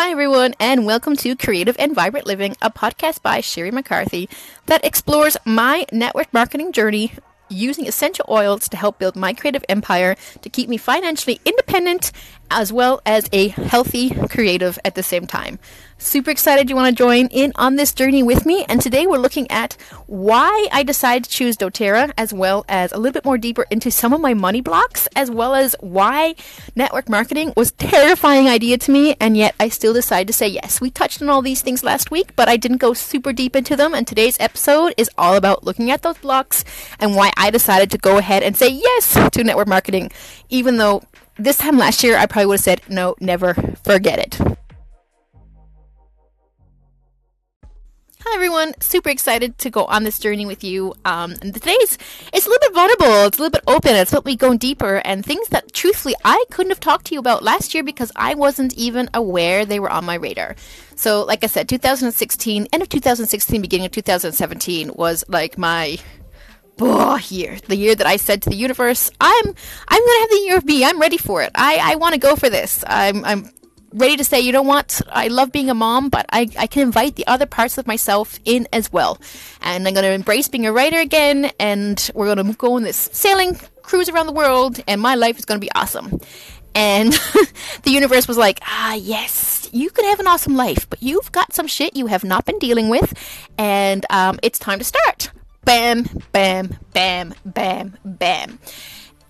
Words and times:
Hi, 0.00 0.12
everyone, 0.12 0.54
and 0.58 0.86
welcome 0.86 1.14
to 1.16 1.36
Creative 1.36 1.76
and 1.78 1.94
Vibrant 1.94 2.26
Living, 2.26 2.56
a 2.62 2.70
podcast 2.70 3.20
by 3.20 3.42
Sherry 3.42 3.70
McCarthy 3.70 4.30
that 4.64 4.82
explores 4.82 5.36
my 5.44 5.84
network 5.92 6.32
marketing 6.32 6.72
journey 6.72 7.12
using 7.50 7.86
essential 7.86 8.24
oils 8.26 8.66
to 8.70 8.78
help 8.78 8.98
build 8.98 9.14
my 9.14 9.34
creative 9.34 9.62
empire 9.68 10.16
to 10.40 10.48
keep 10.48 10.70
me 10.70 10.78
financially 10.78 11.38
independent 11.44 12.12
as 12.50 12.72
well 12.72 13.00
as 13.06 13.28
a 13.32 13.48
healthy 13.48 14.10
creative 14.28 14.78
at 14.84 14.94
the 14.94 15.02
same 15.02 15.26
time. 15.26 15.58
Super 16.02 16.30
excited 16.30 16.70
you 16.70 16.76
want 16.76 16.96
to 16.96 16.98
join 16.98 17.26
in 17.26 17.52
on 17.56 17.76
this 17.76 17.92
journey 17.92 18.22
with 18.22 18.46
me. 18.46 18.64
And 18.70 18.80
today 18.80 19.06
we're 19.06 19.18
looking 19.18 19.50
at 19.50 19.74
why 20.06 20.66
I 20.72 20.82
decided 20.82 21.24
to 21.24 21.30
choose 21.30 21.58
doTERRA, 21.58 22.12
as 22.16 22.32
well 22.32 22.64
as 22.70 22.90
a 22.90 22.96
little 22.96 23.12
bit 23.12 23.26
more 23.26 23.36
deeper 23.36 23.66
into 23.70 23.90
some 23.90 24.14
of 24.14 24.20
my 24.22 24.32
money 24.32 24.62
blocks, 24.62 25.08
as 25.14 25.30
well 25.30 25.54
as 25.54 25.76
why 25.80 26.36
network 26.74 27.10
marketing 27.10 27.52
was 27.54 27.72
terrifying 27.78 28.48
idea 28.48 28.78
to 28.78 28.90
me, 28.90 29.14
and 29.20 29.36
yet 29.36 29.54
I 29.60 29.68
still 29.68 29.92
decided 29.92 30.28
to 30.28 30.32
say 30.32 30.48
yes. 30.48 30.80
We 30.80 30.90
touched 30.90 31.20
on 31.20 31.28
all 31.28 31.42
these 31.42 31.60
things 31.60 31.84
last 31.84 32.10
week, 32.10 32.34
but 32.34 32.48
I 32.48 32.56
didn't 32.56 32.78
go 32.78 32.94
super 32.94 33.34
deep 33.34 33.54
into 33.54 33.76
them. 33.76 33.92
And 33.92 34.06
today's 34.06 34.38
episode 34.40 34.94
is 34.96 35.10
all 35.18 35.36
about 35.36 35.64
looking 35.64 35.90
at 35.90 36.00
those 36.00 36.16
blocks 36.16 36.64
and 36.98 37.14
why 37.14 37.30
I 37.36 37.50
decided 37.50 37.90
to 37.90 37.98
go 37.98 38.16
ahead 38.16 38.42
and 38.42 38.56
say 38.56 38.68
yes 38.68 39.18
to 39.32 39.44
network 39.44 39.68
marketing, 39.68 40.10
even 40.48 40.78
though 40.78 41.02
this 41.40 41.58
time 41.58 41.78
last 41.78 42.02
year 42.04 42.16
I 42.16 42.26
probably 42.26 42.46
would 42.46 42.54
have 42.54 42.64
said 42.64 42.82
no, 42.88 43.16
never, 43.20 43.54
forget 43.82 44.18
it. 44.18 44.38
Hi 48.22 48.34
everyone, 48.34 48.74
super 48.80 49.08
excited 49.08 49.58
to 49.58 49.70
go 49.70 49.86
on 49.86 50.04
this 50.04 50.18
journey 50.18 50.44
with 50.44 50.62
you. 50.62 50.94
Um, 51.04 51.34
and 51.40 51.54
today's 51.54 51.98
it's 52.32 52.46
a 52.46 52.48
little 52.48 52.68
bit 52.68 52.74
vulnerable, 52.74 53.26
it's 53.26 53.38
a 53.38 53.42
little 53.42 53.50
bit 53.50 53.64
open, 53.66 53.96
it's 53.96 54.12
what 54.12 54.24
we 54.24 54.36
going 54.36 54.58
deeper 54.58 54.96
and 55.04 55.24
things 55.24 55.48
that 55.48 55.72
truthfully 55.72 56.14
I 56.24 56.44
couldn't 56.50 56.70
have 56.70 56.80
talked 56.80 57.06
to 57.06 57.14
you 57.14 57.18
about 57.18 57.42
last 57.42 57.74
year 57.74 57.82
because 57.82 58.12
I 58.14 58.34
wasn't 58.34 58.74
even 58.74 59.08
aware 59.14 59.64
they 59.64 59.80
were 59.80 59.90
on 59.90 60.04
my 60.04 60.14
radar. 60.14 60.54
So, 60.94 61.24
like 61.24 61.42
I 61.42 61.46
said, 61.46 61.68
2016, 61.68 62.68
end 62.70 62.82
of 62.82 62.88
2016, 62.90 63.62
beginning 63.62 63.86
of 63.86 63.92
2017 63.92 64.92
was 64.94 65.24
like 65.26 65.56
my 65.56 65.98
year, 67.28 67.58
the 67.68 67.76
year 67.76 67.94
that 67.94 68.06
I 68.06 68.16
said 68.16 68.42
to 68.42 68.50
the 68.50 68.56
universe, 68.56 69.10
"I'm, 69.20 69.46
I'm 69.88 70.02
gonna 70.06 70.20
have 70.20 70.30
the 70.30 70.42
year 70.46 70.56
of 70.56 70.64
me. 70.64 70.84
I'm 70.84 71.00
ready 71.00 71.18
for 71.18 71.42
it. 71.42 71.50
I, 71.54 71.78
I 71.82 71.96
want 71.96 72.14
to 72.14 72.20
go 72.20 72.36
for 72.36 72.50
this. 72.50 72.84
I'm, 72.86 73.24
I'm 73.24 73.50
ready 73.92 74.16
to 74.16 74.24
say, 74.24 74.40
you 74.40 74.52
know 74.52 74.62
what? 74.62 75.00
I 75.10 75.28
love 75.28 75.52
being 75.52 75.70
a 75.70 75.74
mom, 75.74 76.08
but 76.08 76.26
I, 76.30 76.48
I 76.58 76.66
can 76.66 76.82
invite 76.82 77.16
the 77.16 77.26
other 77.26 77.46
parts 77.46 77.78
of 77.78 77.86
myself 77.86 78.38
in 78.44 78.68
as 78.72 78.92
well. 78.92 79.18
And 79.62 79.86
I'm 79.86 79.94
going 79.94 80.04
to 80.04 80.12
embrace 80.12 80.48
being 80.48 80.66
a 80.66 80.72
writer 80.72 80.98
again, 80.98 81.50
and 81.58 82.10
we're 82.14 82.32
going 82.32 82.46
to 82.46 82.56
go 82.56 82.74
on 82.74 82.82
this 82.82 83.10
sailing 83.12 83.58
cruise 83.82 84.08
around 84.08 84.26
the 84.26 84.32
world, 84.32 84.80
and 84.86 85.00
my 85.00 85.14
life 85.14 85.38
is 85.38 85.44
going 85.44 85.60
to 85.60 85.64
be 85.64 85.72
awesome. 85.74 86.20
And 86.74 87.12
the 87.82 87.90
universe 87.90 88.28
was 88.28 88.36
like, 88.38 88.60
ah, 88.62 88.94
yes, 88.94 89.68
you 89.72 89.90
could 89.90 90.04
have 90.04 90.20
an 90.20 90.26
awesome 90.26 90.54
life, 90.54 90.88
but 90.88 91.02
you've 91.02 91.32
got 91.32 91.52
some 91.52 91.66
shit 91.66 91.96
you 91.96 92.06
have 92.06 92.22
not 92.22 92.44
been 92.44 92.58
dealing 92.58 92.88
with, 92.88 93.12
and 93.58 94.06
um, 94.10 94.38
it's 94.42 94.58
time 94.58 94.78
to 94.78 94.84
start. 94.84 95.30
Bam, 95.64 96.06
bam, 96.32 96.76
bam, 96.92 97.34
bam, 97.44 97.96
bam. 98.04 98.58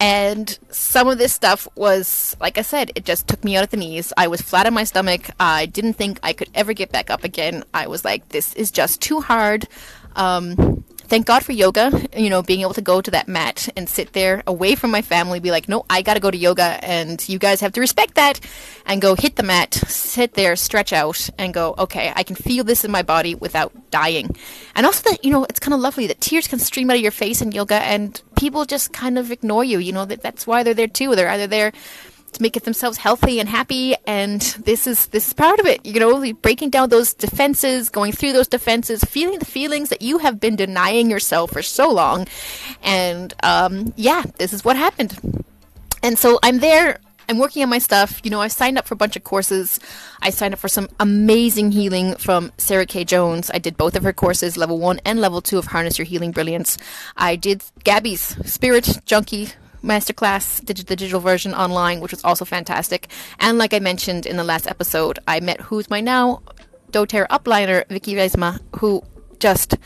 And 0.02 0.58
some 0.70 1.08
of 1.08 1.18
this 1.18 1.34
stuff 1.34 1.68
was, 1.74 2.34
like 2.40 2.56
I 2.56 2.62
said, 2.62 2.90
it 2.94 3.04
just 3.04 3.28
took 3.28 3.44
me 3.44 3.56
out 3.56 3.62
at 3.62 3.70
the 3.70 3.76
knees. 3.76 4.14
I 4.16 4.28
was 4.28 4.40
flat 4.40 4.66
on 4.66 4.72
my 4.72 4.84
stomach. 4.84 5.28
I 5.38 5.66
didn't 5.66 5.94
think 5.94 6.18
I 6.22 6.32
could 6.32 6.48
ever 6.54 6.72
get 6.72 6.90
back 6.90 7.10
up 7.10 7.22
again. 7.22 7.64
I 7.74 7.86
was 7.86 8.02
like, 8.02 8.30
this 8.30 8.54
is 8.54 8.70
just 8.70 9.02
too 9.02 9.20
hard. 9.20 9.68
Um, 10.16 10.84
thank 11.10 11.26
God 11.26 11.44
for 11.44 11.50
yoga, 11.50 12.08
you 12.16 12.30
know, 12.30 12.40
being 12.40 12.60
able 12.60 12.72
to 12.74 12.80
go 12.80 13.00
to 13.00 13.10
that 13.10 13.26
mat 13.26 13.68
and 13.76 13.88
sit 13.88 14.12
there 14.12 14.44
away 14.46 14.76
from 14.76 14.92
my 14.92 15.02
family, 15.02 15.40
be 15.40 15.50
like, 15.50 15.68
no, 15.68 15.84
I 15.90 16.02
got 16.02 16.14
to 16.14 16.20
go 16.20 16.30
to 16.30 16.38
yoga. 16.38 16.78
And 16.82 17.28
you 17.28 17.38
guys 17.38 17.60
have 17.60 17.72
to 17.72 17.80
respect 17.80 18.14
that 18.14 18.38
and 18.86 19.02
go 19.02 19.16
hit 19.16 19.34
the 19.34 19.42
mat, 19.42 19.74
sit 19.74 20.34
there, 20.34 20.54
stretch 20.54 20.92
out, 20.92 21.28
and 21.36 21.52
go, 21.52 21.74
okay, 21.76 22.12
I 22.14 22.22
can 22.22 22.36
feel 22.36 22.62
this 22.62 22.84
in 22.84 22.92
my 22.92 23.02
body 23.02 23.34
without 23.34 23.72
dying. 23.90 24.36
And 24.76 24.86
also 24.86 25.10
that, 25.10 25.24
you 25.24 25.32
know, 25.32 25.44
it's 25.44 25.58
kind 25.58 25.74
of 25.74 25.80
lovely 25.80 26.06
that 26.06 26.20
tears 26.20 26.46
can 26.46 26.60
stream 26.60 26.88
out 26.90 26.96
of 26.96 27.02
your 27.02 27.10
face 27.10 27.42
in 27.42 27.50
yoga 27.50 27.74
and 27.74 28.22
people 28.36 28.64
just 28.64 28.92
kind 28.92 29.18
of 29.18 29.32
ignore 29.32 29.64
you. 29.64 29.78
You 29.78 29.92
know, 29.92 30.04
that 30.04 30.22
that's 30.22 30.46
why 30.46 30.62
they're 30.62 30.74
there 30.74 30.86
too. 30.86 31.16
They're 31.16 31.28
either 31.28 31.48
there 31.48 31.72
to 32.30 32.42
make 32.42 32.56
it 32.56 32.64
themselves 32.64 32.98
healthy 32.98 33.40
and 33.40 33.48
happy 33.48 33.94
and 34.06 34.40
this 34.64 34.86
is 34.86 35.06
this 35.08 35.28
is 35.28 35.32
part 35.32 35.58
of 35.60 35.66
it 35.66 35.84
you 35.84 35.98
know 36.00 36.32
breaking 36.34 36.70
down 36.70 36.88
those 36.88 37.14
defenses 37.14 37.88
going 37.88 38.12
through 38.12 38.32
those 38.32 38.48
defenses 38.48 39.02
feeling 39.04 39.38
the 39.38 39.44
feelings 39.44 39.88
that 39.88 40.02
you 40.02 40.18
have 40.18 40.40
been 40.40 40.56
denying 40.56 41.10
yourself 41.10 41.50
for 41.50 41.62
so 41.62 41.90
long 41.90 42.26
and 42.82 43.34
um, 43.42 43.92
yeah 43.96 44.22
this 44.38 44.52
is 44.52 44.64
what 44.64 44.76
happened 44.76 45.44
and 46.02 46.18
so 46.18 46.38
i'm 46.42 46.58
there 46.58 46.98
I'm 47.30 47.38
working 47.38 47.62
on 47.62 47.68
my 47.68 47.78
stuff. 47.78 48.20
You 48.24 48.30
know, 48.32 48.40
I 48.40 48.48
signed 48.48 48.76
up 48.76 48.88
for 48.88 48.94
a 48.94 48.96
bunch 48.96 49.14
of 49.14 49.22
courses. 49.22 49.78
I 50.20 50.30
signed 50.30 50.52
up 50.52 50.58
for 50.58 50.66
some 50.66 50.88
amazing 50.98 51.70
healing 51.70 52.16
from 52.16 52.50
Sarah 52.58 52.86
K. 52.86 53.04
Jones. 53.04 53.52
I 53.54 53.58
did 53.58 53.76
both 53.76 53.94
of 53.94 54.02
her 54.02 54.12
courses, 54.12 54.56
level 54.56 54.80
one 54.80 55.00
and 55.04 55.20
level 55.20 55.40
two 55.40 55.56
of 55.56 55.66
Harness 55.66 55.96
Your 55.96 56.06
Healing 56.06 56.32
Brilliance. 56.32 56.76
I 57.16 57.36
did 57.36 57.62
Gabby's 57.84 58.20
Spirit 58.52 58.98
Junkie 59.06 59.50
masterclass, 59.82 60.64
the 60.64 60.74
digital 60.74 61.20
version 61.20 61.54
online, 61.54 62.00
which 62.00 62.12
was 62.12 62.24
also 62.24 62.44
fantastic. 62.44 63.08
And 63.38 63.58
like 63.58 63.74
I 63.74 63.78
mentioned 63.78 64.26
in 64.26 64.36
the 64.36 64.44
last 64.44 64.66
episode, 64.66 65.18
I 65.26 65.40
met 65.40 65.60
who's 65.62 65.90
my 65.90 66.00
now 66.00 66.42
doTERRA 66.92 67.28
upliner, 67.28 67.86
Vicky 67.88 68.14
Reisma, 68.14 68.60
who 68.76 69.02
just 69.38 69.76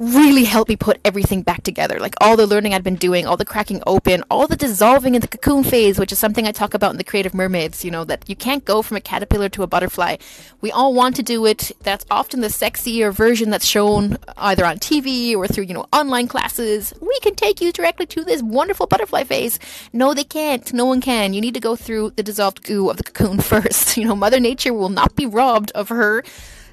really 0.00 0.44
helped 0.44 0.70
me 0.70 0.76
put 0.76 0.98
everything 1.04 1.42
back 1.42 1.62
together. 1.62 2.00
Like 2.00 2.14
all 2.22 2.34
the 2.34 2.46
learning 2.46 2.72
I'd 2.72 2.82
been 2.82 2.96
doing, 2.96 3.26
all 3.26 3.36
the 3.36 3.44
cracking 3.44 3.82
open, 3.86 4.24
all 4.30 4.46
the 4.46 4.56
dissolving 4.56 5.14
in 5.14 5.20
the 5.20 5.28
cocoon 5.28 5.62
phase, 5.62 5.98
which 5.98 6.10
is 6.10 6.18
something 6.18 6.46
I 6.46 6.52
talk 6.52 6.72
about 6.72 6.92
in 6.92 6.96
the 6.96 7.04
Creative 7.04 7.34
Mermaids, 7.34 7.84
you 7.84 7.90
know, 7.90 8.04
that 8.04 8.24
you 8.26 8.34
can't 8.34 8.64
go 8.64 8.80
from 8.80 8.96
a 8.96 9.00
caterpillar 9.02 9.50
to 9.50 9.62
a 9.62 9.66
butterfly. 9.66 10.16
We 10.62 10.72
all 10.72 10.94
want 10.94 11.16
to 11.16 11.22
do 11.22 11.44
it. 11.44 11.70
That's 11.82 12.06
often 12.10 12.40
the 12.40 12.48
sexier 12.48 13.12
version 13.12 13.50
that's 13.50 13.66
shown 13.66 14.16
either 14.38 14.64
on 14.64 14.78
TV 14.78 15.36
or 15.36 15.46
through, 15.46 15.64
you 15.64 15.74
know, 15.74 15.86
online 15.92 16.28
classes. 16.28 16.94
We 17.02 17.20
can 17.20 17.34
take 17.34 17.60
you 17.60 17.70
directly 17.70 18.06
to 18.06 18.24
this 18.24 18.42
wonderful 18.42 18.86
butterfly 18.86 19.24
phase. 19.24 19.58
No, 19.92 20.14
they 20.14 20.24
can't. 20.24 20.72
No 20.72 20.86
one 20.86 21.02
can. 21.02 21.34
You 21.34 21.42
need 21.42 21.54
to 21.54 21.60
go 21.60 21.76
through 21.76 22.12
the 22.16 22.22
dissolved 22.22 22.64
goo 22.64 22.88
of 22.88 22.96
the 22.96 23.02
cocoon 23.02 23.40
first. 23.42 23.98
You 23.98 24.06
know, 24.06 24.16
Mother 24.16 24.40
Nature 24.40 24.72
will 24.72 24.88
not 24.88 25.14
be 25.14 25.26
robbed 25.26 25.72
of 25.72 25.90
her 25.90 26.24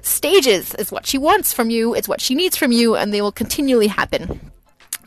stages 0.08 0.74
is 0.74 0.90
what 0.90 1.06
she 1.06 1.18
wants 1.18 1.52
from 1.52 1.70
you, 1.70 1.94
it's 1.94 2.08
what 2.08 2.20
she 2.20 2.34
needs 2.34 2.56
from 2.56 2.72
you, 2.72 2.96
and 2.96 3.12
they 3.12 3.22
will 3.22 3.32
continually 3.32 3.88
happen. 3.88 4.52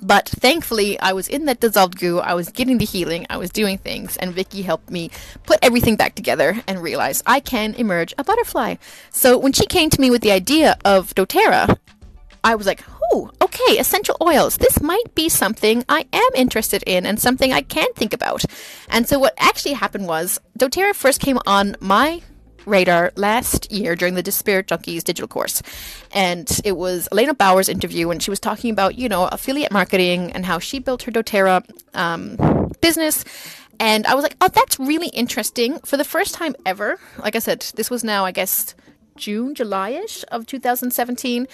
But 0.01 0.29
thankfully, 0.29 0.99
I 0.99 1.13
was 1.13 1.27
in 1.27 1.45
that 1.45 1.59
dissolved 1.59 1.99
goo. 1.99 2.19
I 2.19 2.33
was 2.33 2.49
getting 2.49 2.79
the 2.79 2.85
healing. 2.85 3.27
I 3.29 3.37
was 3.37 3.51
doing 3.51 3.77
things, 3.77 4.17
and 4.17 4.33
Vicky 4.33 4.63
helped 4.63 4.89
me 4.89 5.11
put 5.43 5.59
everything 5.61 5.95
back 5.95 6.15
together 6.15 6.59
and 6.67 6.81
realize 6.81 7.21
I 7.27 7.39
can 7.39 7.75
emerge 7.75 8.13
a 8.17 8.23
butterfly. 8.23 8.75
So 9.11 9.37
when 9.37 9.53
she 9.53 9.67
came 9.67 9.91
to 9.91 10.01
me 10.01 10.09
with 10.09 10.21
the 10.23 10.31
idea 10.31 10.77
of 10.83 11.13
doTERRA, 11.13 11.77
I 12.43 12.55
was 12.55 12.65
like, 12.65 12.83
"Oh, 13.13 13.29
okay, 13.43 13.77
essential 13.77 14.17
oils. 14.19 14.57
This 14.57 14.81
might 14.81 15.13
be 15.13 15.29
something 15.29 15.85
I 15.87 16.07
am 16.11 16.31
interested 16.33 16.83
in 16.87 17.05
and 17.05 17.19
something 17.19 17.53
I 17.53 17.61
can 17.61 17.93
think 17.93 18.13
about." 18.13 18.43
And 18.89 19.07
so 19.07 19.19
what 19.19 19.35
actually 19.37 19.73
happened 19.73 20.07
was 20.07 20.39
doTERRA 20.57 20.95
first 20.95 21.21
came 21.21 21.37
on 21.45 21.75
my 21.79 22.23
radar 22.65 23.11
last 23.15 23.71
year 23.71 23.95
during 23.95 24.15
the 24.15 24.31
Spirit 24.31 24.67
Junkies 24.67 25.03
digital 25.03 25.27
course. 25.27 25.61
And 26.13 26.49
it 26.63 26.77
was 26.77 27.07
Elena 27.11 27.33
Brower's 27.33 27.69
interview, 27.69 28.09
and 28.09 28.21
she 28.21 28.29
was 28.29 28.39
talking 28.39 28.71
about, 28.71 28.95
you 28.97 29.09
know, 29.09 29.27
affiliate 29.27 29.71
marketing 29.71 30.31
and 30.31 30.45
how 30.45 30.59
she 30.59 30.79
built 30.79 31.03
her 31.03 31.11
doTERRA 31.11 31.63
um, 31.93 32.71
business. 32.81 33.23
And 33.79 34.05
I 34.05 34.13
was 34.13 34.23
like, 34.23 34.35
oh, 34.41 34.47
that's 34.47 34.79
really 34.79 35.07
interesting. 35.09 35.79
For 35.79 35.97
the 35.97 36.03
first 36.03 36.35
time 36.35 36.55
ever, 36.65 36.99
like 37.17 37.35
I 37.35 37.39
said, 37.39 37.61
this 37.75 37.89
was 37.89 38.03
now, 38.03 38.25
I 38.25 38.31
guess, 38.31 38.75
June, 39.15 39.55
July 39.55 39.89
ish 39.89 40.23
of 40.31 40.45
2017. 40.45 41.47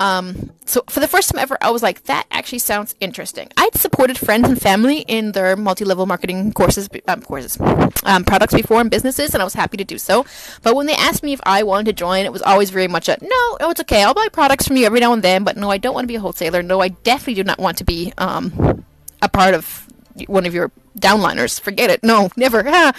Um, 0.00 0.50
so 0.64 0.82
for 0.88 1.00
the 1.00 1.06
first 1.06 1.30
time 1.30 1.38
ever, 1.38 1.58
I 1.60 1.70
was 1.70 1.82
like, 1.82 2.04
that 2.04 2.26
actually 2.30 2.60
sounds 2.60 2.94
interesting. 3.00 3.50
I'd 3.58 3.74
supported 3.74 4.16
friends 4.16 4.48
and 4.48 4.60
family 4.60 5.00
in 5.00 5.32
their 5.32 5.56
multi-level 5.56 6.06
marketing 6.06 6.52
courses, 6.52 6.88
um, 7.06 7.20
courses, 7.20 7.60
um, 8.04 8.24
products 8.24 8.54
before 8.54 8.80
in 8.80 8.88
businesses, 8.88 9.34
and 9.34 9.42
I 9.42 9.44
was 9.44 9.52
happy 9.52 9.76
to 9.76 9.84
do 9.84 9.98
so. 9.98 10.24
But 10.62 10.74
when 10.74 10.86
they 10.86 10.94
asked 10.94 11.22
me 11.22 11.34
if 11.34 11.40
I 11.44 11.64
wanted 11.64 11.84
to 11.86 11.92
join, 11.92 12.24
it 12.24 12.32
was 12.32 12.40
always 12.40 12.70
very 12.70 12.88
much 12.88 13.10
a 13.10 13.18
no. 13.20 13.58
Oh, 13.60 13.70
it's 13.70 13.80
okay. 13.82 14.02
I'll 14.02 14.14
buy 14.14 14.28
products 14.32 14.66
from 14.66 14.78
you 14.78 14.86
every 14.86 15.00
now 15.00 15.12
and 15.12 15.22
then, 15.22 15.44
but 15.44 15.58
no, 15.58 15.70
I 15.70 15.76
don't 15.76 15.92
want 15.94 16.04
to 16.04 16.08
be 16.08 16.16
a 16.16 16.20
wholesaler. 16.20 16.62
No, 16.62 16.80
I 16.80 16.88
definitely 16.88 17.34
do 17.34 17.44
not 17.44 17.58
want 17.58 17.76
to 17.78 17.84
be 17.84 18.14
um, 18.16 18.84
a 19.20 19.28
part 19.28 19.52
of 19.52 19.86
one 20.28 20.46
of 20.46 20.54
your 20.54 20.70
downliners. 20.98 21.60
Forget 21.60 21.90
it. 21.90 22.02
No, 22.02 22.30
never. 22.36 22.62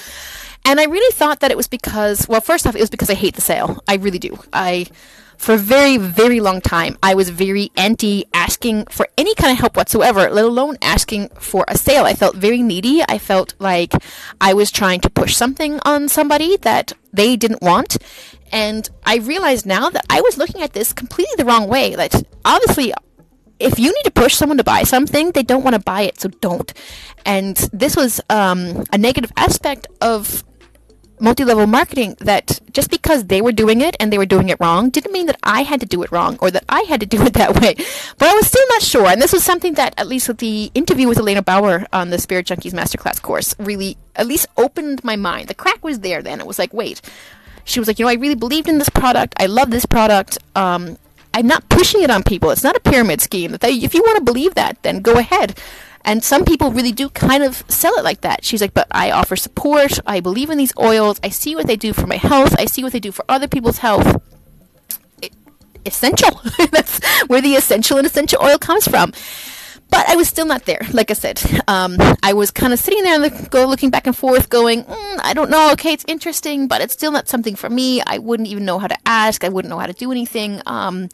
and 0.66 0.80
I 0.80 0.86
really 0.86 1.12
thought 1.14 1.40
that 1.40 1.52
it 1.52 1.58
was 1.58 1.68
because, 1.68 2.28
well, 2.28 2.42
first 2.42 2.68
off, 2.68 2.76
it 2.76 2.82
was 2.82 2.90
because 2.90 3.10
I 3.10 3.16
hate 3.16 3.36
the 3.36 3.42
sale. 3.42 3.84
I 3.88 3.96
really 3.96 4.20
do. 4.20 4.40
I 4.54 4.88
for 5.42 5.56
a 5.56 5.58
very, 5.58 5.98
very 5.98 6.40
long 6.40 6.62
time, 6.62 7.00
I 7.02 7.16
was 7.16 7.32
very 7.32 7.72
anti 7.76 8.26
asking 8.32 8.86
for 8.92 9.08
any 9.18 9.34
kind 9.34 9.52
of 9.52 9.58
help 9.58 9.76
whatsoever, 9.76 10.30
let 10.30 10.46
alone 10.46 10.78
asking 10.84 11.30
for 11.30 11.66
a 11.68 11.80
sale. 11.80 12.06
I 12.06 12.14
felt 12.14 12.36
very 12.36 12.62
needy. 12.62 13.02
I 13.10 13.18
felt 13.18 13.56
like 13.58 13.92
I 14.40 14.54
was 14.54 14.70
trying 14.70 15.02
to 15.02 15.10
push 15.10 15.36
something 15.36 15.80
on 15.84 16.10
somebody 16.10 16.58
that 16.58 16.94
they 17.12 17.36
didn't 17.36 17.64
want. 17.64 17.98
And 18.52 18.88
I 19.04 19.18
realized 19.18 19.66
now 19.66 19.90
that 19.90 20.06
I 20.12 20.22
was 20.22 20.38
looking 20.38 20.62
at 20.62 20.74
this 20.74 20.94
completely 20.94 21.34
the 21.38 21.46
wrong 21.46 21.68
way. 21.68 21.96
That 21.96 22.22
obviously, 22.46 22.94
if 23.60 23.80
you 23.80 23.92
need 23.92 24.04
to 24.04 24.12
push 24.12 24.36
someone 24.36 24.60
to 24.60 24.64
buy 24.64 24.84
something, 24.84 25.32
they 25.32 25.42
don't 25.42 25.64
want 25.64 25.74
to 25.76 25.82
buy 25.82 26.02
it, 26.02 26.20
so 26.20 26.30
don't. 26.30 26.72
And 27.26 27.58
this 27.74 27.96
was 27.96 28.22
um, 28.30 28.84
a 28.94 28.98
negative 29.00 29.32
aspect 29.36 29.88
of 30.02 30.44
multi 31.22 31.46
level 31.46 31.68
marketing 31.68 32.16
that 32.20 32.60
just 32.74 32.90
because 32.90 33.26
they 33.26 33.42
were 33.42 33.52
doing 33.52 33.82
it 33.82 33.96
and 34.00 34.12
they 34.12 34.18
were 34.18 34.26
doing 34.26 34.50
it 34.50 34.58
wrong 34.60 34.90
didn't 34.90 35.12
mean 35.12 35.28
that 35.28 35.40
I 35.44 35.62
had 35.62 35.80
to 35.82 35.86
do 35.86 36.04
it 36.04 36.12
wrong 36.12 36.38
or 36.42 36.52
that 36.52 36.66
I 36.68 36.82
had 36.82 37.00
to 37.02 37.06
do 37.16 37.22
it 37.22 37.34
that 37.34 37.60
way. 37.62 37.76
But 38.18 38.30
I 38.30 38.34
was 38.34 38.48
still 38.48 38.66
not 38.70 38.82
sure. 38.82 39.08
And 39.08 39.22
this 39.22 39.34
was 39.34 39.44
something 39.44 39.76
that, 39.76 39.94
at 39.98 40.08
least 40.08 40.28
with 40.28 40.40
the 40.40 40.72
interview 40.74 41.08
with 41.08 41.18
Elena 41.18 41.42
Brower 41.42 41.86
on 41.94 42.10
the 42.10 42.18
Spirit 42.18 42.48
Junkies 42.48 42.74
Masterclass 42.74 43.22
course, 43.22 43.56
really 43.60 43.98
at 44.16 44.28
least 44.28 44.48
opened 44.58 45.04
my 45.04 45.16
mind. 45.16 45.48
The 45.48 45.54
crack 45.54 45.84
was 45.84 46.00
there 46.00 46.22
then. 46.22 46.40
It 46.40 46.48
was 46.48 46.60
like, 46.60 46.74
wait. 46.74 47.02
She 47.64 47.80
was 47.80 47.88
like, 47.88 48.00
you 48.00 48.06
know, 48.06 48.12
I 48.12 48.16
really 48.16 48.36
believed 48.36 48.68
in 48.68 48.80
this 48.80 48.90
product. 48.90 49.36
I 49.38 49.46
love 49.46 49.70
this 49.70 49.86
product. 49.86 50.40
Um, 50.56 50.98
I'm 51.34 51.48
not 51.48 51.70
pushing 51.70 52.02
it 52.02 52.10
on 52.10 52.24
people. 52.24 52.50
It's 52.50 52.64
not 52.64 52.76
a 52.76 52.80
pyramid 52.80 53.22
scheme. 53.22 53.56
If 53.62 53.94
you 53.94 54.02
want 54.02 54.18
to 54.18 54.24
believe 54.24 54.56
that, 54.56 54.82
then 54.84 55.02
go 55.02 55.14
ahead. 55.18 55.58
And 56.04 56.24
some 56.24 56.46
people 56.46 56.72
really 56.72 56.92
do 56.92 57.10
kind 57.10 57.44
of 57.44 57.64
sell 57.68 57.96
it 57.98 58.04
like 58.04 58.22
that. 58.22 58.44
She's 58.44 58.62
like, 58.62 58.74
but 58.74 58.88
I 58.92 59.12
offer 59.12 59.36
support. 59.36 60.00
I 60.06 60.20
believe 60.20 60.50
in 60.50 60.58
these 60.58 60.74
oils. 60.78 61.20
I 61.24 61.30
see 61.30 61.56
what 61.56 61.68
they 61.68 61.76
do 61.76 61.94
for 61.94 62.08
my 62.08 62.18
health. 62.18 62.56
I 62.58 62.66
see 62.66 62.84
what 62.84 62.94
they 62.94 63.00
do 63.00 63.12
for 63.12 63.26
other 63.30 63.48
people's 63.48 63.80
health. 63.80 64.22
It, 65.22 65.34
essential. 65.86 66.42
That's 66.72 67.00
where 67.28 67.42
the 67.42 67.56
essential 67.56 67.98
and 67.98 68.08
essential 68.08 68.42
oil 68.44 68.58
comes 68.58 68.88
from. 68.88 69.14
But 69.92 70.08
I 70.08 70.16
was 70.16 70.30
still 70.30 70.46
not 70.46 70.66
there. 70.66 70.80
Like 70.94 71.12
I 71.12 71.14
said, 71.16 71.42
um, 71.68 71.98
I 72.24 72.32
was 72.32 72.50
kind 72.50 72.72
of 72.72 72.80
sitting 72.80 73.04
there 73.04 73.22
and 73.22 73.50
go 73.52 73.66
looking 73.66 73.90
back 73.90 74.08
and 74.08 74.16
forth, 74.16 74.50
going, 74.50 74.86
mm, 74.86 75.20
I 75.22 75.34
don't 75.34 75.50
know. 75.50 75.74
Okay, 75.74 75.92
it's 75.92 76.06
interesting, 76.08 76.68
but 76.70 76.80
it's 76.80 76.94
still 76.94 77.12
not 77.12 77.28
something 77.28 77.58
for 77.58 77.70
me. 77.70 78.02
I 78.08 78.18
wouldn't 78.18 78.48
even 78.48 78.64
know 78.64 78.80
how 78.80 78.88
to 78.88 78.98
ask. 79.06 79.44
I 79.44 79.50
wouldn't 79.50 79.70
know 79.70 79.80
how 79.80 79.88
to 79.88 79.94
do 79.94 80.10
anything. 80.10 80.62
Um, 80.66 81.10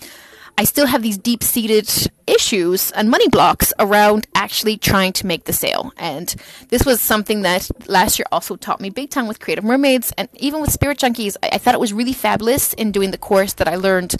I 0.59 0.63
still 0.63 0.88
have 0.88 1.04
these 1.04 1.19
deep 1.19 1.44
seated 1.44 1.88
issues 2.25 2.89
and 2.92 3.12
money 3.12 3.30
blocks 3.30 3.71
around 3.77 4.25
actually 4.33 4.75
trying 4.77 5.13
to 5.13 5.27
make 5.27 5.44
the 5.44 5.54
sale. 5.54 5.92
And 5.98 6.33
this 6.69 6.83
was 6.83 7.00
something 7.00 7.44
that 7.44 7.69
last 7.88 8.18
year 8.18 8.25
also 8.31 8.56
taught 8.56 8.81
me 8.81 8.89
big 8.89 9.12
time 9.12 9.27
with 9.27 9.39
Creative 9.39 9.63
Mermaids 9.63 10.12
and 10.18 10.27
even 10.33 10.59
with 10.59 10.71
Spirit 10.71 10.98
Junkies. 10.98 11.38
I, 11.44 11.50
I 11.54 11.57
thought 11.59 11.75
it 11.75 11.80
was 11.80 11.94
really 11.94 12.13
fabulous 12.13 12.74
in 12.74 12.92
doing 12.92 13.12
the 13.12 13.19
course 13.19 13.54
that 13.54 13.68
I 13.68 13.75
learned. 13.75 14.15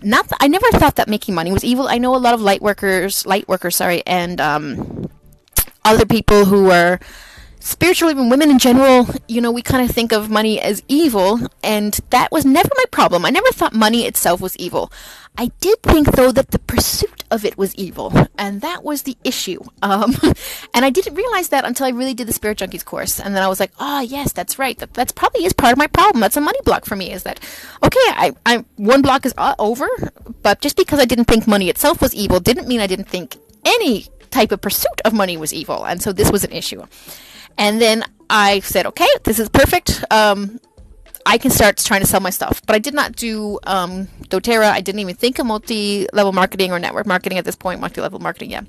Not, 0.00 0.28
th- 0.28 0.38
I 0.40 0.46
never 0.46 0.70
thought 0.70 0.94
that 0.94 1.08
making 1.08 1.34
money 1.34 1.50
was 1.50 1.64
evil. 1.64 1.88
I 1.88 1.98
know 1.98 2.14
a 2.14 2.18
lot 2.18 2.34
of 2.34 2.40
light 2.40 2.62
workers, 2.62 3.26
light 3.26 3.48
workers, 3.48 3.74
sorry, 3.74 4.06
and 4.06 4.40
um, 4.40 5.10
other 5.84 6.06
people 6.06 6.44
who 6.44 6.70
are 6.70 7.00
spiritual, 7.70 8.10
even 8.10 8.28
women 8.28 8.50
in 8.50 8.58
general, 8.58 9.06
you 9.28 9.40
know, 9.40 9.50
we 9.50 9.62
kind 9.62 9.88
of 9.88 9.94
think 9.94 10.12
of 10.12 10.28
money 10.28 10.60
as 10.60 10.82
evil, 10.88 11.40
and 11.62 11.98
that 12.10 12.30
was 12.30 12.44
never 12.44 12.68
my 12.76 12.84
problem. 12.90 13.24
I 13.24 13.30
never 13.30 13.50
thought 13.52 13.72
money 13.72 14.06
itself 14.06 14.40
was 14.40 14.56
evil. 14.56 14.92
I 15.38 15.52
did 15.60 15.82
think, 15.82 16.12
though, 16.12 16.32
that 16.32 16.50
the 16.50 16.58
pursuit 16.58 17.24
of 17.30 17.44
it 17.44 17.56
was 17.56 17.74
evil, 17.76 18.12
and 18.36 18.60
that 18.60 18.82
was 18.82 19.02
the 19.02 19.16
issue. 19.24 19.60
Um, 19.80 20.14
and 20.74 20.84
I 20.84 20.90
didn't 20.90 21.14
realize 21.14 21.48
that 21.48 21.64
until 21.64 21.86
I 21.86 21.90
really 21.90 22.14
did 22.14 22.26
the 22.26 22.32
Spirit 22.32 22.58
Junkies 22.58 22.84
course, 22.84 23.20
and 23.20 23.34
then 23.34 23.42
I 23.42 23.48
was 23.48 23.60
like, 23.60 23.72
oh, 23.78 24.00
yes, 24.00 24.32
that's 24.32 24.58
right. 24.58 24.76
That 24.78 24.92
that's 24.92 25.12
probably 25.12 25.44
is 25.44 25.52
part 25.52 25.72
of 25.72 25.78
my 25.78 25.86
problem. 25.86 26.20
That's 26.20 26.36
a 26.36 26.40
money 26.40 26.58
block 26.64 26.84
for 26.84 26.96
me. 26.96 27.12
Is 27.12 27.22
that 27.22 27.40
okay? 27.82 28.06
I, 28.08 28.32
I 28.44 28.64
one 28.76 29.02
block 29.02 29.24
is 29.24 29.34
uh, 29.38 29.54
over, 29.58 29.88
but 30.42 30.60
just 30.60 30.76
because 30.76 30.98
I 30.98 31.04
didn't 31.04 31.26
think 31.26 31.46
money 31.46 31.68
itself 31.70 32.02
was 32.02 32.14
evil 32.14 32.40
didn't 32.40 32.68
mean 32.68 32.80
I 32.80 32.86
didn't 32.86 33.08
think 33.08 33.38
any 33.64 34.06
type 34.30 34.52
of 34.52 34.60
pursuit 34.60 35.00
of 35.04 35.12
money 35.12 35.36
was 35.36 35.54
evil, 35.54 35.86
and 35.86 36.02
so 36.02 36.12
this 36.12 36.30
was 36.30 36.44
an 36.44 36.52
issue. 36.52 36.84
And 37.58 37.80
then 37.80 38.04
I 38.28 38.60
said, 38.60 38.86
okay, 38.86 39.08
this 39.24 39.38
is 39.38 39.48
perfect. 39.48 40.04
Um, 40.10 40.60
I 41.30 41.38
can 41.38 41.52
start 41.52 41.76
trying 41.76 42.00
to 42.00 42.08
sell 42.08 42.18
my 42.18 42.30
stuff. 42.30 42.60
But 42.66 42.74
I 42.74 42.80
did 42.80 42.92
not 42.92 43.14
do 43.14 43.60
um, 43.62 44.08
doTERRA. 44.30 44.68
I 44.68 44.80
didn't 44.80 44.98
even 44.98 45.14
think 45.14 45.38
of 45.38 45.46
multi-level 45.46 46.32
marketing 46.32 46.72
or 46.72 46.80
network 46.80 47.06
marketing 47.06 47.38
at 47.38 47.44
this 47.44 47.54
point. 47.54 47.80
Multi-level 47.80 48.18
marketing, 48.18 48.50
yeah. 48.50 48.62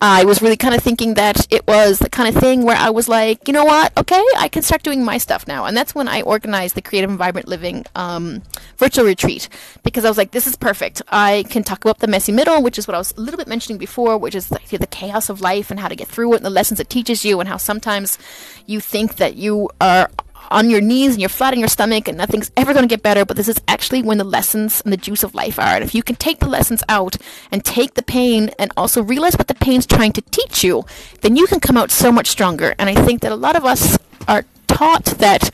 I 0.00 0.24
was 0.24 0.40
really 0.40 0.56
kind 0.56 0.74
of 0.74 0.82
thinking 0.82 1.14
that 1.14 1.46
it 1.52 1.66
was 1.66 1.98
the 1.98 2.08
kind 2.08 2.34
of 2.34 2.40
thing 2.40 2.62
where 2.62 2.78
I 2.78 2.88
was 2.88 3.10
like, 3.10 3.46
you 3.46 3.52
know 3.52 3.66
what? 3.66 3.94
Okay, 3.98 4.24
I 4.38 4.48
can 4.48 4.62
start 4.62 4.82
doing 4.82 5.04
my 5.04 5.18
stuff 5.18 5.46
now. 5.46 5.66
And 5.66 5.76
that's 5.76 5.94
when 5.94 6.08
I 6.08 6.22
organized 6.22 6.76
the 6.76 6.82
Creative 6.82 7.10
and 7.10 7.18
Vibrant 7.18 7.46
Living 7.46 7.84
um, 7.94 8.42
virtual 8.78 9.04
retreat 9.04 9.50
because 9.82 10.06
I 10.06 10.08
was 10.08 10.16
like, 10.16 10.30
this 10.30 10.46
is 10.46 10.56
perfect. 10.56 11.02
I 11.08 11.44
can 11.50 11.62
talk 11.62 11.84
about 11.84 11.98
the 11.98 12.06
messy 12.06 12.32
middle, 12.32 12.62
which 12.62 12.78
is 12.78 12.88
what 12.88 12.94
I 12.94 12.98
was 12.98 13.12
a 13.18 13.20
little 13.20 13.36
bit 13.36 13.48
mentioning 13.48 13.76
before, 13.76 14.16
which 14.16 14.34
is 14.34 14.48
the, 14.48 14.60
the 14.70 14.86
chaos 14.86 15.28
of 15.28 15.42
life 15.42 15.70
and 15.70 15.78
how 15.78 15.88
to 15.88 15.96
get 15.96 16.08
through 16.08 16.32
it 16.32 16.36
and 16.36 16.46
the 16.46 16.50
lessons 16.50 16.80
it 16.80 16.88
teaches 16.88 17.26
you 17.26 17.38
and 17.38 17.50
how 17.50 17.58
sometimes 17.58 18.18
you 18.64 18.80
think 18.80 19.16
that 19.16 19.34
you 19.34 19.68
are 19.78 20.08
on 20.48 20.70
your 20.70 20.80
knees 20.80 21.12
and 21.12 21.20
you're 21.20 21.28
flat 21.28 21.52
on 21.52 21.60
your 21.60 21.68
stomach 21.68 22.08
and 22.08 22.18
nothing's 22.18 22.50
ever 22.56 22.72
going 22.72 22.82
to 22.86 22.92
get 22.92 23.02
better, 23.02 23.24
but 23.24 23.36
this 23.36 23.48
is 23.48 23.60
actually 23.68 24.02
when 24.02 24.18
the 24.18 24.24
lessons 24.24 24.80
and 24.82 24.92
the 24.92 24.96
juice 24.96 25.22
of 25.22 25.34
life 25.34 25.58
are. 25.58 25.76
And 25.76 25.84
if 25.84 25.94
you 25.94 26.02
can 26.02 26.16
take 26.16 26.40
the 26.40 26.48
lessons 26.48 26.82
out 26.88 27.16
and 27.50 27.64
take 27.64 27.94
the 27.94 28.02
pain 28.02 28.50
and 28.58 28.72
also 28.76 29.02
realize 29.02 29.36
what 29.36 29.48
the 29.48 29.54
pain's 29.54 29.86
trying 29.86 30.12
to 30.12 30.22
teach 30.22 30.64
you, 30.64 30.84
then 31.20 31.36
you 31.36 31.46
can 31.46 31.60
come 31.60 31.76
out 31.76 31.90
so 31.90 32.10
much 32.10 32.28
stronger. 32.28 32.74
And 32.78 32.88
I 32.88 32.94
think 32.94 33.20
that 33.22 33.32
a 33.32 33.36
lot 33.36 33.56
of 33.56 33.64
us 33.64 33.98
are 34.26 34.44
taught 34.66 35.04
that 35.04 35.50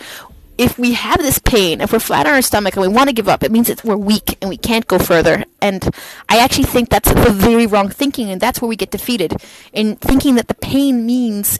if 0.56 0.78
we 0.78 0.92
have 0.92 1.18
this 1.18 1.38
pain, 1.38 1.80
if 1.80 1.92
we're 1.92 1.98
flat 1.98 2.26
on 2.26 2.32
our 2.32 2.42
stomach 2.42 2.76
and 2.76 2.82
we 2.82 2.88
want 2.88 3.08
to 3.08 3.14
give 3.14 3.28
up, 3.28 3.42
it 3.42 3.50
means 3.50 3.66
that 3.66 3.84
we're 3.84 3.96
weak 3.96 4.38
and 4.40 4.48
we 4.48 4.56
can't 4.56 4.86
go 4.86 4.98
further. 4.98 5.44
And 5.60 5.92
I 6.28 6.38
actually 6.38 6.64
think 6.64 6.90
that's 6.90 7.12
the 7.12 7.30
very 7.30 7.66
wrong 7.66 7.88
thinking, 7.88 8.30
and 8.30 8.40
that's 8.40 8.62
where 8.62 8.68
we 8.68 8.76
get 8.76 8.90
defeated 8.90 9.34
in 9.72 9.96
thinking 9.96 10.36
that 10.36 10.48
the 10.48 10.54
pain 10.54 11.04
means 11.04 11.58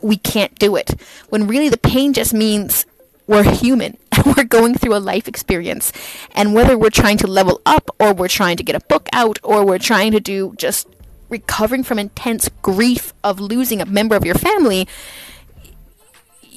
we 0.00 0.16
can't 0.16 0.58
do 0.58 0.76
it. 0.76 1.00
When 1.28 1.46
really 1.46 1.68
the 1.68 1.78
pain 1.78 2.12
just 2.12 2.32
means 2.32 2.86
we're 3.26 3.44
human 3.44 3.96
and 4.12 4.36
we're 4.36 4.44
going 4.44 4.74
through 4.74 4.96
a 4.96 4.98
life 4.98 5.28
experience. 5.28 5.92
And 6.32 6.54
whether 6.54 6.76
we're 6.76 6.90
trying 6.90 7.18
to 7.18 7.26
level 7.26 7.60
up 7.64 7.90
or 8.00 8.12
we're 8.12 8.28
trying 8.28 8.56
to 8.56 8.64
get 8.64 8.74
a 8.74 8.80
book 8.80 9.08
out 9.12 9.38
or 9.42 9.64
we're 9.64 9.78
trying 9.78 10.12
to 10.12 10.20
do 10.20 10.54
just 10.56 10.88
recovering 11.28 11.84
from 11.84 11.98
intense 11.98 12.48
grief 12.62 13.12
of 13.22 13.38
losing 13.38 13.80
a 13.80 13.86
member 13.86 14.16
of 14.16 14.24
your 14.24 14.34
family, 14.34 14.88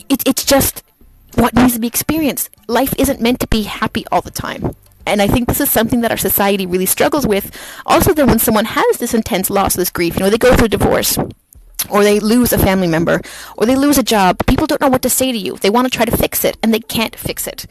it, 0.10 0.24
it's 0.26 0.46
just 0.46 0.84
what 1.36 1.54
needs 1.54 1.74
to 1.74 1.80
be 1.80 1.88
experienced. 1.88 2.50
Life 2.68 2.94
isn't 2.98 3.22
meant 3.22 3.40
to 3.42 3.48
be 3.48 3.64
happy 3.64 4.06
all 4.12 4.22
the 4.22 4.32
time. 4.32 4.76
And 5.06 5.22
I 5.22 5.28
think 5.28 5.48
this 5.48 5.60
is 5.60 5.70
something 5.70 6.02
that 6.02 6.12
our 6.12 6.18
society 6.18 6.66
really 6.66 6.86
struggles 6.86 7.26
with. 7.26 7.56
Also, 7.86 8.14
then 8.14 8.28
when 8.28 8.40
someone 8.40 8.66
has 8.66 8.98
this 8.98 9.14
intense 9.14 9.50
loss, 9.50 9.76
this 9.76 9.90
grief, 9.90 10.16
you 10.16 10.20
know, 10.22 10.30
they 10.30 10.38
go 10.38 10.56
through 10.56 10.70
divorce, 10.70 11.18
or 11.90 12.04
they 12.04 12.20
lose 12.20 12.54
a 12.54 12.58
family 12.58 12.88
member, 12.88 13.22
or 13.58 13.66
they 13.66 13.76
lose 13.76 13.98
a 13.98 14.04
job, 14.04 14.46
people 14.48 14.68
don't 14.68 14.82
know 14.82 14.90
what 14.90 15.02
to 15.02 15.10
say 15.10 15.32
to 15.32 15.38
you. 15.38 15.58
They 15.58 15.70
want 15.70 15.92
to 15.92 15.96
try 15.96 16.06
to 16.06 16.16
fix 16.18 16.46
it, 16.46 16.58
and 16.62 16.74
they 16.74 16.80
can't 16.80 17.16
fix 17.16 17.48
it. 17.48 17.66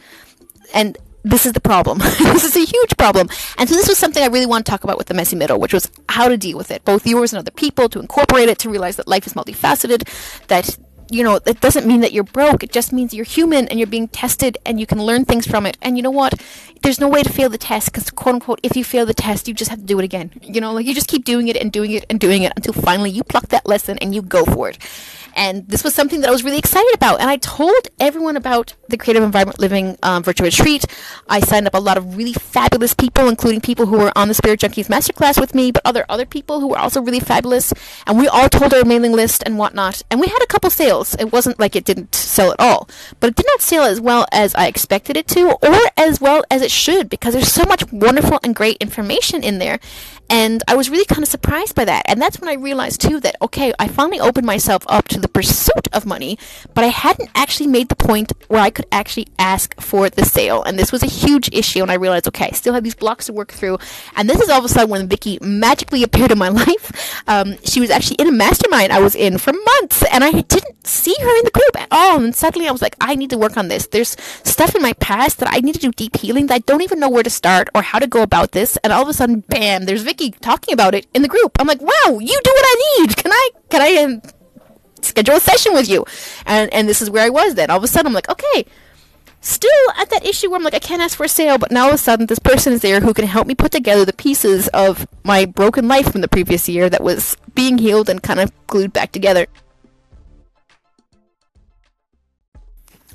And 0.75 0.97
this 1.23 1.47
is 1.47 1.53
the 1.53 1.61
problem. 1.61 1.99
this 2.19 2.45
is 2.45 2.57
a 2.57 2.65
huge 2.65 2.97
problem. 2.97 3.29
And 3.59 3.69
so 3.69 3.75
this 3.75 3.89
was 3.89 3.99
something 3.99 4.23
I 4.23 4.27
really 4.27 4.47
want 4.47 4.65
to 4.65 4.71
talk 4.71 4.85
about 4.85 4.99
with 4.99 5.09
the 5.09 5.15
messy 5.15 5.37
middle, 5.37 5.59
which 5.59 5.75
was 5.75 5.91
how 6.09 6.29
to 6.29 6.37
deal 6.37 6.57
with 6.57 6.71
it, 6.71 6.85
both 6.85 7.07
yours 7.07 7.33
and 7.33 7.39
other 7.39 7.51
people, 7.51 7.89
to 7.91 8.01
incorporate 8.01 8.49
it, 8.49 8.59
to 8.61 8.71
realize 8.71 8.97
that 8.97 9.09
life 9.09 9.27
is 9.27 9.35
multifaceted, 9.35 10.09
that 10.49 10.79
you 11.11 11.25
know, 11.25 11.41
it 11.45 11.61
doesn't 11.61 11.87
mean 11.87 12.01
that 12.01 12.13
you're 12.13 12.25
broke. 12.25 12.63
It 12.63 12.73
just 12.73 12.93
means 12.93 13.13
you're 13.13 13.25
human 13.25 13.69
and 13.69 13.79
you're 13.79 13.87
being 13.87 14.09
tested 14.09 14.59
and 14.65 14.79
you 14.79 14.87
can 14.87 15.03
learn 15.03 15.25
things 15.25 15.47
from 15.47 15.67
it. 15.67 15.77
And 15.83 15.97
you 15.97 16.03
know 16.03 16.11
what? 16.11 16.41
There's 16.83 17.01
no 17.01 17.09
way 17.09 17.23
to 17.23 17.31
fail 17.31 17.49
the 17.49 17.59
test 17.59 17.93
because, 17.93 18.11
quote 18.11 18.37
unquote, 18.37 18.61
if 18.63 18.77
you 18.77 18.85
fail 18.85 19.07
the 19.07 19.15
test, 19.15 19.49
you 19.49 19.55
just 19.55 19.71
have 19.71 19.81
to 19.81 19.85
do 19.85 19.99
it 19.99 20.05
again. 20.05 20.31
You 20.43 20.61
know, 20.61 20.73
like 20.73 20.87
you 20.87 20.95
just 20.95 21.09
keep 21.09 21.25
doing 21.25 21.49
it 21.49 21.57
and 21.57 21.71
doing 21.73 21.91
it 21.93 22.07
and 22.09 22.19
doing 22.19 22.43
it 22.43 22.53
until 22.57 22.73
finally 22.73 23.11
you 23.11 23.25
pluck 23.25 23.49
that 23.49 23.67
lesson 23.67 23.99
and 23.99 24.15
you 24.15 24.23
go 24.23 24.45
for 24.45 24.71
it. 24.71 24.79
And 25.41 25.67
this 25.69 25.83
was 25.83 25.95
something 25.95 26.21
that 26.21 26.29
I 26.29 26.31
was 26.31 26.45
really 26.45 26.59
excited 26.59 26.93
about. 26.95 27.19
And 27.19 27.31
I 27.31 27.39
told 27.39 27.89
everyone 27.99 28.37
about 28.37 28.75
the 28.91 28.99
Creative 28.99 29.23
and 29.23 29.33
Vibrant 29.33 29.59
Living 29.59 29.97
um, 30.03 30.23
virtual 30.23 30.45
retreat. 30.45 30.85
I 31.31 31.41
signed 31.41 31.67
up 31.67 31.73
a 31.73 31.79
lot 31.79 31.97
of 31.97 32.15
really 32.15 32.35
fabulous 32.35 32.93
people, 32.93 33.27
including 33.27 33.63
people 33.63 33.87
who 33.87 33.97
were 33.97 34.13
on 34.15 34.29
the 34.29 34.35
Spirit 34.35 34.61
Junkies 34.61 34.89
Masterclass 34.89 35.41
with 35.41 35.55
me, 35.55 35.73
but 35.73 35.81
other 35.87 36.05
other 36.11 36.27
people 36.27 36.61
who 36.61 36.69
were 36.69 36.79
also 36.79 37.01
really 37.01 37.21
fabulous. 37.21 37.73
And 38.07 38.19
we 38.19 38.29
all 38.29 38.51
told 38.51 38.75
our 38.75 38.85
mailing 38.85 39.13
list 39.13 39.43
and 39.47 39.57
whatnot. 39.57 40.03
And 40.11 40.21
we 40.21 40.27
had 40.27 40.43
a 40.43 40.47
couple 40.47 40.69
sales. 40.69 41.17
It 41.19 41.33
wasn't 41.33 41.59
like 41.59 41.75
it 41.75 41.87
didn't 41.87 42.15
sell 42.15 42.53
at 42.53 42.61
all, 42.61 42.87
but 43.19 43.31
it 43.31 43.37
did 43.37 43.47
not 43.47 43.63
sell 43.63 43.85
as 43.85 43.99
well 43.99 44.27
as 44.33 44.55
I 44.55 44.67
expected 44.67 45.17
it 45.17 45.27
to, 45.29 45.53
or 45.63 45.75
as 45.97 46.21
well 46.21 46.45
as 46.51 46.61
it 46.61 46.71
should, 46.71 47.09
because 47.09 47.33
there's 47.33 47.51
so 47.51 47.65
much 47.65 47.91
wonderful 47.91 48.41
and 48.43 48.55
great 48.55 48.77
information 48.77 49.43
in 49.43 49.59
there. 49.59 49.81
And 50.29 50.63
I 50.69 50.77
was 50.77 50.91
really 50.91 51.07
kind 51.07 51.25
of 51.25 51.29
surprised 51.29 51.75
by 51.75 51.85
that. 51.87 52.03
And 52.07 52.23
that's 52.23 52.39
when 52.39 52.49
I 52.49 52.55
realized 52.55 53.01
too 53.01 53.19
that, 53.21 53.35
okay, 53.43 53.73
I 53.81 53.89
finally 53.89 54.21
opened 54.21 54.47
myself 54.47 54.85
up 54.87 55.09
to 55.09 55.19
the 55.19 55.30
pursuit 55.33 55.89
of 55.93 56.07
money, 56.07 56.39
but 56.75 56.85
I 56.85 56.89
hadn't 56.89 57.31
actually 57.35 57.67
made 57.67 57.89
the 57.89 57.97
point 57.97 58.33
where 58.49 58.61
I 58.61 58.71
could 58.71 58.87
actually 58.93 59.29
ask 59.39 59.79
for 59.81 60.11
the 60.11 60.25
sale. 60.25 60.63
And 60.63 60.79
this 60.79 60.93
was 60.93 61.03
a 61.03 61.07
huge 61.07 61.49
issue. 61.53 61.83
And 61.83 61.91
I 61.91 61.95
realized, 61.95 62.29
okay, 62.29 62.47
I 62.47 62.51
still 62.51 62.75
have 62.75 62.85
these 62.85 62.95
blocks 62.95 63.27
to 63.27 63.33
work 63.33 63.53
through. 63.53 63.79
And 64.17 64.29
this 64.29 64.41
is 64.41 64.49
all 64.49 64.59
of 64.59 64.65
a 64.65 64.69
sudden 64.69 64.91
when 64.91 65.09
Vicky 65.09 65.39
magically 65.41 66.03
appeared 66.03 66.33
in 66.33 66.39
my 66.39 66.49
life. 66.65 67.23
Um, 67.29 67.57
she 67.65 67.81
was 67.81 67.91
actually 67.91 68.17
in 68.17 68.29
a 68.29 68.33
mastermind 68.33 68.93
I 68.93 69.01
was 69.01 69.15
in 69.15 69.39
for 69.39 69.53
months, 69.53 70.05
and 70.13 70.25
I 70.25 70.33
didn't 70.33 70.87
see 70.87 71.15
her 71.21 71.37
in 71.39 71.45
the 71.45 71.51
group 71.51 71.81
at 71.81 71.89
all. 71.91 72.23
And 72.23 72.35
suddenly 72.35 72.69
I 72.69 72.73
was 72.73 72.83
like, 72.83 72.97
I 73.01 73.15
need 73.15 73.31
to 73.31 73.39
work 73.39 73.57
on 73.57 73.69
this. 73.69 73.87
There's 73.87 74.17
stuff 74.45 74.75
in 74.75 74.83
my 74.83 74.93
past 74.95 75.39
that 75.39 75.49
I 75.53 75.61
need 75.61 75.75
to 75.75 75.81
do 75.81 75.93
deep 75.93 76.17
healing 76.17 76.47
that 76.47 76.55
I 76.55 76.59
don't 76.59 76.83
even 76.83 77.01
know 77.01 77.09
where 77.09 77.23
to 77.23 77.31
start 77.31 77.69
or 77.75 77.83
how 77.83 77.99
to 77.99 78.07
go 78.07 78.23
about 78.23 78.53
this. 78.53 78.77
And 78.79 78.93
all 78.93 79.03
of 79.03 79.09
a 79.09 79.13
sudden, 79.13 79.41
bam, 79.41 79.85
there's 79.85 80.03
Vicky 80.03 80.31
talking 80.31 80.75
about 80.75 80.95
it 80.95 81.07
in 81.15 81.23
the 81.23 81.29
group. 81.29 81.57
I'm 81.59 81.67
like, 81.67 81.81
wow, 81.81 82.19
you 82.19 82.41
do 82.43 82.51
what 82.51 82.65
I 82.67 82.99
need. 82.99 83.17
Can 83.17 83.33
I, 83.33 83.51
can 83.69 83.83
I 83.83 84.03
um, 84.03 84.23
schedule 85.05 85.37
a 85.37 85.41
session 85.41 85.73
with 85.73 85.89
you? 85.89 86.05
And, 86.47 86.73
and 86.73 86.89
this 86.89 87.03
is 87.03 87.11
where 87.11 87.25
I 87.25 87.31
was 87.31 87.55
then. 87.55 87.71
All 87.71 87.79
of 87.79 87.85
a 87.85 87.89
sudden, 87.89 88.09
I'm 88.09 88.13
like, 88.15 88.29
okay, 88.29 88.65
still 89.41 89.71
at 89.97 90.11
that 90.11 90.25
issue 90.25 90.51
where 90.51 90.59
I'm 90.59 90.65
like, 90.65 90.75
I 90.75 90.79
can't 90.79 91.03
ask 91.03 91.17
for 91.17 91.25
a 91.25 91.29
sale, 91.29 91.59
but 91.59 91.71
now 91.71 91.85
all 91.85 91.89
of 91.89 91.95
a 91.95 91.99
sudden 91.99 92.27
this 92.27 92.39
person 92.39 92.73
is 92.73 92.83
there 92.83 93.01
who 93.01 93.15
can 93.15 93.27
help 93.27 93.47
me 93.47 93.55
put 93.55 93.73
together 93.73 94.05
the 94.05 94.13
pieces 94.13 94.69
of 94.69 95.07
my 95.25 95.45
broken 95.45 95.89
life 95.89 96.13
from 96.13 96.21
the 96.21 96.29
previous 96.29 96.69
year 96.69 96.91
that 96.91 97.03
was 97.03 97.37
being 97.55 97.79
healed 97.79 98.09
and 98.09 98.23
kind 98.23 98.41
of 98.41 98.53
glued 98.67 98.93
back 98.93 99.13
together. 99.13 99.47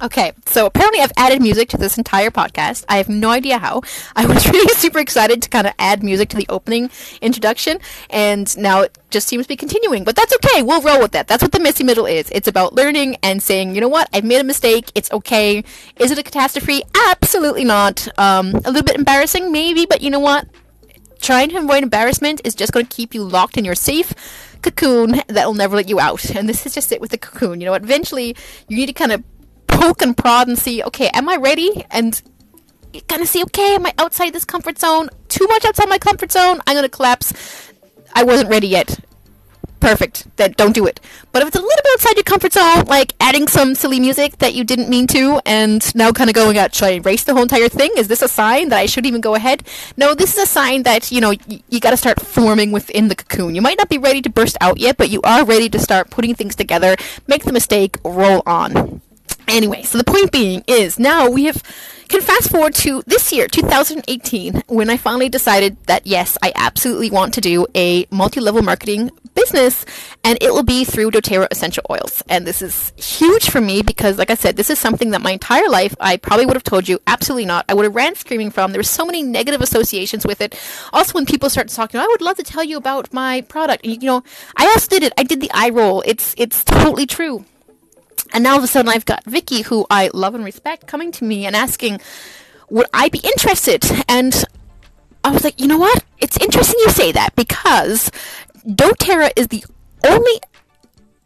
Okay, 0.01 0.33
so 0.45 0.65
apparently 0.65 0.99
I've 0.99 1.13
added 1.15 1.41
music 1.41 1.69
to 1.69 1.77
this 1.77 1.97
entire 1.97 2.29
podcast. 2.29 2.83
I 2.89 2.97
have 2.97 3.07
no 3.07 3.29
idea 3.29 3.57
how. 3.57 3.81
I 4.15 4.25
was 4.25 4.45
really 4.51 4.73
super 4.73 4.99
excited 4.99 5.41
to 5.43 5.49
kind 5.49 5.67
of 5.67 5.73
add 5.79 6.03
music 6.03 6.29
to 6.29 6.37
the 6.37 6.45
opening 6.49 6.89
introduction, 7.21 7.79
and 8.09 8.55
now 8.57 8.81
it 8.81 8.97
just 9.09 9.27
seems 9.27 9.45
to 9.45 9.47
be 9.47 9.55
continuing. 9.55 10.03
But 10.03 10.17
that's 10.17 10.35
okay. 10.35 10.63
We'll 10.63 10.81
roll 10.81 10.99
with 10.99 11.13
that. 11.13 11.27
That's 11.27 11.41
what 11.41 11.53
the 11.53 11.61
messy 11.61 11.85
middle 11.85 12.05
is. 12.05 12.29
It's 12.31 12.47
about 12.47 12.73
learning 12.73 13.15
and 13.23 13.41
saying, 13.41 13.73
you 13.73 13.79
know 13.79 13.87
what, 13.87 14.09
I've 14.11 14.25
made 14.25 14.41
a 14.41 14.43
mistake. 14.43 14.91
It's 14.95 15.11
okay. 15.13 15.63
Is 15.97 16.11
it 16.11 16.17
a 16.17 16.23
catastrophe? 16.23 16.83
Absolutely 17.09 17.63
not. 17.63 18.07
Um, 18.19 18.49
a 18.49 18.71
little 18.71 18.83
bit 18.83 18.95
embarrassing, 18.95 19.51
maybe, 19.51 19.85
but 19.85 20.01
you 20.01 20.09
know 20.09 20.19
what? 20.19 20.45
Trying 21.21 21.49
to 21.51 21.57
avoid 21.57 21.83
embarrassment 21.83 22.41
is 22.43 22.53
just 22.53 22.73
going 22.73 22.85
to 22.85 22.93
keep 22.93 23.15
you 23.15 23.23
locked 23.23 23.57
in 23.57 23.63
your 23.63 23.75
safe 23.75 24.13
cocoon 24.61 25.21
that 25.27 25.45
will 25.45 25.53
never 25.53 25.75
let 25.75 25.87
you 25.87 25.99
out. 25.99 26.35
And 26.35 26.49
this 26.49 26.65
is 26.65 26.73
just 26.73 26.91
it 26.91 26.99
with 26.99 27.11
the 27.11 27.17
cocoon. 27.17 27.61
You 27.61 27.65
know, 27.65 27.71
what? 27.71 27.83
eventually 27.83 28.35
you 28.67 28.77
need 28.77 28.87
to 28.87 28.93
kind 28.93 29.11
of 29.11 29.23
poke 29.85 30.01
and 30.01 30.17
prod 30.17 30.47
and 30.47 30.57
see, 30.57 30.81
okay, 30.83 31.09
am 31.13 31.29
I 31.29 31.35
ready? 31.35 31.85
And 31.91 32.19
you 32.91 33.01
kind 33.01 33.21
of 33.21 33.27
see, 33.27 33.43
okay, 33.43 33.75
am 33.75 33.85
I 33.85 33.93
outside 33.99 34.33
this 34.33 34.45
comfort 34.45 34.79
zone? 34.79 35.09
Too 35.27 35.45
much 35.47 35.63
outside 35.63 35.89
my 35.89 35.99
comfort 35.99 36.31
zone? 36.31 36.59
I'm 36.65 36.81
to 36.81 36.89
collapse. 36.89 37.71
I 38.13 38.23
wasn't 38.23 38.49
ready 38.49 38.67
yet. 38.67 38.99
Perfect. 39.79 40.25
Then 40.37 40.53
don't 40.57 40.73
do 40.73 40.87
it. 40.87 40.99
But 41.31 41.43
if 41.43 41.49
it's 41.49 41.57
a 41.57 41.61
little 41.61 41.83
bit 41.83 41.91
outside 41.93 42.15
your 42.15 42.23
comfort 42.23 42.53
zone, 42.53 42.85
like 42.85 43.13
adding 43.19 43.47
some 43.47 43.75
silly 43.75 43.99
music 43.99 44.39
that 44.39 44.55
you 44.55 44.63
didn't 44.63 44.89
mean 44.89 45.05
to, 45.07 45.39
and 45.45 45.93
now 45.93 46.11
kind 46.11 46.31
of 46.31 46.33
going 46.33 46.57
out, 46.57 46.73
should 46.73 46.85
I 46.85 46.91
erase 46.93 47.23
the 47.23 47.33
whole 47.33 47.43
entire 47.43 47.69
thing? 47.69 47.91
Is 47.95 48.07
this 48.07 48.23
a 48.23 48.27
sign 48.27 48.69
that 48.69 48.79
I 48.79 48.87
should 48.87 49.05
even 49.05 49.21
go 49.21 49.35
ahead? 49.35 49.61
No, 49.97 50.15
this 50.15 50.35
is 50.35 50.43
a 50.43 50.47
sign 50.47 50.81
that, 50.83 51.11
you 51.11 51.21
know, 51.21 51.33
y- 51.47 51.61
you 51.69 51.79
got 51.79 51.91
to 51.91 51.97
start 51.97 52.19
forming 52.19 52.71
within 52.71 53.09
the 53.09 53.15
cocoon. 53.15 53.53
You 53.53 53.61
might 53.61 53.77
not 53.77 53.89
be 53.89 53.99
ready 53.99 54.23
to 54.23 54.31
burst 54.31 54.57
out 54.61 54.79
yet, 54.79 54.97
but 54.97 55.11
you 55.11 55.21
are 55.21 55.45
ready 55.45 55.69
to 55.69 55.77
start 55.77 56.09
putting 56.09 56.33
things 56.33 56.55
together, 56.55 56.95
make 57.27 57.43
the 57.43 57.53
mistake, 57.53 57.97
roll 58.03 58.41
on. 58.47 59.01
Anyway, 59.47 59.83
so 59.83 59.97
the 59.97 60.03
point 60.03 60.31
being 60.31 60.63
is 60.67 60.97
now 60.99 61.29
we 61.29 61.45
have 61.45 61.61
can 62.07 62.21
fast 62.21 62.51
forward 62.51 62.75
to 62.75 63.01
this 63.07 63.33
year, 63.33 63.47
2018, 63.47 64.63
when 64.67 64.91
I 64.91 64.97
finally 64.97 65.27
decided 65.27 65.75
that 65.87 66.05
yes, 66.05 66.37
I 66.43 66.51
absolutely 66.55 67.09
want 67.09 67.33
to 67.33 67.41
do 67.41 67.65
a 67.75 68.05
multi-level 68.11 68.61
marketing 68.61 69.09
business, 69.33 69.85
and 70.23 70.37
it 70.39 70.53
will 70.53 70.63
be 70.63 70.85
through 70.85 71.11
doTERRA 71.11 71.47
essential 71.49 71.83
oils. 71.89 72.21
And 72.29 72.45
this 72.45 72.61
is 72.61 72.93
huge 72.95 73.49
for 73.49 73.59
me 73.59 73.81
because, 73.81 74.17
like 74.17 74.29
I 74.29 74.35
said, 74.35 74.55
this 74.55 74.69
is 74.69 74.77
something 74.77 75.11
that 75.11 75.21
my 75.21 75.31
entire 75.31 75.67
life 75.67 75.95
I 75.99 76.17
probably 76.17 76.45
would 76.45 76.55
have 76.55 76.63
told 76.63 76.87
you 76.87 76.99
absolutely 77.07 77.45
not. 77.45 77.65
I 77.67 77.73
would 77.73 77.85
have 77.85 77.95
ran 77.95 78.15
screaming 78.15 78.51
from. 78.51 78.71
There 78.71 78.79
were 78.79 78.83
so 78.83 79.05
many 79.05 79.23
negative 79.23 79.61
associations 79.61 80.25
with 80.25 80.41
it. 80.41 80.59
Also, 80.93 81.13
when 81.13 81.25
people 81.25 81.49
start 81.49 81.69
talking, 81.69 81.99
I 81.99 82.07
would 82.07 82.21
love 82.21 82.37
to 82.37 82.43
tell 82.43 82.63
you 82.63 82.77
about 82.77 83.13
my 83.13 83.41
product. 83.41 83.83
You 83.83 83.97
know, 83.99 84.23
I 84.55 84.67
also 84.67 84.87
did 84.89 85.03
it. 85.03 85.13
I 85.17 85.23
did 85.23 85.41
the 85.41 85.51
eye 85.53 85.69
roll. 85.69 86.03
It's 86.05 86.35
it's 86.37 86.63
totally 86.63 87.07
true. 87.07 87.45
And 88.33 88.43
now 88.43 88.51
all 88.51 88.57
of 88.57 88.63
a 88.63 88.67
sudden 88.67 88.89
I've 88.89 89.05
got 89.05 89.23
Vicky, 89.25 89.61
who 89.61 89.85
I 89.89 90.09
love 90.13 90.35
and 90.35 90.43
respect, 90.43 90.87
coming 90.87 91.11
to 91.13 91.23
me 91.23 91.45
and 91.45 91.55
asking, 91.55 92.01
would 92.69 92.87
I 92.93 93.09
be 93.09 93.19
interested? 93.19 93.83
And 94.07 94.43
I 95.23 95.31
was 95.31 95.43
like, 95.43 95.59
you 95.59 95.67
know 95.67 95.77
what? 95.77 96.03
It's 96.19 96.37
interesting 96.37 96.79
you 96.79 96.89
say 96.89 97.11
that 97.11 97.35
because 97.35 98.11
doTERRA 98.67 99.31
is 99.35 99.47
the 99.47 99.63
only 100.05 100.39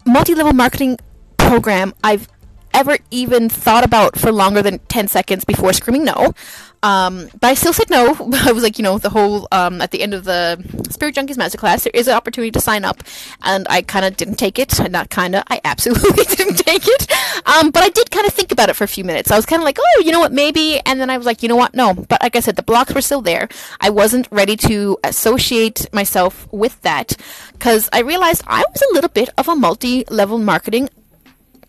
multi-level 0.05 0.53
marketing 0.53 0.97
program 1.37 1.93
I've 2.03 2.27
ever 2.73 2.97
even 3.11 3.49
thought 3.49 3.83
about 3.83 4.17
for 4.17 4.31
longer 4.31 4.61
than 4.61 4.79
10 4.87 5.07
seconds 5.07 5.45
before 5.45 5.73
screaming 5.73 6.05
no. 6.05 6.33
Um, 6.81 7.29
but 7.39 7.47
I 7.47 7.53
still 7.55 7.73
said 7.73 7.89
no. 7.89 8.15
I 8.45 8.51
was 8.51 8.63
like, 8.63 8.77
you 8.77 8.83
know, 8.83 8.97
the 8.97 9.09
whole, 9.09 9.47
um, 9.51 9.81
at 9.81 9.91
the 9.91 10.01
end 10.01 10.13
of 10.13 10.23
the 10.23 10.63
Spirit 10.89 11.15
Junkies 11.15 11.35
Masterclass, 11.35 11.83
there 11.83 11.91
is 11.93 12.07
an 12.07 12.13
opportunity 12.13 12.51
to 12.51 12.61
sign 12.61 12.85
up. 12.85 13.03
And 13.43 13.67
I 13.69 13.81
kind 13.81 14.05
of 14.05 14.15
didn't 14.17 14.35
take 14.35 14.59
it. 14.59 14.79
Not 14.89 15.09
kind 15.09 15.35
of, 15.35 15.43
I 15.47 15.59
absolutely 15.63 16.23
didn't 16.35 16.55
take 16.55 16.87
it. 16.87 17.11
Um, 17.47 17.71
but 17.71 17.83
I 17.83 17.89
did 17.89 18.11
kind 18.11 18.25
of 18.25 18.33
think 18.33 18.51
about 18.51 18.69
it 18.69 18.75
for 18.75 18.83
a 18.83 18.87
few 18.87 19.03
minutes. 19.03 19.31
I 19.31 19.35
was 19.35 19.45
kind 19.45 19.61
of 19.61 19.65
like, 19.65 19.77
oh, 19.79 20.03
you 20.05 20.11
know 20.11 20.19
what, 20.19 20.31
maybe. 20.31 20.79
And 20.85 20.99
then 20.99 21.09
I 21.09 21.17
was 21.17 21.25
like, 21.25 21.43
you 21.43 21.49
know 21.49 21.55
what, 21.55 21.73
no. 21.73 21.93
But 21.93 22.21
like 22.21 22.35
I 22.35 22.39
said, 22.39 22.55
the 22.55 22.63
blocks 22.63 22.93
were 22.93 23.01
still 23.01 23.21
there. 23.21 23.49
I 23.81 23.89
wasn't 23.89 24.27
ready 24.31 24.55
to 24.57 24.97
associate 25.03 25.91
myself 25.93 26.47
with 26.51 26.81
that 26.81 27.15
because 27.53 27.89
I 27.91 27.99
realized 27.99 28.43
I 28.47 28.63
was 28.71 28.81
a 28.89 28.93
little 28.93 29.09
bit 29.09 29.29
of 29.37 29.47
a 29.47 29.55
multi 29.55 30.05
level 30.09 30.37
marketing 30.37 30.89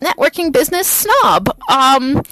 networking 0.01 0.51
business 0.51 0.87
snob. 0.87 1.49
Um, 1.69 2.23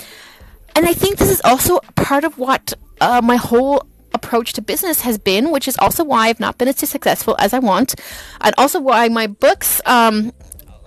and 0.75 0.85
I 0.85 0.93
think 0.93 1.17
this 1.17 1.29
is 1.29 1.41
also 1.43 1.79
part 1.95 2.23
of 2.23 2.37
what 2.37 2.73
uh, 3.01 3.21
my 3.23 3.35
whole 3.35 3.85
approach 4.13 4.53
to 4.53 4.61
business 4.61 5.01
has 5.01 5.17
been, 5.17 5.51
which 5.51 5.67
is 5.67 5.77
also 5.77 6.03
why 6.03 6.27
I've 6.27 6.39
not 6.39 6.57
been 6.57 6.67
as 6.67 6.77
successful 6.77 7.35
as 7.39 7.53
I 7.53 7.59
want, 7.59 7.95
and 8.41 8.53
also 8.57 8.79
why 8.79 9.07
my 9.07 9.27
books 9.27 9.81
um, 9.85 10.33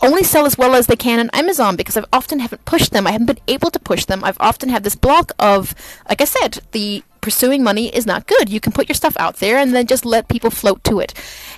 only 0.03 0.25
sell 0.25 0.45
as 0.45 0.59
well 0.59 0.75
as 0.75 0.87
they 0.87 0.97
can 0.97 1.21
on 1.21 1.31
Amazon 1.33 1.77
because 1.77 1.97
I've 1.97 2.07
often 2.13 2.41
haven't 2.41 2.65
pushed 2.65 2.93
them. 2.93 3.07
I 3.07 3.13
haven't 3.13 3.27
been 3.27 3.41
able 3.49 3.71
to 3.71 3.79
push 3.79 4.05
them. 4.05 4.25
I've 4.25 4.41
often 4.41 4.69
had 4.69 4.85
this 4.85 4.97
block 4.97 5.33
of, 5.39 5.75
like 6.09 6.21
I 6.21 6.25
said, 6.25 6.59
the 6.73 7.03
pursuing 7.23 7.63
money 7.63 7.89
is 7.89 8.05
not 8.05 8.27
good. 8.27 8.51
You 8.51 8.61
can 8.61 8.73
put 8.73 8.89
your 8.89 8.95
stuff 8.95 9.17
out 9.19 9.37
there 9.37 9.57
and 9.57 9.75
then 9.75 9.87
just 9.87 10.05
let 10.05 10.29
people 10.29 10.51
float 10.51 10.85
to 10.85 11.01
it. 11.01 11.15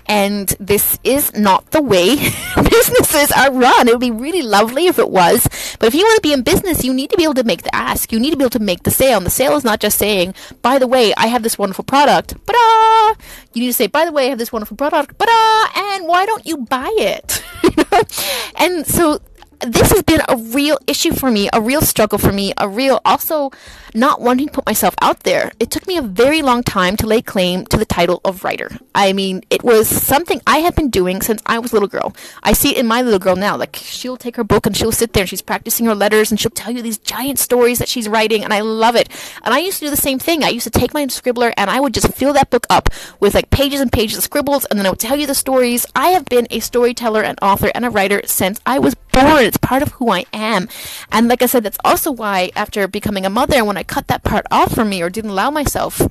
And 0.07 0.49
this 0.61 0.99
is 1.03 1.35
not 1.35 1.73
the 1.73 1.83
way 1.83 2.15
businesses 2.71 3.33
are 3.33 3.51
run. 3.53 3.89
It 3.89 3.93
would 3.93 4.01
be 4.01 4.13
really 4.13 4.43
lovely 4.43 4.87
if 4.87 4.99
it 4.99 5.11
was. 5.11 5.49
But 5.81 5.89
if 5.89 5.95
you 5.95 6.05
want 6.05 6.17
to 6.17 6.23
be 6.23 6.33
in 6.33 6.43
business, 6.43 6.85
you 6.85 6.95
need 6.95 7.11
to 7.11 7.17
be 7.17 7.25
able 7.25 7.35
to 7.35 7.43
make 7.45 7.63
the 7.63 7.75
ask. 7.75 8.13
You 8.13 8.21
need 8.21 8.31
to 8.31 8.37
be 8.37 8.45
able 8.45 8.51
to 8.51 8.59
make 8.61 8.85
the 8.85 8.91
sale. 8.93 9.17
And 9.17 9.27
the 9.27 9.31
sale 9.31 9.57
is 9.57 9.65
not 9.65 9.81
just 9.81 9.99
saying, 9.99 10.35
by 10.63 10.79
the 10.79 10.87
way, 10.87 11.15
I 11.17 11.27
have 11.27 11.43
this 11.43 11.59
wonderful 11.59 11.85
product. 11.85 12.35
But 12.47 12.55
uh 12.55 13.15
You 13.55 13.63
need 13.63 13.69
to 13.69 13.73
say, 13.73 13.87
by 13.89 14.05
the 14.05 14.13
way, 14.13 14.27
I 14.27 14.29
have 14.31 14.39
this 14.39 14.53
wonderful 14.53 14.77
product. 14.77 15.17
But 15.19 15.29
uh 15.29 15.67
And 15.75 16.07
why 16.07 16.27
don't 16.27 16.47
you 16.47 16.59
buy 16.59 16.93
it? 16.99 17.43
and 18.57 18.87
so 18.87 19.21
this 19.67 19.91
has 19.93 20.03
been 20.03 20.21
a 20.29 20.37
real 20.37 20.79
issue 20.87 21.13
for 21.13 21.31
me, 21.31 21.49
a 21.53 21.61
real 21.61 21.81
struggle 21.81 22.19
for 22.19 22.33
me, 22.33 22.53
a 22.59 22.69
real 22.69 23.01
also 23.05 23.51
not 23.95 24.21
wanting 24.21 24.49
to 24.49 24.53
put 24.53 24.67
myself 24.67 24.95
out 25.01 25.21
there. 25.21 25.53
It 25.61 25.71
took 25.71 25.87
me 25.87 25.97
a 25.97 26.03
very 26.03 26.43
long 26.43 26.63
time 26.63 26.97
to 26.97 27.07
lay 27.07 27.23
claim 27.23 27.65
to 27.67 27.77
the 27.77 27.85
title 27.85 28.21
of 28.25 28.43
writer. 28.43 28.77
I 28.95 29.13
mean, 29.13 29.43
it 29.51 29.63
was 29.63 29.89
something 29.89 30.41
I 30.47 30.59
have 30.59 30.75
been 30.75 30.91
doing 30.91 31.23
since 31.23 31.41
I 31.47 31.61
was 31.61 31.73
a 31.73 31.77
little 31.77 31.89
girl. 31.89 32.15
I 32.43 32.53
see 32.53 32.71
it 32.71 32.79
in 32.79 32.87
my 32.87 33.03
little 33.03 33.21
girl 33.21 33.37
now. 33.37 33.57
Like, 33.57 33.77
she'll 33.77 34.17
take 34.17 34.37
her 34.37 34.45
book 34.45 34.67
and 34.67 34.77
she'll 34.77 34.93
sit 34.93 35.13
there 35.13 35.23
and 35.23 35.31
she's 35.31 35.43
practicing 35.43 35.87
her 35.87 35.95
letters 35.95 36.31
and 36.31 36.41
she'll 36.41 36.51
tell 36.51 36.73
you 36.73 36.83
these 36.83 36.99
giant 36.99 37.39
stories 37.39 37.79
that 37.79 37.89
she's 37.89 38.09
writing, 38.09 38.43
and 38.43 38.53
I 38.53 38.61
love 38.61 38.97
it. 38.97 39.09
And 39.45 39.55
I 39.55 39.59
used 39.59 39.79
to 39.79 39.87
do 39.87 39.91
the 39.91 39.97
same 39.97 40.19
thing. 40.19 40.43
I 40.43 40.49
used 40.49 40.65
to 40.65 40.79
take 40.79 40.93
my 40.93 41.07
scribbler 41.07 41.53
and 41.57 41.71
I 41.71 41.81
would 41.81 41.95
just 41.95 42.13
fill 42.15 42.33
that 42.33 42.51
book 42.51 42.67
up 42.69 42.89
with 43.21 43.35
like 43.35 43.51
pages 43.51 43.81
and 43.81 43.93
pages 43.93 44.19
of 44.19 44.25
scribbles, 44.25 44.65
and 44.65 44.79
then 44.79 44.87
I 44.87 44.91
would 44.91 44.99
tell 44.99 45.17
you 45.17 45.27
the 45.27 45.35
stories. 45.35 45.87
I 45.95 46.09
have 46.09 46.25
been 46.25 46.49
a 46.51 46.61
storyteller, 46.61 47.23
an 47.23 47.37
author, 47.41 47.71
and 47.75 47.85
a 47.85 47.91
writer 47.91 48.23
since 48.25 48.61
I 48.67 48.81
was 48.81 48.97
born. 49.15 49.45
It's 49.45 49.57
part 49.57 49.83
of 49.83 49.93
who 49.93 50.11
I 50.11 50.25
am. 50.33 50.69
And 51.11 51.29
like 51.29 51.43
I 51.43 51.47
said, 51.47 51.63
that's 51.63 51.79
also 51.85 52.11
why 52.11 52.51
after 52.57 52.87
becoming 52.89 53.25
a 53.25 53.31
mother, 53.31 53.65
when 53.65 53.77
I 53.77 53.83
cut 53.83 54.09
that 54.09 54.25
part 54.25 54.47
off 54.51 54.75
from 54.75 54.89
me 54.89 55.03
or 55.03 55.11
didn't 55.11 55.31
allow 55.31 55.51
myself 55.51 56.03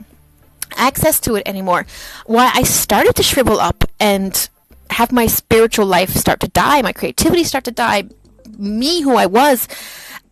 access 0.76 1.20
to 1.22 1.36
it 1.36 1.44
anymore, 1.46 1.86
why 2.26 2.52
I 2.54 2.64
started 2.64 3.16
to 3.16 3.24
shrivel 3.24 3.60
up 3.60 3.84
and 4.00 4.50
have 4.90 5.12
my 5.12 5.28
spiritual 5.28 5.86
life 5.86 6.12
start 6.12 6.40
to 6.42 6.48
die, 6.48 6.82
my 6.82 6.94
creativity 6.94 7.44
start 7.44 7.64
to 7.66 7.72
die, 7.72 8.04
me 8.58 9.02
who 9.02 9.16
I 9.16 9.26
was 9.26 9.68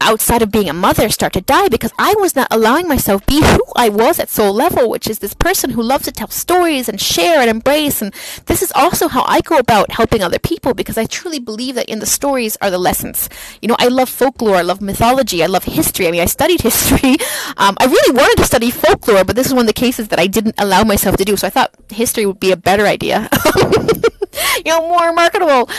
outside 0.01 0.41
of 0.41 0.51
being 0.51 0.70
a 0.70 0.74
mother 0.74 1.10
start 1.10 1.34
to 1.34 1.41
die 1.41 1.70
because 1.70 1.91
I 1.98 2.13
was 2.17 2.36
not 2.36 2.48
allowing 2.51 2.88
myself 2.88 3.25
be 3.25 3.41
who 3.41 3.63
I 3.75 3.89
was 3.89 4.20
at 4.20 4.29
soul 4.29 4.53
level, 4.53 4.89
which 4.89 5.08
is 5.08 5.20
this 5.20 5.34
person 5.34 5.72
who 5.72 5.81
loves 5.81 6.05
to 6.05 6.12
tell 6.12 6.27
stories 6.27 6.89
and 6.89 7.00
share 7.00 7.39
and 7.39 7.50
embrace. 7.50 8.01
And 8.01 8.13
this 8.46 8.62
is 8.62 8.72
also 8.75 9.08
how 9.08 9.24
I 9.27 9.41
go 9.41 9.58
about 9.58 9.91
helping 9.91 10.22
other 10.22 10.39
people 10.39 10.74
because 10.74 10.98
I 10.98 11.05
truly 11.05 11.39
believe 11.39 11.75
that 11.75 11.89
in 11.89 12.00
the 12.00 12.05
stories 12.05 12.58
are 12.62 12.70
the 12.70 12.77
lessons. 12.77 13.29
You 13.62 13.67
know, 13.67 13.75
I 13.79 13.88
love 13.88 14.10
folklore, 14.10 14.55
I 14.55 14.62
love 14.62 14.81
mythology, 14.81 15.43
I 15.43 15.48
love 15.48 15.63
history. 15.63 16.08
I 16.08 16.12
mean, 16.12 16.22
I 16.22 16.25
studied 16.25 16.62
history. 16.70 17.17
Um, 17.58 17.77
I 17.79 17.86
really 17.86 18.15
wanted 18.15 18.38
to 18.38 18.46
study 18.46 18.72
folklore, 18.72 19.24
but 19.24 19.36
this 19.36 19.48
is 19.48 19.53
one 19.53 19.62
of 19.62 19.67
the 19.67 19.74
cases 19.74 20.10
that 20.10 20.20
I 20.20 20.27
didn't 20.27 20.55
allow 20.58 20.84
myself 20.84 21.17
to 21.17 21.25
do. 21.25 21.38
So 21.38 21.48
I 21.48 21.50
thought 21.50 21.74
history 21.89 22.25
would 22.25 22.39
be 22.39 22.51
a 22.51 22.58
better 22.58 22.86
idea. 22.86 23.29
you 24.65 24.72
know, 24.72 24.88
more 24.88 25.13
marketable. 25.13 25.70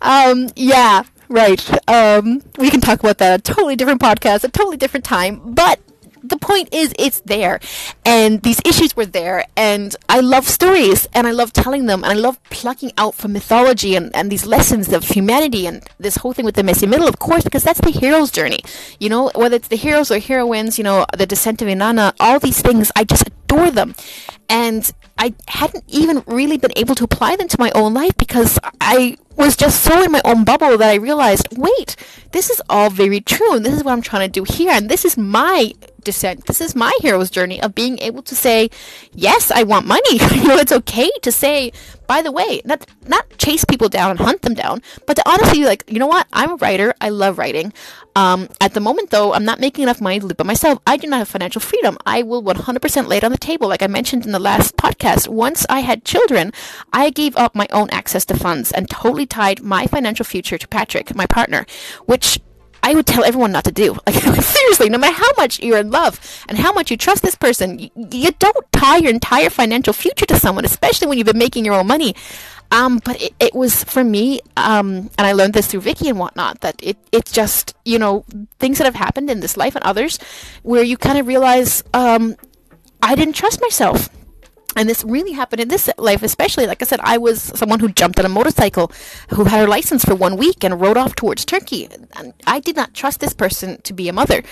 Um, 0.00 0.48
yeah, 0.56 1.04
Right. 1.32 1.88
Um, 1.88 2.42
we 2.58 2.68
can 2.68 2.82
talk 2.82 3.00
about 3.00 3.16
that. 3.16 3.40
A 3.40 3.42
totally 3.42 3.74
different 3.74 4.02
podcast, 4.02 4.44
a 4.44 4.50
totally 4.50 4.76
different 4.76 5.06
time. 5.06 5.40
But 5.54 5.80
the 6.22 6.36
point 6.36 6.68
is, 6.74 6.92
it's 6.98 7.20
there. 7.20 7.58
And 8.04 8.42
these 8.42 8.60
issues 8.66 8.94
were 8.94 9.06
there. 9.06 9.46
And 9.56 9.96
I 10.10 10.20
love 10.20 10.46
stories 10.46 11.08
and 11.14 11.26
I 11.26 11.30
love 11.30 11.54
telling 11.54 11.86
them. 11.86 12.04
And 12.04 12.12
I 12.12 12.16
love 12.16 12.42
plucking 12.50 12.92
out 12.98 13.14
from 13.14 13.32
mythology 13.32 13.96
and, 13.96 14.14
and 14.14 14.30
these 14.30 14.44
lessons 14.44 14.92
of 14.92 15.04
humanity 15.04 15.66
and 15.66 15.82
this 15.98 16.16
whole 16.16 16.34
thing 16.34 16.44
with 16.44 16.54
the 16.54 16.62
messy 16.62 16.86
middle, 16.86 17.08
of 17.08 17.18
course, 17.18 17.44
because 17.44 17.64
that's 17.64 17.80
the 17.80 17.90
hero's 17.90 18.30
journey. 18.30 18.60
You 19.00 19.08
know, 19.08 19.30
whether 19.34 19.56
it's 19.56 19.68
the 19.68 19.76
heroes 19.76 20.10
or 20.10 20.18
heroines, 20.18 20.76
you 20.76 20.84
know, 20.84 21.06
the 21.16 21.24
descent 21.24 21.62
of 21.62 21.68
Inanna, 21.68 22.12
all 22.20 22.40
these 22.40 22.60
things, 22.60 22.92
I 22.94 23.04
just 23.04 23.26
adore 23.26 23.70
them. 23.70 23.94
And 24.50 24.92
I 25.16 25.32
hadn't 25.48 25.84
even 25.88 26.24
really 26.26 26.58
been 26.58 26.72
able 26.76 26.94
to 26.96 27.04
apply 27.04 27.36
them 27.36 27.48
to 27.48 27.56
my 27.58 27.70
own 27.74 27.94
life 27.94 28.18
because 28.18 28.58
I 28.82 29.16
was 29.36 29.56
just 29.56 29.82
so 29.82 30.02
in 30.02 30.12
my 30.12 30.20
own 30.24 30.44
bubble 30.44 30.76
that 30.78 30.90
I 30.90 30.94
realized, 30.94 31.48
wait, 31.56 31.96
this 32.32 32.50
is 32.50 32.62
all 32.68 32.90
very 32.90 33.20
true, 33.20 33.54
and 33.54 33.64
this 33.64 33.74
is 33.74 33.84
what 33.84 33.92
I'm 33.92 34.02
trying 34.02 34.30
to 34.30 34.40
do 34.40 34.44
here, 34.44 34.72
and 34.72 34.88
this 34.88 35.04
is 35.04 35.16
my 35.16 35.72
descent. 36.02 36.46
This 36.46 36.60
is 36.60 36.74
my 36.74 36.92
hero's 37.00 37.30
journey 37.30 37.62
of 37.62 37.74
being 37.74 37.98
able 38.00 38.22
to 38.22 38.34
say, 38.34 38.70
yes, 39.12 39.50
I 39.50 39.62
want 39.62 39.86
money. 39.86 40.12
you 40.34 40.48
know, 40.48 40.56
it's 40.56 40.72
okay 40.72 41.10
to 41.22 41.32
say, 41.32 41.72
by 42.06 42.22
the 42.22 42.32
way, 42.32 42.60
not 42.64 42.86
not 43.06 43.26
chase 43.38 43.64
people 43.64 43.88
down 43.88 44.10
and 44.10 44.20
hunt 44.20 44.42
them 44.42 44.54
down, 44.54 44.82
but 45.06 45.14
to 45.16 45.28
honestly 45.28 45.60
be 45.60 45.64
like, 45.64 45.84
you 45.88 45.98
know 45.98 46.06
what? 46.06 46.26
I'm 46.32 46.52
a 46.52 46.56
writer. 46.56 46.94
I 47.00 47.08
love 47.08 47.38
writing. 47.38 47.72
Um, 48.14 48.48
at 48.60 48.74
the 48.74 48.80
moment, 48.80 49.10
though, 49.10 49.32
I'm 49.32 49.44
not 49.44 49.60
making 49.60 49.84
enough 49.84 50.00
money 50.00 50.20
to 50.20 50.26
live 50.26 50.36
by 50.36 50.44
myself. 50.44 50.78
I 50.86 50.98
do 50.98 51.06
not 51.06 51.18
have 51.18 51.28
financial 51.28 51.60
freedom. 51.60 51.96
I 52.04 52.22
will 52.22 52.42
100% 52.42 53.06
lay 53.06 53.16
it 53.16 53.24
on 53.24 53.32
the 53.32 53.38
table, 53.38 53.68
like 53.68 53.82
I 53.82 53.86
mentioned 53.86 54.26
in 54.26 54.32
the 54.32 54.38
last 54.38 54.76
podcast. 54.76 55.28
Once 55.28 55.64
I 55.70 55.80
had 55.80 56.04
children, 56.04 56.52
I 56.92 57.08
gave 57.08 57.34
up 57.36 57.54
my 57.54 57.66
own 57.70 57.88
access 57.90 58.26
to 58.26 58.36
funds 58.36 58.70
and 58.70 58.90
totally 58.90 59.21
tied 59.26 59.62
my 59.62 59.86
financial 59.86 60.24
future 60.24 60.58
to 60.58 60.68
Patrick, 60.68 61.14
my 61.14 61.26
partner, 61.26 61.66
which 62.06 62.38
I 62.82 62.94
would 62.94 63.06
tell 63.06 63.24
everyone 63.24 63.52
not 63.52 63.64
to 63.64 63.72
do. 63.72 63.96
Like 64.06 64.42
seriously, 64.42 64.88
no 64.88 64.98
matter 64.98 65.14
how 65.14 65.30
much 65.36 65.60
you're 65.60 65.78
in 65.78 65.90
love 65.90 66.44
and 66.48 66.58
how 66.58 66.72
much 66.72 66.90
you 66.90 66.96
trust 66.96 67.22
this 67.22 67.34
person, 67.34 67.78
you, 67.78 67.90
you 68.10 68.32
don't 68.38 68.72
tie 68.72 68.96
your 68.96 69.10
entire 69.10 69.50
financial 69.50 69.92
future 69.92 70.26
to 70.26 70.38
someone, 70.38 70.64
especially 70.64 71.06
when 71.06 71.18
you've 71.18 71.26
been 71.26 71.38
making 71.38 71.64
your 71.64 71.74
own 71.74 71.86
money. 71.86 72.14
Um, 72.70 73.00
but 73.04 73.20
it, 73.20 73.34
it 73.38 73.54
was 73.54 73.84
for 73.84 74.02
me, 74.02 74.40
um, 74.56 75.10
and 75.18 75.26
I 75.26 75.32
learned 75.32 75.52
this 75.52 75.66
through 75.66 75.82
Vicky 75.82 76.08
and 76.08 76.18
whatnot, 76.18 76.60
that 76.60 76.76
it, 76.82 76.96
it's 77.12 77.30
just, 77.30 77.76
you 77.84 77.98
know, 77.98 78.24
things 78.58 78.78
that 78.78 78.84
have 78.84 78.94
happened 78.94 79.28
in 79.28 79.40
this 79.40 79.58
life 79.58 79.74
and 79.74 79.84
others 79.84 80.18
where 80.62 80.82
you 80.82 80.96
kind 80.96 81.18
of 81.18 81.26
realize, 81.26 81.84
um, 81.92 82.34
I 83.02 83.14
didn't 83.14 83.34
trust 83.34 83.60
myself. 83.60 84.08
And 84.76 84.88
this 84.88 85.04
really 85.04 85.32
happened 85.32 85.60
in 85.60 85.68
this 85.68 85.90
life, 85.98 86.22
especially. 86.22 86.66
Like 86.66 86.82
I 86.82 86.86
said, 86.86 87.00
I 87.02 87.18
was 87.18 87.42
someone 87.42 87.80
who 87.80 87.88
jumped 87.88 88.18
on 88.18 88.24
a 88.24 88.28
motorcycle, 88.28 88.90
who 89.30 89.44
had 89.44 89.60
her 89.60 89.68
license 89.68 90.04
for 90.04 90.14
one 90.14 90.36
week 90.36 90.64
and 90.64 90.80
rode 90.80 90.96
off 90.96 91.14
towards 91.14 91.44
Turkey. 91.44 91.88
And 92.16 92.32
I 92.46 92.60
did 92.60 92.76
not 92.76 92.94
trust 92.94 93.20
this 93.20 93.32
person 93.32 93.80
to 93.82 93.92
be 93.92 94.08
a 94.08 94.12
mother. 94.12 94.42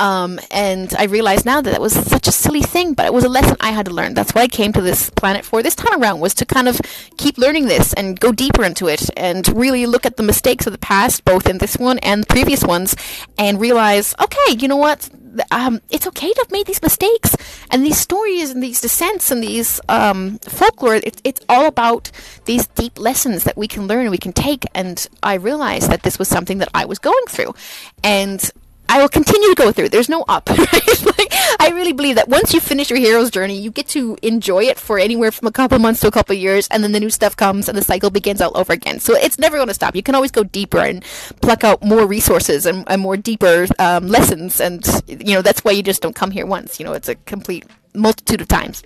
Um, 0.00 0.40
and 0.50 0.94
I 0.98 1.04
realize 1.04 1.44
now 1.44 1.60
that 1.60 1.70
that 1.70 1.80
was 1.80 1.92
such 1.92 2.26
a 2.26 2.32
silly 2.32 2.62
thing, 2.62 2.94
but 2.94 3.04
it 3.04 3.12
was 3.12 3.24
a 3.24 3.28
lesson 3.28 3.56
I 3.60 3.70
had 3.70 3.84
to 3.84 3.92
learn. 3.92 4.14
That's 4.14 4.34
what 4.34 4.40
I 4.40 4.48
came 4.48 4.72
to 4.72 4.80
this 4.80 5.10
planet 5.10 5.44
for 5.44 5.62
this 5.62 5.74
time 5.74 6.00
around, 6.00 6.20
was 6.20 6.32
to 6.36 6.46
kind 6.46 6.68
of 6.68 6.80
keep 7.18 7.36
learning 7.36 7.66
this 7.66 7.92
and 7.92 8.18
go 8.18 8.32
deeper 8.32 8.64
into 8.64 8.88
it 8.88 9.10
and 9.14 9.46
really 9.48 9.84
look 9.84 10.06
at 10.06 10.16
the 10.16 10.22
mistakes 10.22 10.66
of 10.66 10.72
the 10.72 10.78
past, 10.78 11.26
both 11.26 11.46
in 11.46 11.58
this 11.58 11.76
one 11.76 11.98
and 11.98 12.26
previous 12.26 12.64
ones, 12.64 12.96
and 13.36 13.60
realize, 13.60 14.14
okay, 14.18 14.56
you 14.58 14.68
know 14.68 14.78
what? 14.78 15.10
Um, 15.50 15.82
it's 15.90 16.06
okay 16.06 16.32
to 16.32 16.40
have 16.40 16.50
made 16.50 16.66
these 16.66 16.82
mistakes 16.82 17.36
and 17.70 17.84
these 17.84 17.98
stories 17.98 18.50
and 18.50 18.62
these 18.62 18.80
descents 18.80 19.30
and 19.30 19.42
these 19.42 19.82
um, 19.90 20.38
folklore. 20.38 20.94
It, 20.94 21.20
it's 21.24 21.44
all 21.46 21.66
about 21.66 22.10
these 22.46 22.66
deep 22.68 22.98
lessons 22.98 23.44
that 23.44 23.56
we 23.56 23.68
can 23.68 23.86
learn 23.86 24.06
and 24.06 24.10
we 24.10 24.18
can 24.18 24.32
take. 24.32 24.64
And 24.74 25.06
I 25.22 25.34
realized 25.34 25.90
that 25.90 26.04
this 26.04 26.18
was 26.18 26.26
something 26.26 26.56
that 26.58 26.70
I 26.74 26.86
was 26.86 26.98
going 26.98 27.26
through, 27.28 27.54
and 28.02 28.50
I 28.90 29.00
will 29.00 29.08
continue 29.08 29.48
to 29.50 29.54
go 29.54 29.70
through. 29.70 29.90
There's 29.90 30.08
no 30.08 30.24
up. 30.28 30.50
Right? 30.60 31.18
like, 31.18 31.32
I 31.58 31.70
really 31.74 31.92
believe 31.92 32.16
that 32.16 32.28
once 32.28 32.52
you 32.52 32.60
finish 32.60 32.90
your 32.90 32.98
hero's 32.98 33.30
journey, 33.30 33.58
you 33.58 33.70
get 33.70 33.88
to 33.88 34.18
enjoy 34.22 34.64
it 34.64 34.78
for 34.78 34.98
anywhere 34.98 35.30
from 35.30 35.48
a 35.48 35.52
couple 35.52 35.78
months 35.78 36.00
to 36.00 36.08
a 36.08 36.10
couple 36.10 36.34
years, 36.34 36.68
and 36.68 36.82
then 36.82 36.92
the 36.92 37.00
new 37.00 37.10
stuff 37.10 37.34
comes 37.36 37.68
and 37.68 37.78
the 37.78 37.82
cycle 37.82 38.10
begins 38.10 38.40
all 38.40 38.56
over 38.56 38.72
again. 38.72 39.00
So 39.00 39.14
it's 39.14 39.38
never 39.38 39.56
going 39.56 39.68
to 39.68 39.74
stop. 39.74 39.96
You 39.96 40.02
can 40.02 40.14
always 40.14 40.30
go 40.30 40.42
deeper 40.42 40.78
and 40.78 41.04
pluck 41.40 41.64
out 41.64 41.82
more 41.82 42.04
resources 42.06 42.66
and, 42.66 42.84
and 42.88 43.00
more 43.00 43.16
deeper 43.16 43.66
um, 43.78 44.08
lessons. 44.08 44.60
And, 44.60 44.84
you 45.06 45.34
know, 45.34 45.42
that's 45.42 45.64
why 45.64 45.72
you 45.72 45.82
just 45.82 46.02
don't 46.02 46.14
come 46.14 46.30
here 46.30 46.46
once. 46.46 46.78
You 46.78 46.86
know, 46.86 46.92
it's 46.92 47.08
a 47.08 47.14
complete 47.14 47.64
multitude 47.94 48.40
of 48.40 48.48
times. 48.48 48.82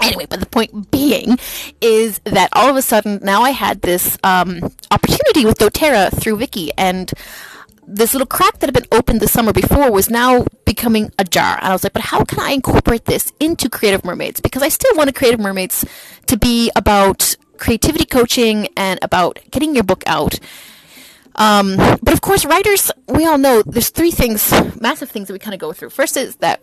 Anyway, 0.00 0.26
but 0.28 0.40
the 0.40 0.46
point 0.46 0.90
being 0.90 1.38
is 1.80 2.20
that 2.24 2.48
all 2.52 2.68
of 2.68 2.76
a 2.76 2.82
sudden 2.82 3.20
now 3.22 3.42
I 3.42 3.50
had 3.50 3.82
this 3.82 4.18
um, 4.24 4.72
opportunity 4.90 5.44
with 5.44 5.58
doTERRA 5.58 6.18
through 6.18 6.36
Vicky, 6.36 6.72
and 6.76 7.12
this 7.92 8.14
little 8.14 8.26
crack 8.26 8.58
that 8.58 8.66
had 8.66 8.74
been 8.74 8.98
opened 8.98 9.20
the 9.20 9.28
summer 9.28 9.52
before 9.52 9.90
was 9.90 10.08
now 10.08 10.46
becoming 10.64 11.12
a 11.18 11.24
jar. 11.24 11.56
And 11.58 11.66
I 11.66 11.72
was 11.72 11.84
like, 11.84 11.92
but 11.92 12.02
how 12.02 12.24
can 12.24 12.40
I 12.40 12.52
incorporate 12.52 13.04
this 13.04 13.32
into 13.38 13.68
Creative 13.68 14.04
Mermaids? 14.04 14.40
Because 14.40 14.62
I 14.62 14.68
still 14.68 14.96
wanted 14.96 15.14
Creative 15.14 15.38
Mermaids 15.38 15.84
to 16.26 16.36
be 16.36 16.70
about 16.74 17.36
creativity 17.58 18.04
coaching 18.04 18.68
and 18.76 18.98
about 19.02 19.38
getting 19.50 19.74
your 19.74 19.84
book 19.84 20.02
out. 20.06 20.38
Um, 21.36 21.76
but 21.76 22.12
of 22.12 22.20
course, 22.20 22.44
writers, 22.44 22.90
we 23.08 23.26
all 23.26 23.38
know 23.38 23.62
there's 23.62 23.90
three 23.90 24.10
things, 24.10 24.50
massive 24.80 25.10
things 25.10 25.28
that 25.28 25.32
we 25.32 25.38
kind 25.38 25.54
of 25.54 25.60
go 25.60 25.72
through. 25.72 25.90
First 25.90 26.16
is 26.16 26.36
that 26.36 26.62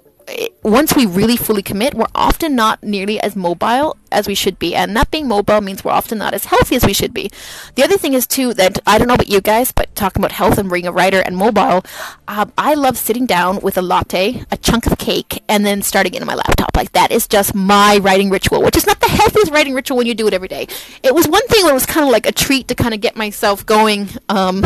once 0.63 0.95
we 0.95 1.05
really 1.05 1.38
fully 1.38 1.62
commit, 1.62 1.93
we're 1.93 2.05
often 2.13 2.55
not 2.55 2.83
nearly 2.83 3.19
as 3.19 3.36
mobile 3.36 3.98
as 4.12 4.27
we 4.27 4.36
should 4.36 4.60
be. 4.60 4.75
And 4.75 4.93
not 4.93 5.12
being 5.12 5.27
mobile 5.27 5.62
means 5.62 5.84
we're 5.84 5.91
often 5.91 6.17
not 6.17 6.34
as 6.34 6.45
healthy 6.45 6.75
as 6.75 6.86
we 6.86 6.93
should 6.93 7.13
be. 7.13 7.30
The 7.75 7.84
other 7.84 7.97
thing 7.97 8.13
is, 8.13 8.27
too, 8.27 8.53
that 8.56 8.80
I 8.86 8.97
don't 8.97 9.08
know 9.08 9.13
about 9.13 9.30
you 9.30 9.41
guys, 9.41 9.71
but 9.71 9.93
talking 9.95 10.21
about 10.21 10.32
health 10.32 10.58
and 10.58 10.69
being 10.69 10.88
a 10.88 10.91
writer 10.91 11.21
and 11.21 11.38
mobile, 11.38 11.84
um, 12.27 12.51
I 12.58 12.73
love 12.73 12.97
sitting 12.97 13.25
down 13.25 13.60
with 13.62 13.77
a 13.77 13.82
latte, 13.82 14.43
a 14.51 14.58
chunk 14.58 14.88
of 14.88 14.97
cake, 14.97 15.43
and 15.47 15.65
then 15.65 15.82
starting 15.82 16.13
it 16.13 16.25
my 16.25 16.36
laptop. 16.36 16.75
Like, 16.75 16.91
that 16.93 17.12
is 17.12 17.27
just 17.27 17.56
my 17.56 17.97
writing 18.01 18.30
ritual, 18.30 18.62
which 18.62 18.77
is 18.77 18.86
not 18.86 18.99
the 18.99 19.08
healthiest 19.08 19.51
writing 19.51 19.73
ritual 19.73 19.97
when 19.97 20.08
you 20.08 20.15
do 20.15 20.27
it 20.27 20.34
every 20.34 20.47
day. 20.47 20.67
It 21.03 21.15
was 21.15 21.27
one 21.27 21.45
thing 21.47 21.63
when 21.63 21.71
it 21.71 21.75
was 21.75 21.86
kind 21.86 22.06
of 22.06 22.12
like 22.12 22.25
a 22.25 22.32
treat 22.32 22.67
to 22.67 22.75
kind 22.75 22.93
of 22.93 23.01
get 23.01 23.15
myself 23.15 23.65
going. 23.65 24.10
Um, 24.27 24.63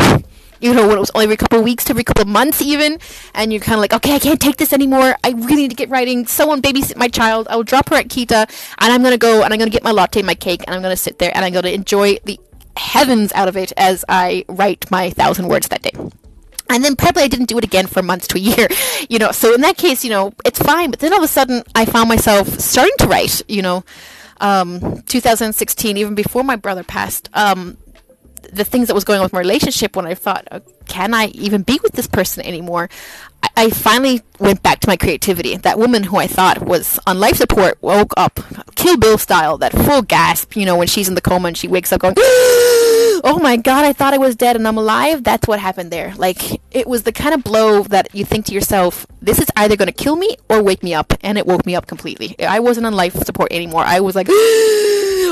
you 0.64 0.72
know, 0.72 0.88
when 0.88 0.96
it 0.96 1.00
was 1.00 1.10
only 1.14 1.24
every 1.24 1.36
couple 1.36 1.58
of 1.58 1.64
weeks 1.64 1.84
to 1.84 1.90
every 1.90 2.04
couple 2.04 2.22
of 2.22 2.28
months 2.28 2.62
even, 2.62 2.98
and 3.34 3.52
you're 3.52 3.60
kind 3.60 3.74
of 3.74 3.80
like, 3.80 3.92
okay, 3.92 4.14
I 4.14 4.18
can't 4.18 4.40
take 4.40 4.56
this 4.56 4.72
anymore. 4.72 5.14
I 5.22 5.32
really 5.32 5.56
need 5.56 5.70
to 5.70 5.76
get 5.76 5.90
writing. 5.90 6.26
Someone 6.26 6.62
babysit 6.62 6.96
my 6.96 7.08
child. 7.08 7.46
I 7.50 7.56
will 7.56 7.64
drop 7.64 7.90
her 7.90 7.96
at 7.96 8.08
Kita, 8.08 8.48
and 8.78 8.92
I'm 8.92 9.02
gonna 9.02 9.18
go 9.18 9.42
and 9.42 9.52
I'm 9.52 9.58
gonna 9.58 9.70
get 9.70 9.84
my 9.84 9.90
latte, 9.90 10.22
my 10.22 10.34
cake, 10.34 10.64
and 10.66 10.74
I'm 10.74 10.80
gonna 10.80 10.96
sit 10.96 11.18
there 11.18 11.30
and 11.34 11.44
I'm 11.44 11.52
gonna 11.52 11.68
enjoy 11.68 12.16
the 12.24 12.40
heavens 12.78 13.30
out 13.34 13.46
of 13.46 13.58
it 13.58 13.74
as 13.76 14.06
I 14.08 14.46
write 14.48 14.90
my 14.90 15.10
thousand 15.10 15.48
words 15.48 15.68
that 15.68 15.82
day. 15.82 15.92
And 16.70 16.82
then 16.82 16.96
probably 16.96 17.24
I 17.24 17.28
didn't 17.28 17.50
do 17.50 17.58
it 17.58 17.64
again 17.64 17.86
for 17.86 18.02
months 18.02 18.26
to 18.28 18.38
a 18.38 18.40
year, 18.40 18.68
you 19.10 19.18
know. 19.18 19.32
So 19.32 19.52
in 19.52 19.60
that 19.60 19.76
case, 19.76 20.02
you 20.02 20.08
know, 20.08 20.32
it's 20.46 20.58
fine. 20.58 20.90
But 20.90 21.00
then 21.00 21.12
all 21.12 21.18
of 21.18 21.24
a 21.24 21.28
sudden, 21.28 21.62
I 21.74 21.84
found 21.84 22.08
myself 22.08 22.48
starting 22.58 22.94
to 23.00 23.06
write. 23.06 23.42
You 23.48 23.60
know, 23.60 23.84
um, 24.40 25.02
2016, 25.02 25.98
even 25.98 26.14
before 26.14 26.42
my 26.42 26.56
brother 26.56 26.82
passed. 26.82 27.28
Um, 27.34 27.76
the 28.52 28.64
things 28.64 28.88
that 28.88 28.94
was 28.94 29.04
going 29.04 29.18
on 29.18 29.24
with 29.24 29.32
my 29.32 29.40
relationship 29.40 29.96
when 29.96 30.06
I 30.06 30.14
thought, 30.14 30.46
uh, 30.50 30.60
can 30.86 31.14
I 31.14 31.26
even 31.28 31.62
be 31.62 31.78
with 31.82 31.92
this 31.92 32.06
person 32.06 32.44
anymore? 32.44 32.88
I, 33.56 33.70
finally 33.70 34.22
went 34.38 34.62
back 34.62 34.80
to 34.80 34.88
my 34.88 34.96
creativity. 34.96 35.56
That 35.56 35.78
woman 35.78 36.04
who 36.04 36.18
I 36.18 36.26
thought 36.26 36.62
was 36.62 36.98
on 37.06 37.18
life 37.18 37.36
support 37.36 37.78
woke 37.82 38.12
up, 38.16 38.40
Kill 38.74 38.96
Bill 38.96 39.18
style, 39.18 39.58
that 39.58 39.72
full 39.72 40.02
gasp, 40.02 40.56
you 40.56 40.66
know, 40.66 40.76
when 40.76 40.86
she's 40.86 41.08
in 41.08 41.14
the 41.14 41.20
coma 41.20 41.48
and 41.48 41.56
she 41.56 41.68
wakes 41.68 41.92
up 41.92 42.00
going, 42.00 42.14
oh 42.18 43.38
my 43.42 43.56
god, 43.56 43.84
I 43.84 43.92
thought 43.92 44.14
I 44.14 44.18
was 44.18 44.36
dead 44.36 44.56
and 44.56 44.66
I'm 44.68 44.78
alive. 44.78 45.24
That's 45.24 45.48
what 45.48 45.58
happened 45.60 45.90
there. 45.90 46.14
Like, 46.16 46.60
it 46.70 46.86
was 46.86 47.04
the 47.04 47.12
kind 47.12 47.34
of 47.34 47.42
blow 47.42 47.82
that 47.84 48.14
you 48.14 48.24
think 48.24 48.46
to 48.46 48.52
yourself, 48.52 49.06
this 49.22 49.38
is 49.38 49.46
either 49.56 49.76
going 49.76 49.86
to 49.86 49.92
kill 49.92 50.16
me 50.16 50.36
or 50.48 50.62
wake 50.62 50.82
me 50.82 50.94
up. 50.94 51.12
And 51.22 51.38
it 51.38 51.46
woke 51.46 51.64
me 51.66 51.74
up 51.74 51.86
completely. 51.86 52.36
I 52.40 52.60
wasn't 52.60 52.86
on 52.86 52.94
life 52.94 53.14
support 53.14 53.52
anymore. 53.52 53.84
I 53.84 54.00
was 54.00 54.14
like, 54.14 54.26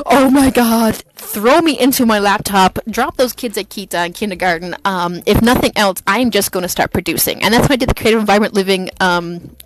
oh 0.06 0.30
my 0.32 0.50
god, 0.50 0.96
throw 1.14 1.60
me 1.60 1.78
into 1.78 2.06
my 2.06 2.18
laptop, 2.18 2.78
drop 2.88 3.16
those 3.16 3.32
kids 3.32 3.56
at 3.58 3.68
Kita 3.68 4.06
in 4.06 4.12
kindergarten. 4.12 4.76
Um, 4.84 5.22
if 5.26 5.42
nothing 5.42 5.72
else, 5.76 6.02
I'm 6.06 6.30
just 6.30 6.52
going 6.52 6.62
to 6.62 6.68
start 6.68 6.92
producing. 6.92 7.42
And 7.42 7.52
that's 7.52 7.68
when 7.68 7.72
I 7.72 7.76
did 7.76 7.88
the 7.88 7.94
Creative 8.02 8.18
and 8.18 8.26
Vibrant 8.26 8.52
Living 8.52 8.90
um, 9.00 9.56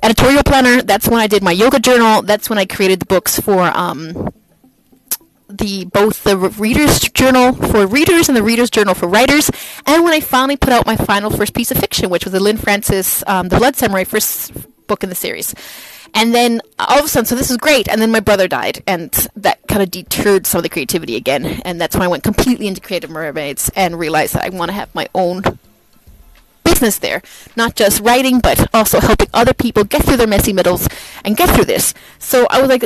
editorial 0.00 0.44
planner. 0.44 0.80
That's 0.80 1.08
when 1.08 1.20
I 1.20 1.26
did 1.26 1.42
my 1.42 1.50
yoga 1.50 1.80
journal. 1.80 2.22
That's 2.22 2.48
when 2.48 2.58
I 2.58 2.66
created 2.66 3.00
the 3.00 3.06
books 3.06 3.40
for 3.40 3.64
um, 3.76 4.32
the 5.48 5.84
both 5.86 6.22
the 6.22 6.36
readers 6.36 7.00
journal 7.00 7.52
for 7.52 7.86
readers 7.86 8.28
and 8.28 8.36
the 8.36 8.42
readers 8.42 8.70
journal 8.70 8.94
for 8.94 9.06
writers 9.06 9.50
and 9.86 10.02
when 10.02 10.12
i 10.12 10.18
finally 10.18 10.56
put 10.56 10.72
out 10.72 10.84
my 10.84 10.96
final 10.96 11.30
first 11.30 11.54
piece 11.54 11.70
of 11.70 11.76
fiction 11.76 12.10
which 12.10 12.24
was 12.24 12.32
the 12.32 12.40
lynn 12.40 12.56
francis 12.56 13.22
um, 13.28 13.48
the 13.50 13.58
blood 13.58 13.76
samurai 13.76 14.02
first 14.02 14.52
book 14.88 15.04
in 15.04 15.10
the 15.10 15.14
series 15.14 15.54
and 16.14 16.32
then 16.32 16.60
all 16.78 17.00
of 17.00 17.04
a 17.04 17.08
sudden, 17.08 17.26
so 17.26 17.34
this 17.34 17.50
is 17.50 17.56
great. 17.56 17.88
And 17.88 18.00
then 18.00 18.12
my 18.12 18.20
brother 18.20 18.46
died, 18.46 18.82
and 18.86 19.10
that 19.34 19.66
kind 19.66 19.82
of 19.82 19.90
deterred 19.90 20.46
some 20.46 20.60
of 20.60 20.62
the 20.62 20.68
creativity 20.68 21.16
again. 21.16 21.44
And 21.64 21.80
that's 21.80 21.96
when 21.96 22.02
I 22.02 22.08
went 22.08 22.22
completely 22.22 22.68
into 22.68 22.80
Creative 22.80 23.10
Mermaids 23.10 23.68
and 23.74 23.98
realized 23.98 24.34
that 24.34 24.44
I 24.44 24.56
want 24.56 24.68
to 24.68 24.74
have 24.74 24.94
my 24.94 25.08
own 25.12 25.42
business 26.64 26.98
there. 26.98 27.22
Not 27.56 27.76
just 27.76 28.00
writing, 28.00 28.40
but 28.40 28.68
also 28.74 29.00
helping 29.00 29.28
other 29.32 29.54
people 29.54 29.84
get 29.84 30.04
through 30.04 30.16
their 30.16 30.26
messy 30.26 30.52
middles 30.52 30.88
and 31.24 31.36
get 31.36 31.50
through 31.50 31.66
this. 31.66 31.94
So 32.18 32.46
I 32.50 32.60
was 32.60 32.68
like, 32.68 32.84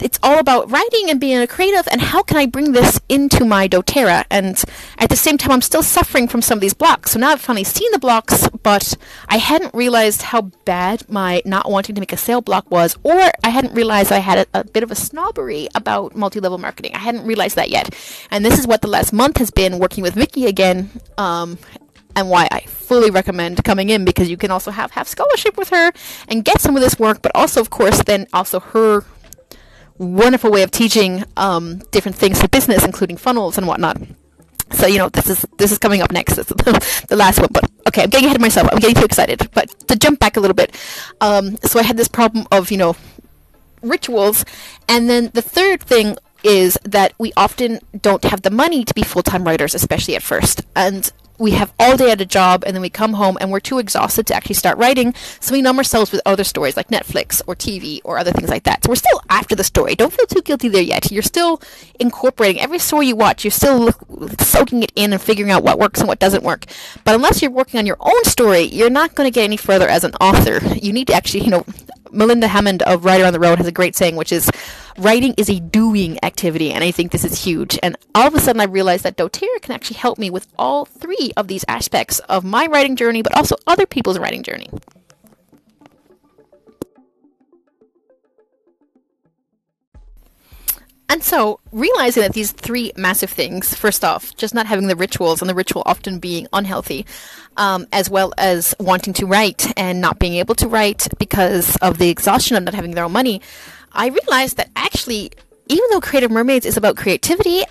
it's 0.00 0.18
all 0.22 0.38
about 0.38 0.70
writing 0.70 1.10
and 1.10 1.20
being 1.20 1.38
a 1.38 1.46
creative 1.46 1.88
and 1.90 2.00
how 2.00 2.22
can 2.22 2.36
I 2.36 2.46
bring 2.46 2.72
this 2.72 3.00
into 3.08 3.44
my 3.44 3.68
doTERRA 3.68 4.24
and 4.30 4.62
at 4.98 5.10
the 5.10 5.16
same 5.16 5.38
time 5.38 5.50
I'm 5.50 5.62
still 5.62 5.82
suffering 5.82 6.28
from 6.28 6.42
some 6.42 6.58
of 6.58 6.60
these 6.60 6.74
blocks 6.74 7.12
so 7.12 7.18
now 7.18 7.30
I've 7.30 7.40
finally 7.40 7.64
seen 7.64 7.90
the 7.92 7.98
blocks 7.98 8.48
but 8.62 8.96
I 9.28 9.38
hadn't 9.38 9.74
realized 9.74 10.22
how 10.22 10.42
bad 10.64 11.08
my 11.08 11.42
not 11.44 11.70
wanting 11.70 11.94
to 11.94 12.00
make 12.00 12.12
a 12.12 12.16
sale 12.16 12.40
block 12.40 12.70
was 12.70 12.96
or 13.02 13.30
I 13.42 13.48
hadn't 13.50 13.74
realized 13.74 14.12
I 14.12 14.18
had 14.18 14.46
a, 14.54 14.60
a 14.60 14.64
bit 14.64 14.82
of 14.82 14.90
a 14.90 14.94
snobbery 14.94 15.68
about 15.74 16.14
multi-level 16.14 16.58
marketing 16.58 16.94
I 16.94 16.98
hadn't 16.98 17.26
realized 17.26 17.56
that 17.56 17.70
yet 17.70 17.94
and 18.30 18.44
this 18.44 18.58
is 18.58 18.66
what 18.66 18.82
the 18.82 18.88
last 18.88 19.12
month 19.12 19.38
has 19.38 19.50
been 19.50 19.78
working 19.78 20.02
with 20.02 20.14
Vicky 20.14 20.46
again 20.46 20.90
um, 21.16 21.58
and 22.18 22.28
why 22.28 22.48
I 22.50 22.60
fully 22.60 23.10
recommend 23.10 23.62
coming 23.64 23.90
in 23.90 24.04
because 24.04 24.28
you 24.28 24.36
can 24.36 24.50
also 24.50 24.70
have 24.70 24.90
have 24.92 25.06
scholarship 25.08 25.56
with 25.56 25.70
her 25.70 25.92
and 26.28 26.44
get 26.44 26.60
some 26.60 26.76
of 26.76 26.82
this 26.82 26.98
work 26.98 27.22
but 27.22 27.32
also 27.34 27.60
of 27.60 27.70
course 27.70 28.02
then 28.02 28.26
also 28.32 28.60
her 28.60 29.04
wonderful 29.98 30.50
way 30.50 30.62
of 30.62 30.70
teaching 30.70 31.24
um, 31.36 31.78
different 31.90 32.16
things 32.16 32.40
for 32.40 32.48
business, 32.48 32.84
including 32.84 33.16
funnels 33.16 33.58
and 33.58 33.66
whatnot. 33.66 33.98
So 34.70 34.86
you 34.86 34.98
know 34.98 35.08
this 35.08 35.28
is 35.28 35.46
this 35.58 35.72
is 35.72 35.78
coming 35.78 36.02
up 36.02 36.12
next. 36.12 36.36
This 36.36 36.50
is 36.50 36.56
the, 36.56 37.04
the 37.08 37.16
last 37.16 37.38
one, 37.38 37.48
but 37.50 37.70
okay, 37.88 38.02
I'm 38.02 38.10
getting 38.10 38.26
ahead 38.26 38.36
of 38.36 38.42
myself. 38.42 38.68
I'm 38.70 38.78
getting 38.78 38.96
too 38.96 39.04
excited. 39.04 39.48
But 39.52 39.70
to 39.88 39.96
jump 39.96 40.20
back 40.20 40.36
a 40.36 40.40
little 40.40 40.54
bit, 40.54 40.76
um, 41.20 41.56
so 41.58 41.78
I 41.78 41.82
had 41.82 41.96
this 41.96 42.08
problem 42.08 42.46
of 42.52 42.70
you 42.70 42.76
know 42.76 42.96
rituals, 43.82 44.44
and 44.88 45.08
then 45.08 45.30
the 45.32 45.42
third 45.42 45.82
thing 45.82 46.18
is 46.44 46.78
that 46.84 47.14
we 47.18 47.32
often 47.36 47.80
don't 48.00 48.24
have 48.24 48.42
the 48.42 48.50
money 48.50 48.84
to 48.84 48.94
be 48.94 49.02
full 49.02 49.22
time 49.22 49.44
writers, 49.44 49.74
especially 49.74 50.14
at 50.14 50.22
first. 50.22 50.62
And 50.76 51.10
we 51.38 51.52
have 51.52 51.72
all 51.78 51.96
day 51.96 52.10
at 52.10 52.20
a 52.20 52.26
job 52.26 52.64
and 52.66 52.74
then 52.74 52.82
we 52.82 52.90
come 52.90 53.14
home 53.14 53.38
and 53.40 53.50
we're 53.50 53.60
too 53.60 53.78
exhausted 53.78 54.26
to 54.26 54.34
actually 54.34 54.56
start 54.56 54.76
writing. 54.78 55.14
So 55.40 55.52
we 55.52 55.62
numb 55.62 55.78
ourselves 55.78 56.10
with 56.10 56.20
other 56.26 56.44
stories 56.44 56.76
like 56.76 56.88
Netflix 56.88 57.40
or 57.46 57.54
TV 57.54 58.00
or 58.04 58.18
other 58.18 58.32
things 58.32 58.48
like 58.48 58.64
that. 58.64 58.84
So 58.84 58.90
we're 58.90 58.96
still 58.96 59.22
after 59.30 59.54
the 59.54 59.64
story. 59.64 59.94
Don't 59.94 60.12
feel 60.12 60.26
too 60.26 60.42
guilty 60.42 60.68
there 60.68 60.82
yet. 60.82 61.10
You're 61.10 61.22
still 61.22 61.62
incorporating 62.00 62.60
every 62.60 62.78
story 62.78 63.08
you 63.08 63.16
watch. 63.16 63.44
You're 63.44 63.50
still 63.52 63.78
look, 63.78 64.40
soaking 64.40 64.82
it 64.82 64.92
in 64.96 65.12
and 65.12 65.22
figuring 65.22 65.50
out 65.50 65.62
what 65.62 65.78
works 65.78 66.00
and 66.00 66.08
what 66.08 66.18
doesn't 66.18 66.42
work. 66.42 66.66
But 67.04 67.14
unless 67.14 67.40
you're 67.40 67.50
working 67.50 67.78
on 67.78 67.86
your 67.86 67.98
own 68.00 68.24
story, 68.24 68.62
you're 68.62 68.90
not 68.90 69.14
going 69.14 69.26
to 69.26 69.34
get 69.34 69.44
any 69.44 69.56
further 69.56 69.88
as 69.88 70.04
an 70.04 70.14
author. 70.20 70.60
You 70.74 70.92
need 70.92 71.06
to 71.08 71.14
actually, 71.14 71.44
you 71.44 71.50
know, 71.50 71.64
Melinda 72.10 72.48
Hammond 72.48 72.82
of 72.82 73.04
Writer 73.04 73.24
on 73.24 73.32
the 73.32 73.40
Road 73.40 73.58
has 73.58 73.66
a 73.66 73.72
great 73.72 73.94
saying, 73.94 74.16
which 74.16 74.32
is, 74.32 74.50
writing 74.98 75.34
is 75.36 75.48
a 75.48 75.60
doing 75.60 76.18
activity, 76.24 76.72
and 76.72 76.84
I 76.84 76.90
think 76.90 77.12
this 77.12 77.24
is 77.24 77.44
huge. 77.44 77.78
And 77.82 77.96
all 78.14 78.26
of 78.26 78.34
a 78.34 78.40
sudden, 78.40 78.60
I 78.60 78.64
realized 78.64 79.04
that 79.04 79.16
doTERRA 79.16 79.62
can 79.62 79.74
actually 79.74 79.96
help 79.96 80.18
me 80.18 80.28
with 80.30 80.46
all 80.58 80.84
three 80.84 81.32
of 81.36 81.48
these 81.48 81.64
aspects 81.68 82.18
of 82.20 82.44
my 82.44 82.66
writing 82.66 82.96
journey, 82.96 83.22
but 83.22 83.34
also 83.36 83.56
other 83.66 83.86
people's 83.86 84.18
writing 84.18 84.42
journey. 84.42 84.68
And 91.10 91.24
so, 91.24 91.58
realizing 91.72 92.22
that 92.22 92.34
these 92.34 92.52
three 92.52 92.92
massive 92.94 93.30
things 93.30 93.74
first 93.74 94.04
off, 94.04 94.36
just 94.36 94.54
not 94.54 94.66
having 94.66 94.88
the 94.88 94.96
rituals, 94.96 95.40
and 95.40 95.48
the 95.48 95.54
ritual 95.54 95.82
often 95.86 96.18
being 96.18 96.46
unhealthy, 96.52 97.06
um, 97.56 97.86
as 97.92 98.10
well 98.10 98.34
as 98.36 98.74
wanting 98.78 99.14
to 99.14 99.24
write 99.24 99.72
and 99.78 100.02
not 100.02 100.18
being 100.18 100.34
able 100.34 100.54
to 100.56 100.68
write 100.68 101.08
because 101.18 101.76
of 101.76 101.96
the 101.96 102.10
exhaustion 102.10 102.58
of 102.58 102.64
not 102.64 102.74
having 102.74 102.90
their 102.90 103.04
own 103.04 103.12
money, 103.12 103.40
I 103.98 104.06
realized 104.06 104.56
that 104.58 104.70
actually, 104.76 105.32
even 105.66 105.90
though 105.90 106.00
Creative 106.00 106.30
Mermaids 106.30 106.64
is 106.64 106.76
about 106.76 106.96
creativity, 106.96 107.64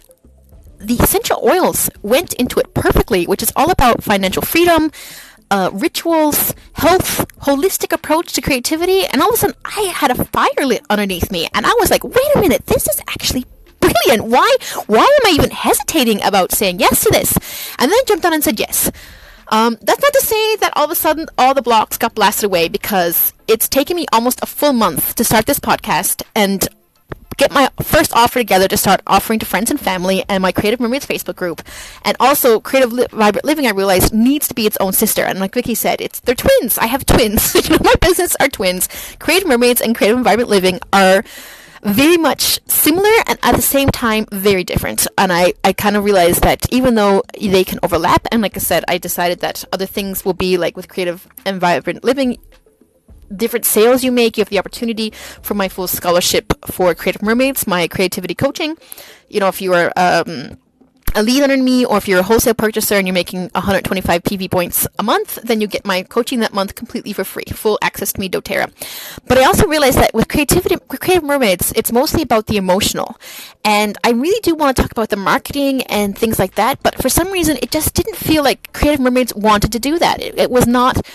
the 0.78 0.96
essential 0.96 1.40
oils 1.42 1.90
went 2.02 2.34
into 2.34 2.60
it 2.60 2.74
perfectly, 2.74 3.26
which 3.26 3.42
is 3.42 3.54
all 3.56 3.72
about 3.72 4.04
financial 4.04 4.42
freedom, 4.42 4.92
uh, 5.50 5.70
rituals, 5.72 6.54
health, 6.74 7.26
holistic 7.40 7.94
approach 7.94 8.34
to 8.34 8.42
creativity, 8.42 9.06
and 9.06 9.22
all 9.22 9.30
of 9.30 9.36
a 9.36 9.38
sudden 9.38 9.56
I 9.64 9.84
had 9.84 10.12
a 10.12 10.26
fire 10.26 10.66
lit 10.66 10.86
underneath 10.90 11.32
me, 11.32 11.48
and 11.54 11.66
I 11.66 11.74
was 11.80 11.90
like, 11.90 12.04
wait 12.04 12.36
a 12.36 12.42
minute, 12.42 12.66
this 12.66 12.90
is 12.90 13.00
actually 13.08 13.46
brilliant. 13.80 14.26
Why, 14.30 14.54
why 14.88 15.04
am 15.04 15.32
I 15.32 15.34
even 15.34 15.52
hesitating 15.52 16.22
about 16.24 16.52
saying 16.52 16.82
yes 16.82 17.04
to 17.06 17.10
this? 17.10 17.38
And 17.80 17.90
then 17.90 18.00
jumped 18.06 18.26
on 18.26 18.34
and 18.34 18.44
said 18.44 18.60
yes. 18.60 18.92
Um, 19.50 19.78
that's 19.82 20.02
not 20.02 20.14
to 20.14 20.22
say 20.22 20.56
that 20.58 20.74
all 20.76 20.86
of 20.86 20.92
a 20.92 20.96
sudden 20.96 21.28
all 21.38 21.54
the 21.54 21.62
blocks 21.62 21.98
got 21.98 22.16
blasted 22.16 22.46
away 22.46 22.68
because 22.68 23.34
it's 23.48 23.70
taken 23.70 23.96
me 23.96 24.06
almost 24.12 24.40
a 24.42 24.46
full 24.46 24.74
month 24.74 25.16
to 25.16 25.24
start 25.24 25.46
this 25.46 25.60
podcast 25.60 26.22
and 26.36 26.68
get 27.38 27.52
my 27.52 27.70
first 27.82 28.14
offer 28.14 28.40
together 28.40 28.68
to 28.68 28.76
start 28.76 29.02
offering 29.08 29.40
to 29.40 29.46
friends 29.46 29.70
and 29.72 29.80
family 29.80 30.26
and 30.28 30.42
my 30.42 30.52
Creative 30.52 30.80
Mermaids 30.80 31.06
Facebook 31.06 31.36
group. 31.36 31.62
And 32.04 32.18
also, 32.20 32.60
Creative 32.60 32.92
Li- 32.92 33.06
Vibrant 33.12 33.46
Living, 33.46 33.68
I 33.68 33.72
realized, 33.72 34.14
needs 34.14 34.48
to 34.48 34.54
be 34.54 34.66
its 34.66 34.78
own 34.78 34.92
sister. 34.94 35.24
And 35.24 35.40
like 35.40 35.54
Vicky 35.54 35.76
said, 35.76 36.02
it's 36.02 36.20
they're 36.20 36.36
twins. 36.36 36.78
I 36.78 36.88
have 36.88 37.06
twins. 37.06 37.54
my 37.84 37.94
business 38.02 38.36
are 38.40 38.50
twins. 38.50 38.90
Creative 39.20 39.48
Mermaids 39.48 39.82
and 39.82 39.96
Creative 39.96 40.20
Vibrant 40.20 40.50
Living 40.50 40.80
are 40.92 41.24
very 41.84 42.18
much 42.18 42.60
similar 42.68 43.10
and 43.28 43.38
at 43.44 43.56
the 43.56 43.62
same 43.62 43.90
time 43.90 44.26
very 44.32 44.64
different. 44.64 45.08
And 45.18 45.32
I, 45.32 45.54
I 45.64 45.74
kind 45.74 45.96
of 45.96 46.04
realized 46.04 46.44
that 46.44 46.72
even 46.72 46.96
though 46.96 47.24
they 47.40 47.64
can 47.64 47.80
overlap, 47.84 48.28
and 48.32 48.42
like 48.42 48.56
I 48.56 48.60
said, 48.60 48.84
I 48.88 48.98
decided 48.98 49.40
that 49.40 49.64
other 49.72 49.86
things 49.86 50.26
will 50.26 50.34
be 50.34 50.58
like 50.58 50.76
with 50.76 50.88
Creative 50.88 51.28
and 51.46 51.60
Vibrant 51.60 52.04
Living, 52.04 52.38
different 53.36 53.66
sales 53.66 54.04
you 54.04 54.12
make. 54.12 54.38
You 54.38 54.42
have 54.42 54.50
the 54.50 54.60
opportunity 54.60 55.12
for 55.42 55.54
my 55.54 55.68
full 55.68 55.88
scholarship 55.88 56.54
for 56.68 56.94
Creative 56.96 57.22
Mermaids, 57.22 57.68
my 57.68 57.88
creativity 57.88 58.36
coaching. 58.36 58.78
You 59.30 59.40
know, 59.40 59.48
if 59.48 59.62
you 59.62 59.74
are 59.74 59.92
um, 59.98 60.58
a 61.16 61.24
lead 61.24 61.44
under 61.44 61.58
me, 61.58 61.86
or 61.86 61.98
if 61.98 62.08
you're 62.08 62.20
a 62.20 62.24
wholesale 62.24 62.54
purchaser 62.54 62.96
and 62.96 63.08
you're 63.08 63.14
making 63.14 63.50
125 63.50 64.24
PV 64.24 64.52
points 64.52 64.88
a 65.00 65.04
month, 65.04 65.40
then 65.44 65.62
you 65.62 65.68
get 65.68 65.86
my 65.86 66.04
coaching 66.04 66.40
that 66.42 66.54
month 66.54 66.76
completely 66.76 67.14
for 67.14 67.24
free, 67.24 67.46
full 67.46 67.80
access 67.82 68.14
to 68.14 68.20
me, 68.20 68.30
doTERRA. 68.30 68.72
But 69.26 69.38
I 69.38 69.46
also 69.46 69.68
realized 69.68 69.98
that 69.98 70.14
with 70.14 70.28
creativity, 70.28 70.76
with 70.90 71.00
Creative 71.00 71.24
Mermaids, 71.24 71.74
it's 71.76 71.92
mostly 71.92 72.22
about 72.22 72.48
the 72.48 72.58
emotional. 72.58 73.18
And 73.64 73.98
I 74.04 74.12
really 74.12 74.40
do 74.42 74.56
want 74.56 74.76
to 74.76 74.82
talk 74.82 74.92
about 74.92 75.10
the 75.10 75.18
marketing 75.18 75.84
and 75.84 76.18
things 76.18 76.40
like 76.40 76.56
that, 76.56 76.82
but 76.84 77.02
for 77.02 77.10
some 77.10 77.32
reason, 77.32 77.58
it 77.62 77.72
just 77.72 77.94
didn't 77.94 78.16
feel 78.16 78.44
like 78.44 78.72
Creative 78.74 79.00
Mermaids 79.00 79.34
wanted 79.36 79.72
to 79.72 79.80
do 79.80 80.00
that. 80.00 80.22
It, 80.22 80.38
it 80.38 80.52
was 80.52 80.68
not 80.68 81.06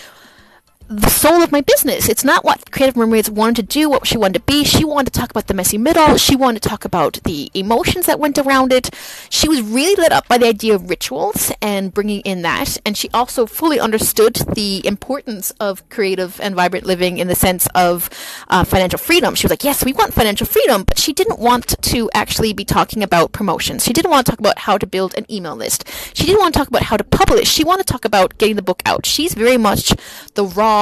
the 0.87 1.09
soul 1.09 1.41
of 1.41 1.51
my 1.51 1.61
business. 1.61 2.09
It's 2.09 2.23
not 2.23 2.43
what 2.43 2.71
Creative 2.71 2.95
Mermaids 2.95 3.29
wanted 3.29 3.55
to 3.55 3.63
do, 3.63 3.89
what 3.89 4.05
she 4.05 4.17
wanted 4.17 4.33
to 4.33 4.39
be. 4.41 4.63
She 4.63 4.83
wanted 4.83 5.13
to 5.13 5.19
talk 5.19 5.31
about 5.31 5.47
the 5.47 5.53
messy 5.53 5.77
middle. 5.77 6.17
She 6.17 6.35
wanted 6.35 6.61
to 6.61 6.69
talk 6.69 6.85
about 6.85 7.19
the 7.23 7.49
emotions 7.53 8.05
that 8.05 8.19
went 8.19 8.37
around 8.37 8.73
it. 8.73 8.89
She 9.29 9.47
was 9.47 9.61
really 9.61 9.95
lit 9.95 10.11
up 10.11 10.27
by 10.27 10.37
the 10.37 10.47
idea 10.47 10.75
of 10.75 10.89
rituals 10.89 11.51
and 11.61 11.93
bringing 11.93 12.21
in 12.21 12.41
that. 12.41 12.77
And 12.85 12.97
she 12.97 13.09
also 13.13 13.45
fully 13.45 13.79
understood 13.79 14.35
the 14.53 14.85
importance 14.85 15.51
of 15.59 15.87
creative 15.89 16.39
and 16.41 16.53
vibrant 16.55 16.85
living 16.85 17.17
in 17.17 17.27
the 17.27 17.35
sense 17.35 17.67
of 17.73 18.09
uh, 18.49 18.63
financial 18.63 18.99
freedom. 18.99 19.35
She 19.35 19.45
was 19.45 19.51
like, 19.51 19.63
yes, 19.63 19.85
we 19.85 19.93
want 19.93 20.13
financial 20.13 20.45
freedom, 20.45 20.83
but 20.83 20.99
she 20.99 21.13
didn't 21.13 21.39
want 21.39 21.81
to 21.81 22.09
actually 22.13 22.53
be 22.53 22.65
talking 22.65 23.03
about 23.03 23.31
promotions. 23.31 23.83
She 23.85 23.93
didn't 23.93 24.11
want 24.11 24.25
to 24.25 24.31
talk 24.31 24.39
about 24.39 24.59
how 24.59 24.77
to 24.77 24.85
build 24.85 25.15
an 25.17 25.25
email 25.31 25.55
list. 25.55 25.87
She 26.13 26.25
didn't 26.25 26.39
want 26.39 26.53
to 26.53 26.59
talk 26.59 26.67
about 26.67 26.83
how 26.83 26.97
to 26.97 27.03
publish. 27.03 27.49
She 27.49 27.63
wanted 27.63 27.87
to 27.87 27.93
talk 27.93 28.05
about 28.05 28.37
getting 28.37 28.57
the 28.57 28.61
book 28.61 28.81
out. 28.85 29.05
She's 29.05 29.33
very 29.33 29.57
much 29.57 29.93
the 30.33 30.45
raw 30.45 30.72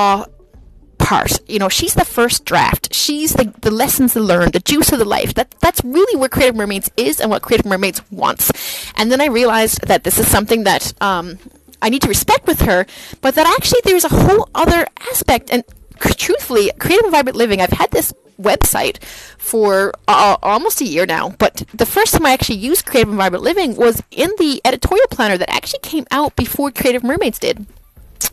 part. 0.98 1.40
You 1.50 1.60
know, 1.60 1.70
she's 1.70 1.94
the 1.94 2.06
first 2.06 2.46
draft. 2.46 2.94
She's 2.94 3.34
the, 3.34 3.54
the 3.62 3.72
lessons 3.72 4.16
learned, 4.16 4.54
the 4.54 4.60
juice 4.60 4.92
of 4.92 5.00
the 5.00 5.06
life. 5.06 5.34
That 5.34 5.52
that's 5.60 5.84
really 5.84 6.18
where 6.18 6.30
Creative 6.30 6.56
Mermaids 6.56 6.90
is 6.96 7.20
and 7.20 7.30
what 7.30 7.42
Creative 7.42 7.66
Mermaids 7.66 8.02
wants. 8.12 8.52
And 8.96 9.12
then 9.12 9.20
I 9.20 9.26
realized 9.26 9.88
that 9.88 10.04
this 10.04 10.20
is 10.20 10.28
something 10.28 10.64
that 10.64 10.94
um, 11.02 11.38
I 11.82 11.90
need 11.90 12.02
to 12.04 12.08
respect 12.08 12.48
with 12.48 12.62
her, 12.62 12.86
but 13.22 13.36
that 13.36 13.48
actually 13.48 13.82
there's 13.84 14.06
a 14.06 14.10
whole 14.10 14.50
other 14.56 14.88
aspect. 15.12 15.50
And 15.52 15.64
truthfully, 16.00 16.72
Creative 16.80 17.06
and 17.06 17.12
Vibrant 17.12 17.38
Living, 17.38 17.62
I've 17.62 17.72
had 17.72 17.92
this 17.92 18.14
website 18.40 19.04
for 19.38 19.94
uh, 20.08 20.38
almost 20.42 20.82
a 20.82 20.86
year 20.86 21.06
now. 21.06 21.30
But 21.30 21.64
the 21.74 21.86
first 21.86 22.14
time 22.14 22.26
I 22.26 22.32
actually 22.32 22.58
used 22.58 22.86
Creative 22.86 23.10
and 23.10 23.18
Vibrant 23.18 23.44
Living 23.44 23.76
was 23.76 24.02
in 24.12 24.32
the 24.38 24.62
editorial 24.66 25.08
planner 25.10 25.38
that 25.38 25.50
actually 25.50 25.80
came 25.80 26.06
out 26.12 26.36
before 26.36 26.72
Creative 26.72 27.04
Mermaids 27.04 27.40
did. 27.40 27.66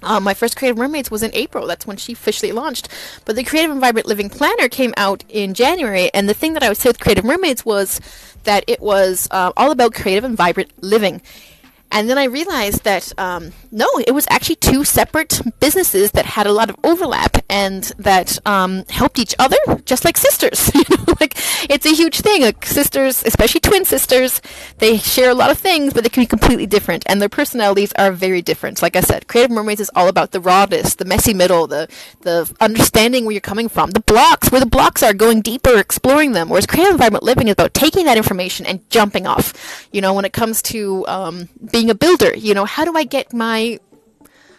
Uh, 0.03 0.21
my 0.21 0.35
first 0.35 0.57
Creative 0.57 0.77
Mermaids 0.77 1.11
was 1.11 1.23
in 1.23 1.31
April. 1.35 1.67
That's 1.67 1.87
when 1.87 1.97
she 1.97 2.13
officially 2.13 2.53
launched. 2.53 2.89
But 3.25 3.37
the 3.37 3.45
Creative 3.45 3.71
and 3.71 3.81
Vibrant 3.81 4.07
Living 4.07 4.31
Planner 4.31 4.69
came 4.69 4.93
out 4.97 5.25
in 5.29 5.55
January. 5.55 6.11
And 6.13 6.29
the 6.29 6.35
thing 6.35 6.55
that 6.55 6.63
I 6.63 6.69
would 6.69 6.77
say 6.77 6.89
with 6.89 7.01
Creative 7.01 7.25
Mermaids 7.25 7.65
was 7.65 8.01
that 8.45 8.65
it 8.67 8.81
was 8.81 9.29
uh, 9.31 9.53
all 9.57 9.71
about 9.71 9.95
creative 9.95 10.25
and 10.25 10.37
vibrant 10.37 10.73
living. 10.83 11.21
And 11.91 12.09
then 12.09 12.19
I 12.19 12.25
realized 12.25 12.85
that 12.85 13.19
um, 13.19 13.53
no, 13.71 13.89
it 14.07 14.13
was 14.13 14.27
actually 14.31 14.57
two 14.57 14.85
separate 14.85 15.41
businesses 15.61 16.13
that 16.13 16.25
had 16.25 16.47
a 16.47 16.53
lot 16.53 16.71
of 16.71 16.77
overlap 16.85 17.39
and 17.49 17.85
that 17.99 18.39
um, 18.47 18.85
helped 18.89 19.19
each 19.19 19.35
other, 19.39 19.57
just 19.85 20.05
like 20.05 20.17
sisters. 20.17 20.71
you 20.75 20.85
know, 20.91 21.05
like 21.21 21.35
it's 21.71 21.87
a 21.87 21.95
huge 21.95 22.21
thing. 22.21 22.43
Like 22.43 22.65
sisters, 22.67 23.23
especially 23.25 23.61
twin 23.61 23.85
sisters, 23.85 24.41
they 24.79 24.99
share 24.99 25.31
a 25.31 25.35
lot 25.35 25.51
of 25.51 25.59
things, 25.59 25.93
but 25.93 26.03
they 26.03 26.11
can 26.11 26.23
be 26.23 26.27
completely 26.27 26.67
different, 26.67 27.05
and 27.07 27.21
their 27.21 27.29
personalities 27.29 27.93
are 27.95 28.13
very 28.13 28.43
different. 28.43 28.83
Like 28.83 28.97
I 28.97 29.01
said, 29.01 29.29
Creative 29.29 29.51
Mermaids 29.51 29.81
is 29.81 29.91
all 29.95 30.09
about 30.09 30.33
the 30.33 30.41
rawness, 30.41 30.95
the 30.95 31.05
messy 31.05 31.35
middle, 31.35 31.67
the 31.67 31.89
the 32.23 32.53
understanding 32.61 33.25
where 33.25 33.33
you're 33.33 33.41
coming 33.41 33.69
from, 33.69 33.91
the 33.93 34.01
blocks, 34.01 34.51
where 34.51 34.61
the 34.61 34.67
blocks 34.67 35.03
are, 35.03 35.15
going 35.15 35.41
deeper, 35.41 35.79
exploring 35.79 36.33
them. 36.33 36.49
Whereas 36.49 36.67
Creative 36.67 36.93
and 36.93 36.99
Vibrant 36.99 37.25
Living 37.25 37.49
is 37.49 37.53
about 37.53 37.75
taking 37.75 38.07
that 38.07 38.17
information 38.17 38.67
and 38.67 38.89
jumping 38.91 39.27
off. 39.27 39.89
You 39.93 40.01
know, 40.01 40.13
when 40.13 40.25
it 40.25 40.33
comes 40.33 40.63
to 40.63 41.07
um, 41.07 41.49
being 41.73 41.78
a 41.87 41.95
builder, 41.95 42.37
you 42.37 42.55
know, 42.55 42.65
how 42.65 42.85
do 42.85 42.97
I 42.97 43.05
get 43.05 43.33
my 43.33 43.79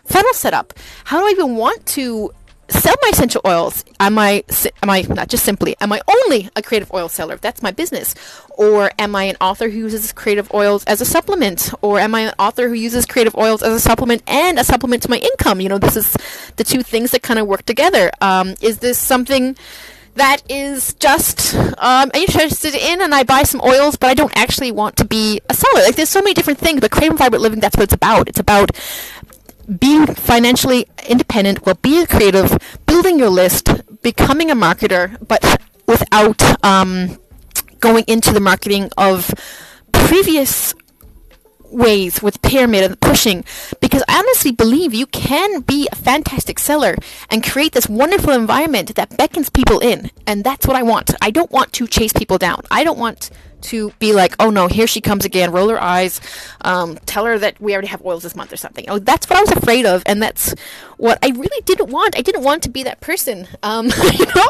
funnel 0.06 0.34
set 0.34 0.54
up? 0.54 0.74
How 1.04 1.20
do 1.20 1.28
I 1.28 1.32
even 1.32 1.56
want 1.56 1.86
to 1.98 2.34
sell 2.70 2.96
my 3.02 3.10
essential 3.10 3.42
oils? 3.46 3.84
Am 4.00 4.18
I 4.18 4.44
am 4.82 4.90
I 4.90 5.02
not 5.02 5.28
just 5.28 5.44
simply 5.44 5.76
am 5.82 5.92
I 5.92 6.02
only 6.08 6.50
a 6.56 6.62
creative 6.62 6.92
oil 6.94 7.10
seller? 7.10 7.38
That's 7.38 7.62
my 7.62 7.72
business, 7.72 8.16
or 8.52 8.92
am 9.00 9.16
I 9.16 9.24
an 9.24 9.36
author 9.42 9.70
who 9.70 9.80
uses 9.80 10.12
creative 10.14 10.52
oils 10.54 10.84
as 10.86 11.02
a 11.02 11.06
supplement, 11.06 11.74
or 11.82 12.00
am 12.00 12.16
I 12.16 12.22
an 12.22 12.34
author 12.40 12.70
who 12.70 12.76
uses 12.76 13.06
creative 13.06 13.36
oils 13.36 13.62
as 13.64 13.74
a 13.74 13.80
supplement 13.80 14.24
and 14.28 14.60
a 14.60 14.64
supplement 14.64 15.04
to 15.04 15.10
my 15.10 15.18
income? 15.18 15.62
You 15.62 15.70
know, 15.70 15.80
this 15.80 15.98
is 15.98 16.16
the 16.56 16.64
two 16.64 16.84
things 16.84 17.12
that 17.12 17.22
kind 17.22 17.40
of 17.40 17.48
work 17.48 17.64
together. 17.66 18.12
Um, 18.22 18.56
is 18.62 18.80
this 18.80 18.98
something? 18.98 19.58
That 20.20 20.44
is 20.50 20.94
just 20.96 21.56
um, 21.78 22.12
interested 22.14 22.76
in, 22.76 23.02
and 23.02 23.16
I 23.16 23.24
buy 23.24 23.44
some 23.44 23.62
oils, 23.62 23.96
but 23.96 24.10
I 24.10 24.14
don't 24.14 24.36
actually 24.36 24.72
want 24.72 24.98
to 24.98 25.06
be 25.06 25.42
a 25.50 25.54
seller. 25.54 25.84
Like 25.84 25.96
there's 25.96 26.10
so 26.10 26.22
many 26.22 26.34
different 26.34 26.60
things, 26.60 26.82
but 26.82 26.92
Creative 26.92 27.18
Vibrant 27.18 27.42
Living, 27.42 27.60
that's 27.60 27.76
what 27.76 27.84
it's 27.84 27.94
about. 27.94 28.28
It's 28.30 28.40
about 28.40 28.72
being 29.80 30.06
financially 30.08 30.88
independent 31.08 31.66
while 31.66 31.78
being 31.82 32.06
creative, 32.06 32.58
building 32.86 33.18
your 33.18 33.30
list, 33.30 33.70
becoming 34.02 34.52
a 34.52 34.56
marketer, 34.56 35.16
but 35.26 35.62
without 35.88 36.42
um, 36.66 37.18
going 37.80 38.04
into 38.08 38.34
the 38.34 38.40
marketing 38.40 38.90
of 38.98 39.34
previous 39.92 40.74
ways 41.72 42.22
with 42.22 42.42
pyramid 42.42 42.84
and 42.84 43.00
pushing 43.00 43.44
because 43.80 44.04
I 44.08 44.20
honestly 44.20 44.52
believe 44.52 44.94
you 44.94 45.06
can 45.08 45.62
be 45.62 45.88
a 45.92 45.96
fantastic 45.96 46.60
seller 46.60 46.96
and 47.30 47.44
create 47.44 47.74
this 47.74 47.88
wonderful 47.88 48.34
environment 48.34 48.96
that 48.96 49.18
beckons 49.18 49.50
people 49.50 49.80
in 49.80 50.12
and 50.26 50.44
that's 50.44 50.68
what 50.68 50.76
I 50.76 50.84
want. 50.84 51.14
I 51.22 51.32
don't 51.32 51.52
want 51.52 51.74
to 51.74 51.88
chase 51.88 52.14
people 52.14 52.38
down. 52.38 52.64
I 52.72 52.84
don't 52.84 53.00
want 53.00 53.30
to 53.62 53.92
be 54.00 54.14
like, 54.14 54.36
oh 54.40 54.50
no, 54.50 54.68
here 54.68 54.88
she 54.88 55.02
comes 55.02 55.26
again, 55.26 55.52
roll 55.52 55.70
her 55.70 55.82
eyes, 55.82 56.22
um, 56.62 56.98
tell 57.06 57.26
her 57.26 57.38
that 57.40 57.60
we 57.60 57.74
already 57.74 57.88
have 57.88 58.06
oils 58.06 58.24
this 58.24 58.36
month 58.36 58.54
or 58.54 58.58
something. 58.58 58.86
Oh, 58.88 59.00
that's 59.00 59.30
what 59.30 59.38
I 59.38 59.42
was 59.42 59.52
afraid 59.52 59.86
of, 59.86 60.04
and 60.06 60.22
that's 60.22 60.56
what 60.98 61.20
I 61.24 61.30
really 61.30 61.62
didn't 61.64 61.90
want. 61.90 62.18
I 62.18 62.22
didn't 62.22 62.44
want 62.44 62.64
to 62.64 62.70
be 62.70 62.84
that 62.84 63.02
person, 63.02 63.48
um, 63.64 63.86
you 64.14 64.26
know, 64.36 64.48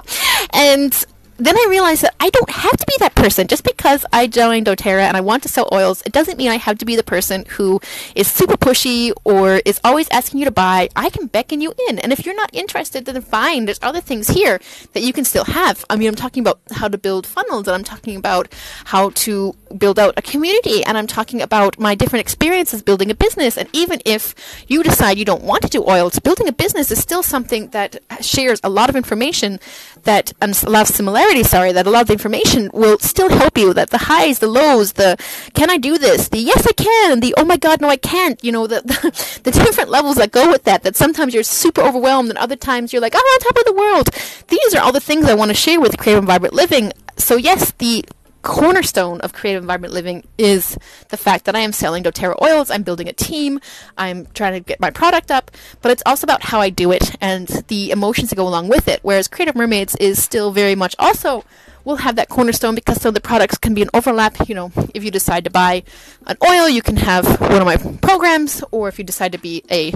and 0.53 1.05
then 1.39 1.57
I 1.57 1.67
realized 1.69 2.01
that 2.03 2.15
I 2.19 2.29
don't 2.29 2.49
have 2.49 2.77
to 2.77 2.85
be 2.85 2.95
that 2.99 3.15
person. 3.15 3.47
Just 3.47 3.63
because 3.63 4.05
I 4.11 4.27
joined 4.27 4.67
doTERRA 4.67 5.03
and 5.03 5.15
I 5.15 5.21
want 5.21 5.41
to 5.43 5.49
sell 5.49 5.69
oils, 5.71 6.03
it 6.05 6.11
doesn't 6.11 6.37
mean 6.37 6.49
I 6.49 6.57
have 6.57 6.77
to 6.79 6.85
be 6.85 6.95
the 6.95 7.03
person 7.03 7.45
who 7.49 7.79
is 8.13 8.29
super 8.29 8.57
pushy 8.57 9.13
or 9.23 9.61
is 9.65 9.79
always 9.83 10.09
asking 10.09 10.39
you 10.39 10.45
to 10.45 10.51
buy. 10.51 10.89
I 10.95 11.09
can 11.09 11.27
beckon 11.27 11.61
you 11.61 11.73
in. 11.87 11.97
And 11.99 12.11
if 12.11 12.25
you're 12.25 12.35
not 12.35 12.49
interested, 12.53 13.05
then 13.05 13.21
fine. 13.21 13.65
There's 13.65 13.79
other 13.81 14.01
things 14.01 14.27
here 14.27 14.59
that 14.93 15.01
you 15.01 15.13
can 15.13 15.23
still 15.23 15.45
have. 15.45 15.85
I 15.89 15.95
mean, 15.95 16.09
I'm 16.09 16.15
talking 16.15 16.41
about 16.41 16.59
how 16.71 16.89
to 16.89 16.97
build 16.97 17.25
funnels 17.25 17.67
and 17.67 17.75
I'm 17.75 17.83
talking 17.83 18.17
about 18.17 18.53
how 18.85 19.11
to 19.11 19.55
build 19.77 19.97
out 19.97 20.15
a 20.17 20.21
community 20.21 20.83
and 20.83 20.97
I'm 20.97 21.07
talking 21.07 21.41
about 21.41 21.79
my 21.79 21.95
different 21.95 22.21
experiences 22.21 22.81
building 22.81 23.09
a 23.11 23.15
business. 23.15 23.57
And 23.57 23.69
even 23.71 24.01
if 24.05 24.35
you 24.67 24.83
decide 24.83 25.17
you 25.17 25.25
don't 25.25 25.43
want 25.43 25.61
to 25.63 25.69
do 25.69 25.83
oils, 25.87 26.19
building 26.19 26.47
a 26.49 26.51
business 26.51 26.91
is 26.91 26.99
still 26.99 27.23
something 27.23 27.69
that 27.69 27.97
shares 28.19 28.59
a 28.63 28.69
lot 28.69 28.89
of 28.89 28.95
information 28.95 29.59
that 30.03 30.33
and 30.41 30.51
a 30.63 31.11
similarities, 31.29 31.49
sorry, 31.51 31.71
that 31.71 31.85
a 31.85 31.89
lot 31.89 32.01
of 32.01 32.07
the 32.07 32.13
information 32.13 32.69
will 32.73 32.97
still 32.99 33.29
help 33.29 33.57
you. 33.57 33.73
That 33.73 33.89
the 33.91 33.97
highs, 33.97 34.39
the 34.39 34.47
lows, 34.47 34.93
the 34.93 35.17
can 35.53 35.69
I 35.69 35.77
do 35.77 35.97
this, 35.97 36.29
the 36.29 36.39
yes 36.39 36.65
I 36.65 36.71
can, 36.73 37.19
the 37.19 37.33
oh 37.37 37.45
my 37.45 37.57
god 37.57 37.81
no 37.81 37.89
I 37.89 37.97
can't. 37.97 38.43
You 38.43 38.51
know 38.51 38.67
the 38.67 38.81
the, 38.81 39.41
the 39.43 39.51
different 39.51 39.89
levels 39.89 40.15
that 40.17 40.31
go 40.31 40.49
with 40.49 40.63
that. 40.63 40.83
That 40.83 40.95
sometimes 40.95 41.33
you're 41.33 41.43
super 41.43 41.81
overwhelmed, 41.81 42.29
and 42.29 42.37
other 42.37 42.55
times 42.55 42.91
you're 42.91 43.01
like 43.01 43.13
oh, 43.15 43.19
I'm 43.19 43.25
on 43.25 43.39
top 43.39 43.57
of 43.57 43.65
the 43.65 43.73
world. 43.73 44.09
These 44.47 44.75
are 44.75 44.81
all 44.81 44.91
the 44.91 44.99
things 44.99 45.25
I 45.25 45.35
want 45.35 45.49
to 45.49 45.55
share 45.55 45.79
with 45.79 45.97
Creative 45.97 46.19
and 46.19 46.27
Vibrant 46.27 46.53
Living. 46.53 46.91
So 47.17 47.35
yes, 47.35 47.73
the 47.77 48.03
cornerstone 48.41 49.21
of 49.21 49.33
creative 49.33 49.63
and 49.63 49.67
vibrant 49.67 49.93
living 49.93 50.23
is 50.37 50.77
the 51.09 51.17
fact 51.17 51.45
that 51.45 51.55
I 51.55 51.59
am 51.59 51.71
selling 51.71 52.03
doTERRA 52.03 52.41
oils, 52.41 52.71
I'm 52.71 52.83
building 52.83 53.07
a 53.07 53.13
team, 53.13 53.59
I'm 53.97 54.25
trying 54.27 54.53
to 54.53 54.59
get 54.59 54.79
my 54.79 54.89
product 54.89 55.31
up, 55.31 55.51
but 55.81 55.91
it's 55.91 56.03
also 56.05 56.25
about 56.25 56.43
how 56.43 56.61
I 56.61 56.69
do 56.69 56.91
it 56.91 57.15
and 57.21 57.47
the 57.67 57.91
emotions 57.91 58.29
that 58.29 58.35
go 58.35 58.47
along 58.47 58.69
with 58.69 58.87
it. 58.87 58.99
Whereas 59.03 59.27
Creative 59.27 59.55
Mermaids 59.55 59.95
is 59.97 60.21
still 60.23 60.51
very 60.51 60.75
much 60.75 60.95
also 60.99 61.43
will 61.85 61.97
have 61.97 62.15
that 62.17 62.29
cornerstone 62.29 62.75
because 62.75 63.01
some 63.01 63.09
of 63.09 63.13
the 63.15 63.21
products 63.21 63.57
can 63.57 63.73
be 63.73 63.81
an 63.81 63.89
overlap. 63.93 64.47
You 64.47 64.55
know, 64.55 64.71
if 64.93 65.03
you 65.03 65.11
decide 65.11 65.43
to 65.45 65.49
buy 65.49 65.83
an 66.27 66.37
oil, 66.47 66.69
you 66.69 66.81
can 66.81 66.97
have 66.97 67.39
one 67.41 67.61
of 67.61 67.65
my 67.65 67.77
programs, 68.01 68.63
or 68.71 68.87
if 68.87 68.99
you 68.99 69.05
decide 69.05 69.31
to 69.31 69.37
be 69.37 69.63
a 69.71 69.93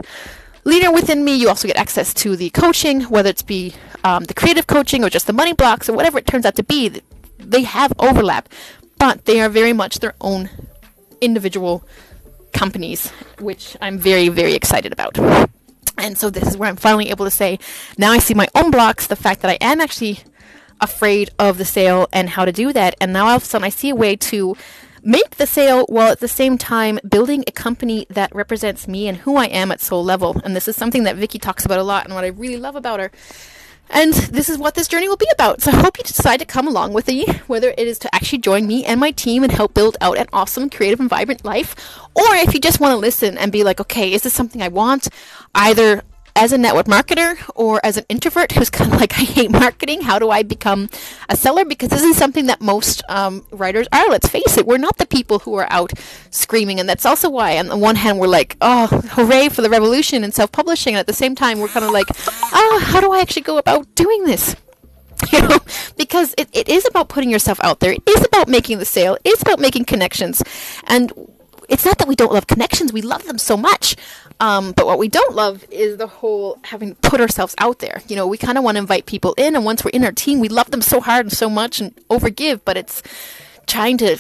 leader 0.64 0.92
within 0.92 1.24
me, 1.24 1.36
you 1.36 1.50
also 1.50 1.68
get 1.68 1.78
access 1.78 2.14
to 2.16 2.36
the 2.36 2.50
coaching, 2.52 3.02
whether 3.04 3.30
it's 3.30 3.42
be 3.42 3.74
um, 4.04 4.24
the 4.26 4.34
creative 4.34 4.68
coaching 4.68 5.04
or 5.04 5.10
just 5.10 5.28
the 5.28 5.34
money 5.34 5.54
blocks 5.54 5.90
or 5.90 5.94
whatever 5.94 6.18
it 6.18 6.28
turns 6.28 6.46
out 6.46 6.56
to 6.56 6.64
be 6.64 7.02
they 7.50 7.64
have 7.64 7.94
overlap, 8.00 8.50
but 8.98 9.26
they 9.26 9.42
are 9.42 9.50
very 9.50 9.74
much 9.74 10.00
their 10.00 10.16
own 10.22 10.50
individual 11.22 11.84
companies, 12.54 13.10
which 13.40 13.76
I'm 13.82 13.98
very, 13.98 14.30
very 14.30 14.54
excited 14.54 14.92
about. 14.92 15.18
And 15.98 16.18
so 16.18 16.30
this 16.30 16.48
is 16.48 16.58
where 16.58 16.70
I'm 16.70 16.76
finally 16.76 17.10
able 17.10 17.26
to 17.26 17.32
say, 17.32 17.60
now 17.98 18.12
I 18.12 18.20
see 18.20 18.34
my 18.34 18.48
own 18.56 18.72
blocks, 18.72 19.08
the 19.08 19.16
fact 19.16 19.42
that 19.42 19.52
I 19.52 19.58
am 19.62 19.80
actually 19.80 20.20
afraid 20.82 21.30
of 21.40 21.58
the 21.58 21.66
sale 21.66 22.08
and 22.12 22.30
how 22.30 22.46
to 22.46 22.52
do 22.52 22.74
that. 22.74 22.96
And 23.00 23.14
now 23.14 23.28
all 23.28 23.36
of 23.38 23.44
a 23.44 23.46
sudden 23.46 23.66
I 23.66 23.70
see 23.70 23.90
a 23.90 23.96
way 23.96 24.16
to 24.16 24.56
make 25.02 25.32
the 25.32 25.46
sale 25.46 25.86
while 25.88 26.12
at 26.12 26.20
the 26.20 26.28
same 26.28 26.58
time 26.58 27.00
building 27.08 27.44
a 27.48 27.52
company 27.52 28.06
that 28.10 28.34
represents 28.34 28.88
me 28.88 29.08
and 29.08 29.20
who 29.20 29.36
I 29.36 29.46
am 29.46 29.72
at 29.72 29.82
soul 29.82 30.04
level. 30.04 30.40
And 30.44 30.56
this 30.56 30.68
is 30.68 30.76
something 30.76 31.04
that 31.04 31.16
Vicky 31.16 31.40
talks 31.40 31.66
about 31.66 31.80
a 31.80 31.84
lot 31.84 32.06
and 32.06 32.16
what 32.16 32.24
I 32.24 32.28
really 32.28 32.58
love 32.58 32.76
about 32.76 33.00
her 33.00 33.12
and 33.90 34.14
this 34.14 34.50
is 34.50 34.58
what 34.58 34.76
this 34.76 34.88
journey 34.88 35.08
will 35.08 35.18
be 35.18 35.30
about. 35.34 35.62
So 35.62 35.72
I 35.72 35.76
hope 35.76 35.98
you 35.98 36.04
decide 36.04 36.40
to 36.40 36.46
come 36.46 36.68
along 36.68 36.94
with 36.94 37.08
me, 37.08 37.26
whether 37.48 37.70
it 37.70 37.88
is 37.88 38.00
to 38.00 38.16
actually 38.16 38.40
join 38.40 38.66
me 38.66 38.84
and 38.86 39.00
my 39.00 39.12
team 39.12 39.44
and 39.44 39.52
help 39.52 39.74
build 39.74 39.98
out 40.02 40.18
an 40.18 40.28
awesome, 40.34 40.70
creative, 40.70 41.00
and 41.00 41.10
vibrant 41.10 41.46
life, 41.46 41.76
or 42.16 42.36
if 42.36 42.54
you 42.54 42.60
just 42.60 42.80
want 42.80 42.92
to 42.94 42.98
listen 42.98 43.38
and 43.38 43.52
be 43.52 43.64
like, 43.64 43.80
okay, 43.80 44.12
is 44.14 44.24
this 44.24 44.34
something 44.34 44.62
I 44.62 44.70
want? 44.70 45.08
Either 45.54 46.04
as 46.36 46.52
a 46.52 46.58
network 46.58 46.88
marketer 46.88 47.38
or 47.56 47.80
as 47.86 47.98
an 47.98 48.06
introvert 48.10 48.52
who's 48.54 48.70
kind 48.70 48.94
of 48.94 49.00
like, 49.02 49.14
I 49.14 49.24
hate 49.24 49.52
marketing, 49.52 50.02
how 50.02 50.20
do 50.20 50.30
I 50.30 50.44
become 50.44 50.90
a 51.30 51.38
seller? 51.38 51.66
Because 51.66 51.90
this 51.90 52.04
is 52.04 52.18
something 52.18 52.48
that 52.48 52.62
most 52.62 53.04
um, 53.10 53.46
writers 53.52 53.88
are. 53.92 54.10
Let's 54.10 54.28
face 54.28 54.58
it, 54.58 54.66
we're 54.66 54.78
not 54.78 54.98
the 54.98 55.06
people 55.06 55.40
who 55.40 55.56
are 55.56 55.68
out 55.70 55.94
screaming. 56.32 56.80
And 56.80 56.90
that's 56.90 57.06
also 57.06 57.30
why, 57.30 57.58
on 57.58 57.68
the 57.68 57.78
one 57.78 57.96
hand, 57.96 58.20
we're 58.20 58.28
like, 58.28 58.58
oh, 58.62 58.88
hooray 58.88 59.50
for 59.50 59.62
the 59.62 59.70
revolution 59.70 60.24
in 60.24 60.32
self 60.32 60.52
publishing. 60.52 60.96
And 60.96 61.00
at 61.00 61.08
the 61.08 61.14
same 61.14 61.36
time, 61.36 61.60
we're 61.60 61.68
kind 61.68 61.86
of 61.86 61.92
like, 61.92 62.08
oh, 62.54 62.82
how 62.84 63.02
do 63.02 63.12
I 63.12 63.20
actually 63.20 63.44
go 63.44 63.58
about 63.58 63.94
doing 63.96 64.26
this? 64.26 64.56
you 65.32 65.42
know 65.42 65.60
because 65.96 66.34
it, 66.38 66.50
it 66.52 66.68
is 66.68 66.86
about 66.86 67.08
putting 67.08 67.30
yourself 67.30 67.60
out 67.64 67.80
there 67.80 67.94
it 67.94 68.04
is 68.06 68.26
about 68.26 68.50
making 68.50 68.80
the 68.80 68.86
sale 68.86 69.18
it's 69.24 69.42
about 69.42 69.60
making 69.60 69.86
connections 69.86 70.44
and 70.86 71.14
it's 71.70 71.86
not 71.86 71.98
that 71.98 72.08
we 72.08 72.16
don't 72.16 72.34
love 72.34 72.48
connections 72.48 72.92
we 72.92 73.02
love 73.02 73.24
them 73.26 73.38
so 73.38 73.56
much 73.56 73.96
um, 74.44 74.74
but 74.74 74.86
what 74.86 75.00
we 75.00 75.08
don't 75.08 75.34
love 75.34 75.64
is 75.72 75.96
the 75.96 76.06
whole 76.06 76.60
having 76.66 76.96
to 76.96 77.10
put 77.10 77.22
ourselves 77.22 77.56
out 77.60 77.80
there. 77.80 78.02
You 78.10 78.18
know, 78.18 78.28
we 78.28 78.38
kind 78.38 78.58
of 78.58 78.64
want 78.66 78.76
to 78.76 78.80
invite 78.80 79.06
people 79.06 79.34
in, 79.38 79.56
and 79.56 79.64
once 79.64 79.86
we're 79.86 79.92
in 79.92 80.04
our 80.04 80.12
team, 80.12 80.42
we 80.42 80.50
love 80.50 80.70
them 80.70 80.82
so 80.82 81.00
hard 81.00 81.28
and 81.28 81.32
so 81.32 81.50
much 81.50 81.80
and 81.80 81.96
overgive, 82.10 82.60
but 82.66 82.76
it's 82.76 83.02
trying 83.68 83.98
to 84.00 84.18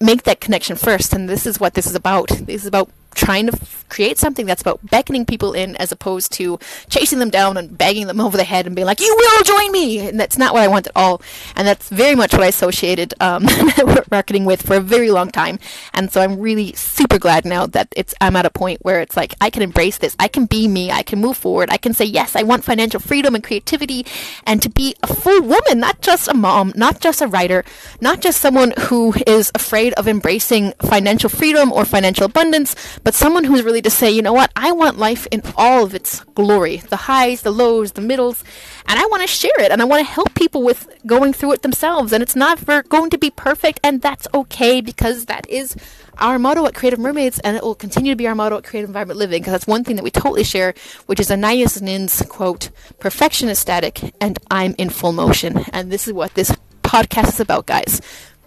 make 0.00 0.24
that 0.24 0.40
connection 0.40 0.74
first. 0.74 1.12
And 1.12 1.28
this 1.28 1.46
is 1.46 1.60
what 1.60 1.74
this 1.74 1.86
is 1.86 1.94
about. 1.94 2.28
This 2.30 2.62
is 2.62 2.66
about 2.66 2.90
trying 3.14 3.46
to 3.46 3.52
f- 3.52 3.84
create 3.88 4.18
something 4.18 4.46
that's 4.46 4.62
about 4.62 4.84
beckoning 4.90 5.26
people 5.26 5.52
in 5.52 5.76
as 5.76 5.92
opposed 5.92 6.32
to 6.32 6.58
chasing 6.88 7.18
them 7.18 7.30
down 7.30 7.56
and 7.56 7.76
banging 7.76 8.06
them 8.06 8.20
over 8.20 8.36
the 8.36 8.44
head 8.44 8.66
and 8.66 8.74
being 8.74 8.86
like, 8.86 9.00
you 9.00 9.14
will 9.16 9.42
join 9.44 9.70
me. 9.72 9.98
And 10.08 10.18
that's 10.18 10.38
not 10.38 10.54
what 10.54 10.62
I 10.62 10.68
want 10.68 10.86
at 10.86 10.92
all. 10.96 11.20
And 11.56 11.66
that's 11.66 11.88
very 11.88 12.14
much 12.14 12.32
what 12.32 12.42
I 12.42 12.46
associated 12.46 13.14
um, 13.20 13.46
marketing 14.10 14.44
with 14.44 14.62
for 14.62 14.76
a 14.76 14.80
very 14.80 15.10
long 15.10 15.30
time. 15.30 15.58
And 15.92 16.10
so 16.12 16.20
I'm 16.20 16.38
really 16.40 16.72
super 16.72 17.18
glad 17.18 17.44
now 17.44 17.66
that 17.66 17.88
it's 17.96 18.14
I'm 18.20 18.36
at 18.36 18.46
a 18.46 18.50
point 18.50 18.80
where 18.82 19.00
it's 19.00 19.16
like 19.16 19.34
I 19.40 19.50
can 19.50 19.62
embrace 19.62 19.98
this. 19.98 20.16
I 20.18 20.28
can 20.28 20.46
be 20.46 20.68
me. 20.68 20.90
I 20.90 21.02
can 21.02 21.20
move 21.20 21.36
forward. 21.36 21.70
I 21.70 21.76
can 21.76 21.94
say, 21.94 22.04
yes, 22.04 22.34
I 22.36 22.42
want 22.42 22.64
financial 22.64 23.00
freedom 23.00 23.34
and 23.34 23.44
creativity 23.44 24.06
and 24.46 24.62
to 24.62 24.70
be 24.70 24.94
a 25.02 25.06
full 25.06 25.42
woman, 25.42 25.80
not 25.80 26.00
just 26.00 26.28
a 26.28 26.34
mom, 26.34 26.72
not 26.76 27.00
just 27.00 27.20
a 27.20 27.26
writer, 27.26 27.64
not 28.00 28.20
just 28.20 28.40
someone 28.40 28.72
who 28.78 29.14
is 29.26 29.50
afraid 29.54 29.92
of 29.94 30.08
embracing 30.08 30.72
financial 30.82 31.28
freedom 31.30 31.72
or 31.72 31.84
financial 31.84 32.26
abundance, 32.26 32.74
but 33.04 33.14
someone 33.14 33.44
who's 33.44 33.62
really 33.62 33.82
to 33.82 33.90
say, 33.90 34.10
you 34.10 34.22
know 34.22 34.32
what, 34.32 34.52
I 34.56 34.72
want 34.72 34.98
life 34.98 35.26
in 35.30 35.42
all 35.56 35.84
of 35.84 35.94
its 35.94 36.20
glory 36.34 36.76
the 36.76 36.96
highs, 36.96 37.42
the 37.42 37.50
lows, 37.50 37.92
the 37.92 38.00
middles, 38.00 38.44
and 38.86 38.98
I 38.98 39.06
want 39.06 39.22
to 39.22 39.26
share 39.26 39.60
it 39.60 39.70
and 39.70 39.82
I 39.82 39.84
want 39.84 40.06
to 40.06 40.12
help 40.12 40.34
people 40.34 40.62
with 40.62 40.88
going 41.06 41.32
through 41.32 41.52
it 41.52 41.62
themselves. 41.62 42.12
And 42.12 42.22
it's 42.22 42.36
not 42.36 42.58
for 42.58 42.82
going 42.84 43.10
to 43.10 43.18
be 43.18 43.30
perfect, 43.30 43.80
and 43.82 44.00
that's 44.00 44.26
okay 44.34 44.80
because 44.80 45.26
that 45.26 45.48
is 45.48 45.76
our 46.18 46.38
motto 46.38 46.66
at 46.66 46.74
Creative 46.74 46.98
Mermaids, 46.98 47.38
and 47.40 47.56
it 47.56 47.62
will 47.62 47.74
continue 47.74 48.12
to 48.12 48.16
be 48.16 48.26
our 48.26 48.34
motto 48.34 48.58
at 48.58 48.64
Creative 48.64 48.88
and 48.88 48.94
Vibrant 48.94 49.18
Living 49.18 49.40
because 49.40 49.52
that's 49.52 49.66
one 49.66 49.84
thing 49.84 49.96
that 49.96 50.04
we 50.04 50.10
totally 50.10 50.44
share, 50.44 50.74
which 51.06 51.20
is 51.20 51.30
Anais 51.30 51.80
Nin's 51.80 52.22
quote, 52.28 52.70
Perfection 52.98 53.48
is 53.48 53.58
static, 53.58 54.14
and 54.20 54.38
I'm 54.50 54.74
in 54.78 54.90
full 54.90 55.12
motion. 55.12 55.64
And 55.72 55.90
this 55.90 56.06
is 56.06 56.12
what 56.12 56.34
this 56.34 56.54
podcast 56.82 57.28
is 57.28 57.40
about, 57.40 57.66
guys. 57.66 58.00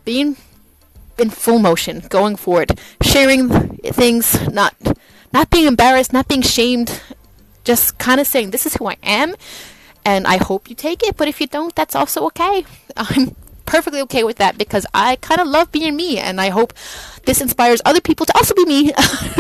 Being 0.04 0.38
in 1.18 1.30
full 1.30 1.60
motion, 1.60 2.04
going 2.10 2.36
forward, 2.36 2.80
sharing 3.02 3.50
things, 3.80 4.50
not 4.50 4.76
not 5.34 5.50
being 5.50 5.68
embarrassed, 5.68 6.14
not 6.14 6.28
being 6.28 6.42
shamed, 6.42 7.02
just 7.64 7.98
kind 7.98 8.22
of 8.22 8.28
saying 8.28 8.52
this 8.52 8.66
is 8.66 8.76
who 8.76 8.88
I 8.88 8.98
am, 9.04 9.36
and 10.06 10.28
I 10.28 10.38
hope 10.38 10.70
you 10.70 10.76
take 10.76 11.04
it. 11.04 11.18
But 11.18 11.28
if 11.28 11.42
you 11.42 11.48
don't, 11.48 11.76
that's 11.76 11.96
also 11.96 12.26
okay. 12.28 12.66
I'm 12.98 13.36
perfectly 13.66 14.00
okay 14.02 14.24
with 14.24 14.38
that 14.38 14.58
because 14.58 14.86
I 14.94 15.18
kind 15.18 15.42
of 15.42 15.48
love 15.48 15.72
being 15.72 15.96
me, 15.96 16.20
and 16.20 16.40
I 16.40 16.50
hope 16.50 16.74
this 17.26 17.42
inspires 17.42 17.82
other 17.86 18.02
people 18.02 18.26
to 18.26 18.36
also 18.36 18.54
be 18.54 18.66
me. 18.66 18.94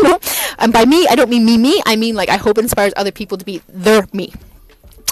and 0.59 0.73
by 0.73 0.85
me, 0.85 1.07
I 1.07 1.15
don't 1.15 1.29
mean 1.29 1.45
me, 1.45 1.57
me. 1.57 1.81
I 1.85 1.95
mean 1.95 2.15
like 2.15 2.29
I 2.29 2.37
hope 2.37 2.57
it 2.57 2.61
inspires 2.61 2.93
other 2.95 3.11
people 3.11 3.37
to 3.37 3.45
be 3.45 3.61
their 3.67 4.07
me 4.11 4.33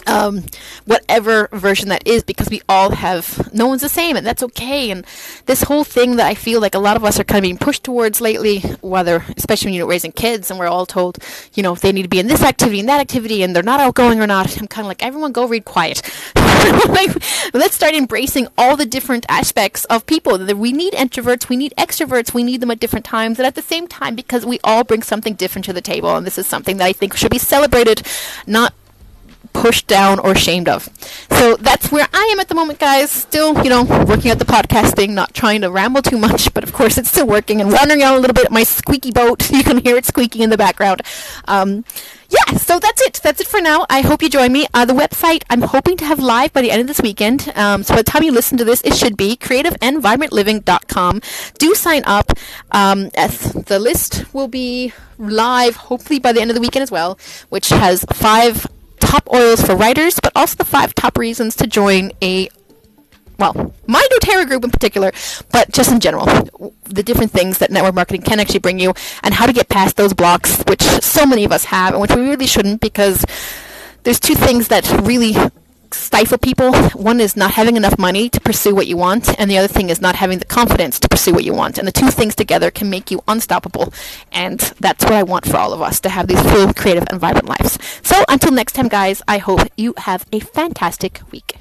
um, 0.07 0.43
whatever 0.85 1.49
version 1.51 1.89
that 1.89 2.07
is 2.07 2.23
because 2.23 2.49
we 2.49 2.61
all 2.67 2.91
have 2.91 3.53
no 3.53 3.67
one's 3.67 3.81
the 3.81 3.89
same 3.89 4.15
and 4.15 4.25
that's 4.25 4.43
okay. 4.43 4.91
And 4.91 5.05
this 5.45 5.63
whole 5.63 5.83
thing 5.83 6.15
that 6.15 6.25
i 6.25 6.33
feel 6.33 6.59
like 6.61 6.75
a 6.75 6.79
lot 6.79 6.97
of 6.97 7.03
us 7.03 7.19
are 7.19 7.23
kind 7.23 7.39
of 7.39 7.43
being 7.43 7.57
pushed 7.57 7.83
towards 7.83 8.21
lately 8.21 8.59
whether 8.81 9.23
especially 9.37 9.67
when 9.67 9.75
you're 9.75 9.87
raising 9.87 10.11
kids 10.11 10.49
and 10.49 10.59
we're 10.59 10.67
all 10.67 10.85
told 10.85 11.17
you 11.53 11.63
know 11.63 11.75
they 11.75 11.91
need 11.91 12.03
to 12.03 12.09
be 12.09 12.19
in 12.19 12.27
this 12.27 12.41
activity 12.41 12.79
and 12.79 12.89
that 12.89 12.99
activity 12.99 13.43
and 13.43 13.55
they're 13.55 13.63
not 13.63 13.79
outgoing 13.79 14.19
or 14.19 14.27
not 14.27 14.59
i'm 14.59 14.67
kind 14.67 14.85
of 14.85 14.89
like 14.89 15.03
everyone 15.03 15.31
go 15.31 15.47
read 15.47 15.65
quiet. 15.65 16.01
Like, 16.87 17.11
let's 17.53 17.75
start 17.75 17.93
embracing 17.93 18.47
all 18.57 18.77
the 18.77 18.85
different 18.85 19.25
aspects 19.27 19.83
of 19.85 20.05
people. 20.05 20.37
We 20.37 20.71
need 20.71 20.93
introverts 20.93 21.49
we 21.49 21.57
need 21.57 21.73
extroverts 21.77 22.33
we 22.33 22.43
need 22.43 22.61
them 22.61 22.71
at 22.71 22.79
different 22.79 23.05
times 23.05 23.37
and 23.37 23.45
at 23.45 23.55
the 23.55 23.61
same 23.61 23.87
time 23.87 24.15
because 24.15 24.45
we 24.45 24.59
all 24.63 24.83
bring 24.83 25.01
something 25.01 25.33
different 25.33 25.65
to 25.65 25.73
the 25.73 25.81
table 25.81 26.15
and 26.15 26.25
this 26.25 26.37
is 26.37 26.47
something 26.47 26.77
that 26.77 26.85
i 26.85 26.93
think 26.93 27.15
should 27.15 27.31
be 27.31 27.37
celebrated 27.37 28.01
not 28.47 28.73
pushed 29.53 29.87
down 29.87 30.19
or 30.19 30.31
ashamed 30.31 30.67
of. 30.67 30.89
So 31.29 31.55
that's 31.55 31.91
where 31.91 32.07
I 32.13 32.29
am 32.31 32.39
at 32.39 32.49
the 32.49 32.55
moment, 32.55 32.79
guys. 32.79 33.11
Still, 33.11 33.63
you 33.63 33.69
know, 33.69 33.83
working 33.83 34.31
at 34.31 34.39
the 34.39 34.45
podcast 34.45 34.95
thing, 34.95 35.13
not 35.13 35.33
trying 35.33 35.61
to 35.61 35.71
ramble 35.71 36.01
too 36.01 36.17
much, 36.17 36.53
but 36.53 36.63
of 36.63 36.73
course 36.73 36.97
it's 36.97 37.09
still 37.09 37.27
working 37.27 37.61
and 37.61 37.71
wandering 37.71 38.03
out 38.03 38.15
a 38.15 38.19
little 38.19 38.33
bit. 38.33 38.51
My 38.51 38.63
squeaky 38.63 39.11
boat, 39.11 39.49
you 39.51 39.63
can 39.63 39.77
hear 39.77 39.95
it 39.95 40.05
squeaking 40.05 40.41
in 40.41 40.49
the 40.49 40.57
background. 40.57 41.01
Um, 41.47 41.85
yeah, 42.29 42.57
so 42.57 42.79
that's 42.79 43.01
it. 43.01 43.19
That's 43.21 43.41
it 43.41 43.47
for 43.47 43.61
now. 43.61 43.85
I 43.89 44.01
hope 44.01 44.23
you 44.23 44.29
join 44.29 44.51
me. 44.51 44.65
Uh, 44.73 44.85
the 44.85 44.93
website 44.93 45.43
I'm 45.49 45.61
hoping 45.61 45.97
to 45.97 46.05
have 46.05 46.19
live 46.19 46.51
by 46.51 46.61
the 46.61 46.71
end 46.71 46.81
of 46.81 46.87
this 46.87 46.99
weekend. 47.01 47.51
Um, 47.55 47.83
so 47.83 47.93
by 47.93 48.01
the 48.01 48.11
time 48.11 48.23
you 48.23 48.31
listen 48.31 48.57
to 48.57 48.65
this, 48.65 48.81
it 48.81 48.95
should 48.95 49.15
be 49.15 49.37
creativeandvibrantliving.com. 49.37 51.21
Do 51.59 51.75
sign 51.75 52.03
up. 52.05 52.31
Um, 52.71 53.09
the 53.09 53.77
list 53.79 54.33
will 54.33 54.47
be 54.47 54.93
live 55.19 55.75
hopefully 55.75 56.19
by 56.19 56.33
the 56.33 56.41
end 56.41 56.49
of 56.49 56.55
the 56.55 56.61
weekend 56.61 56.83
as 56.83 56.91
well, 56.91 57.19
which 57.49 57.69
has 57.69 58.03
five 58.13 58.65
top 59.13 59.29
oils 59.31 59.61
for 59.61 59.75
writers, 59.75 60.19
but 60.19 60.31
also 60.35 60.55
the 60.55 60.65
five 60.65 60.95
top 60.95 61.19
reasons 61.19 61.55
to 61.55 61.67
join 61.67 62.11
a 62.23 62.49
well, 63.37 63.73
my 63.87 64.05
doTERRA 64.11 64.47
group 64.47 64.63
in 64.63 64.71
particular, 64.71 65.11
but 65.51 65.71
just 65.71 65.91
in 65.91 65.99
general, 65.99 66.25
the 66.85 67.03
different 67.03 67.31
things 67.31 67.57
that 67.57 67.71
network 67.71 67.93
marketing 67.93 68.21
can 68.21 68.39
actually 68.39 68.59
bring 68.59 68.79
you 68.79 68.93
and 69.21 69.33
how 69.33 69.45
to 69.45 69.53
get 69.53 69.69
past 69.69 69.97
those 69.97 70.13
blocks, 70.13 70.63
which 70.67 70.81
so 70.81 71.25
many 71.25 71.43
of 71.43 71.51
us 71.51 71.65
have 71.65 71.93
and 71.93 72.01
which 72.01 72.11
we 72.11 72.21
really 72.21 72.47
shouldn't 72.47 72.79
because 72.79 73.25
there's 74.03 74.19
two 74.19 74.35
things 74.35 74.69
that 74.69 74.89
really 75.03 75.35
stifle 75.93 76.37
people. 76.37 76.73
One 76.91 77.19
is 77.19 77.35
not 77.35 77.51
having 77.51 77.77
enough 77.77 77.97
money 77.97 78.29
to 78.29 78.41
pursue 78.41 78.75
what 78.75 78.87
you 78.87 78.97
want, 78.97 79.39
and 79.39 79.49
the 79.49 79.57
other 79.57 79.67
thing 79.67 79.89
is 79.89 80.01
not 80.01 80.15
having 80.15 80.39
the 80.39 80.45
confidence 80.45 80.99
to 80.99 81.07
pursue 81.07 81.33
what 81.33 81.43
you 81.43 81.53
want. 81.53 81.77
And 81.77 81.87
the 81.87 81.91
two 81.91 82.09
things 82.09 82.35
together 82.35 82.71
can 82.71 82.89
make 82.89 83.11
you 83.11 83.23
unstoppable. 83.27 83.93
And 84.31 84.59
that's 84.79 85.03
what 85.03 85.13
I 85.13 85.23
want 85.23 85.45
for 85.47 85.57
all 85.57 85.73
of 85.73 85.81
us 85.81 85.99
to 86.01 86.09
have 86.09 86.27
these 86.27 86.41
full, 86.41 86.73
creative, 86.73 87.05
and 87.09 87.19
vibrant 87.19 87.47
lives. 87.47 87.77
So 88.03 88.23
until 88.27 88.51
next 88.51 88.73
time, 88.73 88.87
guys, 88.87 89.21
I 89.27 89.37
hope 89.37 89.61
you 89.77 89.93
have 89.97 90.25
a 90.31 90.39
fantastic 90.39 91.21
week. 91.31 91.55